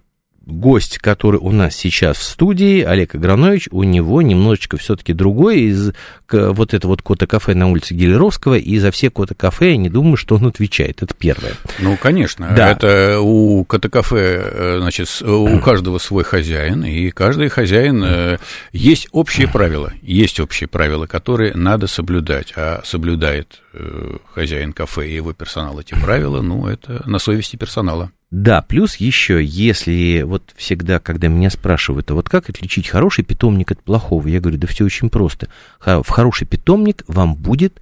гость, 0.46 0.98
который 0.98 1.40
у 1.40 1.52
нас 1.52 1.76
сейчас 1.76 2.18
в 2.18 2.24
студии, 2.24 2.82
Олег 2.82 3.16
Агранович, 3.16 3.70
у 3.72 3.84
него 3.84 4.22
немножечко 4.22 4.78
все-таки 4.78 5.14
другой 5.14 5.62
из 5.62 5.94
вот 6.32 6.74
это 6.74 6.88
вот 6.88 7.02
кота-кафе 7.02 7.54
на 7.54 7.70
улице 7.70 7.94
Гелеровского, 7.94 8.58
и 8.58 8.78
за 8.80 8.92
все 8.92 9.10
кота-кафе 9.10 9.72
я 9.72 9.78
не 9.78 9.90
думаю, 9.90 10.16
что 10.16 10.36
он 10.36 10.48
отвечает. 10.48 11.04
Это 11.04 11.14
первое. 11.14 11.54
Ну, 11.80 11.98
конечно. 11.98 12.54
Да. 12.56 12.72
Это 12.72 13.20
у 13.20 13.66
кота-кафе, 13.66 14.42
э, 14.44 14.78
значит, 14.80 15.22
у 15.22 15.60
каждого 15.60 15.98
свой 15.98 16.24
хозяин, 16.24 16.84
и 16.84 17.10
каждый 17.12 17.50
хозяин... 17.50 18.04
Э, 18.04 18.38
есть 18.72 19.08
общие 19.12 19.48
правила, 19.48 19.94
есть 20.02 20.40
общие 20.40 20.68
правила, 20.68 21.06
которые 21.06 21.54
надо 21.54 21.88
соблюдать, 21.88 22.54
а 22.56 22.82
соблюдает 22.84 23.62
э, 23.74 24.18
хозяин 24.34 24.74
кафе 24.74 25.10
и 25.10 25.16
его 25.16 25.34
персонал 25.34 25.80
эти 25.80 25.94
правила, 25.94 26.42
ну, 26.42 26.68
это 26.68 27.04
на 27.06 27.20
совести 27.20 27.58
персонала. 27.58 28.12
Да, 28.32 28.62
плюс 28.62 28.96
еще, 28.96 29.44
если 29.44 30.22
вот 30.22 30.54
всегда, 30.56 31.00
когда 31.00 31.28
меня 31.28 31.50
спрашивают, 31.50 32.10
а 32.12 32.14
вот 32.14 32.30
как 32.30 32.50
отличить 32.50 32.88
хороший 32.88 33.26
питомник 33.26 33.72
от 33.74 33.84
плохого, 33.84 34.26
я 34.30 34.40
говорю, 34.40 34.58
да 34.58 34.68
все 34.68 34.86
очень 34.86 35.10
просто. 35.10 35.50
В 35.86 36.08
хороший 36.08 36.48
питомник 36.48 37.04
вам 37.08 37.36
будет 37.36 37.82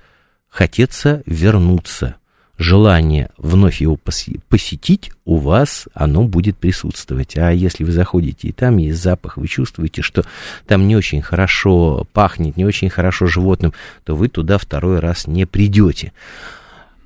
хотеться 0.50 1.22
вернуться. 1.28 2.16
Желание 2.58 3.30
вновь 3.38 3.80
его 3.80 3.96
посетить 3.96 5.12
у 5.24 5.38
вас, 5.38 5.88
оно 5.94 6.24
будет 6.24 6.58
присутствовать. 6.58 7.38
А 7.38 7.52
если 7.52 7.84
вы 7.84 7.92
заходите 7.92 8.48
и 8.50 8.52
там 8.52 8.78
есть 8.78 9.02
запах, 9.02 9.38
вы 9.38 9.48
чувствуете, 9.48 10.02
что 10.02 10.26
там 10.68 10.88
не 10.88 10.98
очень 10.98 11.22
хорошо 11.22 12.06
пахнет, 12.12 12.58
не 12.58 12.66
очень 12.66 12.90
хорошо 12.90 13.28
животным, 13.28 13.74
то 14.04 14.16
вы 14.16 14.28
туда 14.28 14.58
второй 14.58 15.00
раз 15.00 15.28
не 15.28 15.46
придете. 15.46 16.12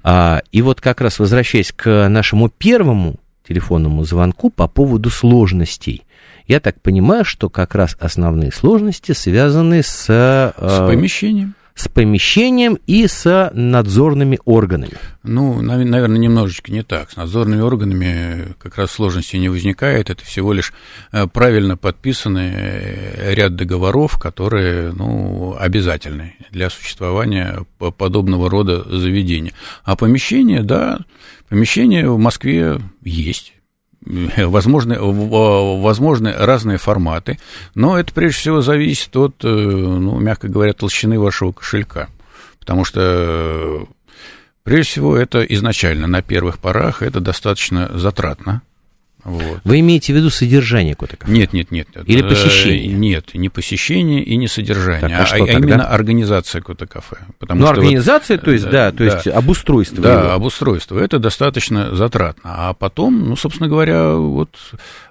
А, 0.01 0.41
и 0.51 0.61
вот 0.61 0.81
как 0.81 1.01
раз 1.01 1.19
возвращаясь 1.19 1.71
к 1.71 2.09
нашему 2.09 2.49
первому 2.49 3.19
телефонному 3.47 4.03
звонку 4.03 4.49
по 4.49 4.67
поводу 4.67 5.09
сложностей. 5.09 6.03
Я 6.47 6.59
так 6.59 6.81
понимаю, 6.81 7.25
что 7.25 7.49
как 7.49 7.75
раз 7.75 7.95
основные 7.99 8.51
сложности 8.51 9.13
связаны 9.13 9.81
с... 9.83 10.07
Э, 10.09 10.51
с 10.57 10.79
помещением 10.87 11.55
с 11.75 11.87
помещением 11.87 12.77
и 12.85 13.07
с 13.07 13.51
надзорными 13.53 14.39
органами. 14.45 14.93
Ну, 15.23 15.61
наверное, 15.61 16.17
немножечко 16.17 16.71
не 16.71 16.83
так. 16.83 17.11
С 17.11 17.15
надзорными 17.15 17.61
органами 17.61 18.53
как 18.59 18.77
раз 18.77 18.91
сложности 18.91 19.37
не 19.37 19.49
возникает. 19.49 20.09
Это 20.09 20.23
всего 20.23 20.53
лишь 20.53 20.73
э, 21.11 21.27
правильно 21.27 21.77
подписанный 21.77 22.51
э, 22.53 23.33
ряд 23.33 23.55
договоров, 23.55 24.19
которые 24.19 24.91
ну, 24.91 25.55
обязательны 25.57 26.35
для 26.51 26.69
существования 26.69 27.65
подобного 27.97 28.49
рода 28.49 28.83
заведения. 28.83 29.53
А 29.83 29.95
помещение, 29.95 30.61
да, 30.61 30.99
помещение 31.49 32.09
в 32.09 32.17
Москве 32.17 32.79
есть 33.01 33.53
возможны, 34.37 34.97
возможны 34.99 36.33
разные 36.33 36.77
форматы, 36.77 37.39
но 37.75 37.97
это 37.97 38.13
прежде 38.13 38.39
всего 38.39 38.61
зависит 38.61 39.15
от, 39.15 39.43
э, 39.43 39.47
ну, 39.47 40.19
мягко 40.19 40.47
говоря, 40.47 40.73
толщины 40.73 41.19
вашего 41.19 41.51
кошелька. 41.51 42.09
Потому 42.59 42.85
что, 42.85 43.87
прежде 44.63 44.91
всего, 44.91 45.17
это 45.17 45.43
изначально 45.43 46.07
на 46.07 46.21
первых 46.21 46.59
порах 46.59 47.01
это 47.01 47.19
достаточно 47.19 47.91
затратно. 47.93 48.61
Вот. 49.23 49.61
Вы 49.63 49.79
имеете 49.79 50.11
в 50.11 50.17
виду 50.17 50.29
содержание 50.29 50.95
кота 50.95 51.15
Нет, 51.27 51.53
нет, 51.53 51.71
нет. 51.71 51.87
Или 52.05 52.21
посещение? 52.21 52.87
Нет, 52.87 53.33
не 53.33 53.49
посещение 53.49 54.21
и 54.21 54.35
не 54.35 54.47
содержание, 54.47 55.17
так, 55.17 55.31
а, 55.31 55.35
а, 55.35 55.43
а 55.43 55.51
именно 55.51 55.85
организация 55.85 56.61
кота-кафе. 56.61 57.17
Ну, 57.47 57.67
организация, 57.67 58.37
вот, 58.37 58.45
то 58.45 58.51
есть, 58.51 58.69
да, 58.69 58.91
то 58.91 59.03
есть 59.03 59.27
обустройство. 59.27 60.03
Да, 60.03 60.19
его. 60.19 60.31
обустройство. 60.31 60.99
Это 60.99 61.19
достаточно 61.19 61.95
затратно. 61.95 62.41
А 62.43 62.73
потом, 62.73 63.29
ну, 63.29 63.35
собственно 63.35 63.69
говоря, 63.69 64.15
вот, 64.15 64.49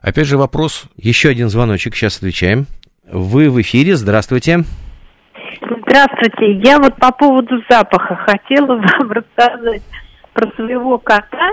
опять 0.00 0.26
же 0.26 0.36
вопрос... 0.36 0.84
Еще 0.96 1.30
один 1.30 1.48
звоночек, 1.48 1.94
сейчас 1.94 2.18
отвечаем. 2.18 2.66
Вы 3.10 3.50
в 3.50 3.60
эфире, 3.60 3.96
здравствуйте. 3.96 4.64
Здравствуйте. 5.86 6.52
Я 6.64 6.78
вот 6.78 6.96
по 6.96 7.12
поводу 7.12 7.62
запаха 7.68 8.16
хотела 8.26 8.76
вам 8.76 9.10
рассказать 9.10 9.82
про 10.32 10.50
своего 10.52 10.98
кота, 10.98 11.50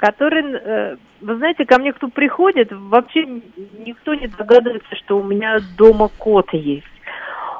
который 0.00 0.42
э, 0.42 0.96
вы 1.20 1.36
знаете, 1.36 1.64
ко 1.64 1.78
мне 1.78 1.92
кто 1.92 2.08
приходит, 2.08 2.72
вообще 2.72 3.26
никто 3.86 4.14
не 4.14 4.26
догадывается, 4.26 4.96
что 4.96 5.18
у 5.18 5.22
меня 5.22 5.58
дома 5.76 6.08
кот 6.18 6.52
есть. 6.52 6.86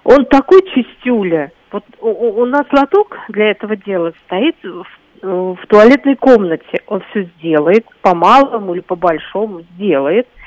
Он 0.05 0.25
такой 0.25 0.63
чистюля. 0.75 1.53
Вот 1.71 1.85
у, 2.01 2.09
у 2.09 2.47
нас 2.47 2.67
лоток 2.73 3.17
для 3.29 3.51
этого 3.51 3.77
дела 3.77 4.13
стоит 4.25 4.57
в, 4.65 4.87
в 5.23 5.67
туалетной 5.69 6.17
комнате. 6.17 6.81
Он 6.87 7.03
все 7.11 7.25
сделает, 7.37 7.85
по 8.01 8.15
малому 8.15 8.75
или 8.75 8.81
по 8.81 8.97
большому 8.97 9.61
сделает– 9.61 10.27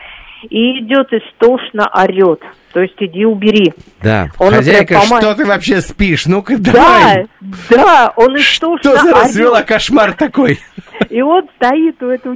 и 0.50 0.80
идет 0.80 1.12
истошно 1.14 1.90
орет. 1.94 2.42
То 2.74 2.82
есть 2.82 2.96
иди 3.00 3.24
убери. 3.24 3.72
Да. 4.02 4.30
Он, 4.40 4.52
Хозяйка, 4.52 4.96
например, 4.96 5.22
что 5.22 5.36
ты 5.36 5.46
вообще 5.46 5.80
спишь? 5.80 6.26
Ну-ка 6.26 6.58
давай. 6.58 7.28
Да, 7.70 7.78
да, 7.78 8.14
он 8.16 8.36
истошно 8.36 8.98
Что 8.98 8.98
за 8.98 9.14
развела 9.14 9.62
кошмар 9.62 10.14
такой? 10.14 10.60
И 11.10 11.22
он 11.22 11.48
стоит 11.56 12.02
у 12.02 12.08
этой 12.08 12.36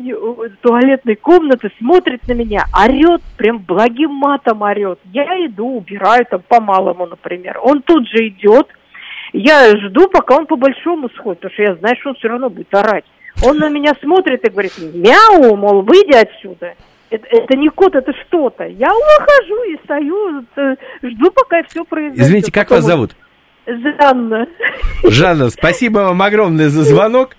туалетной 0.62 1.16
комнаты, 1.16 1.72
смотрит 1.80 2.28
на 2.28 2.34
меня, 2.34 2.66
орет, 2.72 3.24
прям 3.36 3.58
благим 3.58 4.12
матом 4.12 4.62
орет. 4.62 5.00
Я 5.12 5.24
иду, 5.48 5.78
убираю 5.78 6.24
там 6.30 6.44
по-малому, 6.48 7.08
например. 7.08 7.60
Он 7.64 7.82
тут 7.82 8.08
же 8.08 8.28
идет. 8.28 8.68
Я 9.34 9.76
жду, 9.76 10.08
пока 10.08 10.36
он 10.38 10.46
по-большому 10.46 11.10
сходит, 11.18 11.40
потому 11.40 11.54
что 11.54 11.64
я 11.64 11.76
знаю, 11.78 11.96
что 12.00 12.10
он 12.10 12.16
все 12.16 12.28
равно 12.28 12.50
будет 12.50 12.74
орать. 12.76 13.06
Он 13.44 13.58
на 13.58 13.70
меня 13.70 13.94
смотрит 14.02 14.46
и 14.46 14.52
говорит, 14.52 14.74
мяу, 14.78 15.56
мол, 15.56 15.82
выйди 15.82 16.16
отсюда. 16.16 16.76
Это, 17.10 17.26
это 17.30 17.58
не 17.58 17.70
кот, 17.70 17.95
это 17.95 18.12
что-то. 18.28 18.66
Я 18.66 18.89
ухожу 18.93 19.64
и 19.64 19.78
стою, 19.84 20.45
э, 20.58 20.76
жду, 21.03 21.32
пока 21.32 21.64
все 21.68 21.86
произойдет. 21.86 22.20
Извините, 22.20 22.51
как 22.51 22.68
Потом... 22.68 22.78
вас 22.78 22.86
зовут? 22.86 23.16
Жанна. 23.66 24.47
Жанна, 25.03 25.49
спасибо 25.49 25.99
вам 25.99 26.22
огромное 26.22 26.70
за 26.70 26.84
звонок. 26.84 27.36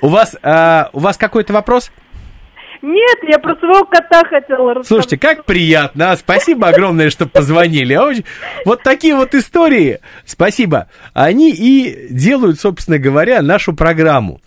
У 0.00 0.08
вас, 0.08 0.36
а, 0.42 0.90
у 0.92 1.00
вас 1.00 1.16
какой-то 1.16 1.52
вопрос? 1.52 1.90
Нет, 2.82 3.18
я 3.28 3.38
про 3.38 3.56
своего 3.56 3.84
кота 3.84 4.24
хотела 4.24 4.74
рассказать. 4.74 4.86
Слушайте, 4.86 5.18
как 5.18 5.44
приятно. 5.44 6.12
А? 6.12 6.16
Спасибо 6.16 6.68
огромное, 6.68 7.10
что 7.10 7.26
позвонили. 7.26 7.94
А 7.94 8.12
вот 8.64 8.82
такие 8.82 9.14
вот 9.14 9.34
истории, 9.34 10.00
спасибо, 10.24 10.88
они 11.12 11.50
и 11.50 12.08
делают, 12.10 12.60
собственно 12.60 12.98
говоря, 12.98 13.42
нашу 13.42 13.74
программу. 13.74 14.40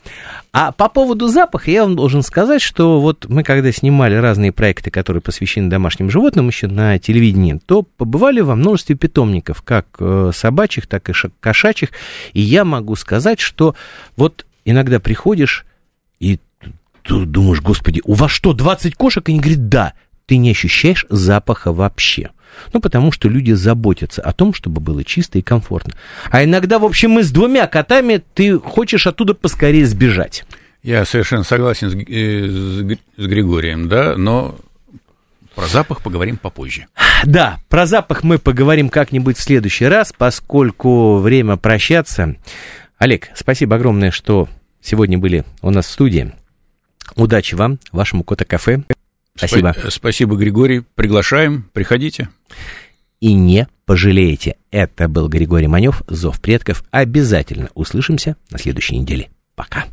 А 0.53 0.73
по 0.73 0.89
поводу 0.89 1.27
запаха 1.27 1.71
я 1.71 1.83
вам 1.83 1.95
должен 1.95 2.23
сказать, 2.23 2.61
что 2.61 2.99
вот 2.99 3.25
мы 3.29 3.43
когда 3.43 3.71
снимали 3.71 4.15
разные 4.15 4.51
проекты, 4.51 4.91
которые 4.91 5.21
посвящены 5.21 5.69
домашним 5.69 6.09
животным 6.09 6.47
еще 6.47 6.67
на 6.67 6.99
телевидении, 6.99 7.59
то 7.65 7.83
побывали 7.83 8.41
во 8.41 8.55
множестве 8.55 8.95
питомников, 8.95 9.61
как 9.61 9.85
э, 9.99 10.31
собачьих, 10.33 10.87
так 10.87 11.09
и 11.09 11.13
кошачьих. 11.39 11.91
И 12.33 12.41
я 12.41 12.65
могу 12.65 12.97
сказать, 12.97 13.39
что 13.39 13.75
вот 14.17 14.45
иногда 14.65 14.99
приходишь 14.99 15.65
ты 17.11 17.25
думаешь, 17.25 17.61
господи, 17.61 18.01
у 18.05 18.13
вас 18.13 18.31
что, 18.31 18.53
20 18.53 18.95
кошек? 18.95 19.27
И 19.27 19.31
они 19.33 19.41
говорят, 19.41 19.67
да, 19.67 19.93
ты 20.27 20.37
не 20.37 20.51
ощущаешь 20.51 21.05
запаха 21.09 21.73
вообще. 21.73 22.29
Ну, 22.71 22.79
потому 22.79 23.11
что 23.11 23.27
люди 23.27 23.51
заботятся 23.51 24.21
о 24.21 24.31
том, 24.31 24.53
чтобы 24.53 24.79
было 24.79 25.03
чисто 25.03 25.37
и 25.37 25.41
комфортно. 25.41 25.93
А 26.29 26.43
иногда, 26.43 26.79
в 26.79 26.85
общем, 26.85 27.11
мы 27.11 27.23
с 27.23 27.31
двумя 27.31 27.67
котами, 27.67 28.21
ты 28.33 28.57
хочешь 28.57 29.07
оттуда 29.07 29.33
поскорее 29.33 29.85
сбежать. 29.85 30.45
Я 30.83 31.03
совершенно 31.05 31.43
согласен 31.43 31.89
с, 31.89 31.95
э, 31.95 32.95
с 33.17 33.25
Григорием, 33.27 33.89
да, 33.89 34.15
но 34.15 34.55
про 35.53 35.67
запах 35.67 36.01
поговорим 36.01 36.37
попозже. 36.37 36.87
Да, 37.25 37.59
про 37.69 37.85
запах 37.85 38.23
мы 38.23 38.39
поговорим 38.39 38.89
как-нибудь 38.89 39.37
в 39.37 39.41
следующий 39.41 39.85
раз, 39.85 40.13
поскольку 40.17 41.17
время 41.17 41.57
прощаться. 41.57 42.35
Олег, 42.97 43.29
спасибо 43.35 43.75
огромное, 43.75 44.11
что 44.11 44.47
сегодня 44.81 45.17
были 45.17 45.43
у 45.61 45.71
нас 45.71 45.87
в 45.87 45.91
студии. 45.91 46.33
Удачи 47.15 47.55
вам, 47.55 47.79
вашему 47.91 48.23
кота-кафе. 48.23 48.83
Спасибо. 49.35 49.69
Спа- 49.69 49.89
спасибо, 49.89 50.35
Григорий. 50.35 50.83
Приглашаем, 50.95 51.69
приходите. 51.73 52.29
И 53.19 53.33
не 53.33 53.67
пожалеете. 53.85 54.55
Это 54.71 55.07
был 55.07 55.27
Григорий 55.29 55.67
Манев, 55.67 56.01
Зов 56.07 56.41
предков. 56.41 56.83
Обязательно 56.91 57.69
услышимся 57.73 58.35
на 58.49 58.57
следующей 58.57 58.97
неделе. 58.97 59.29
Пока. 59.55 59.85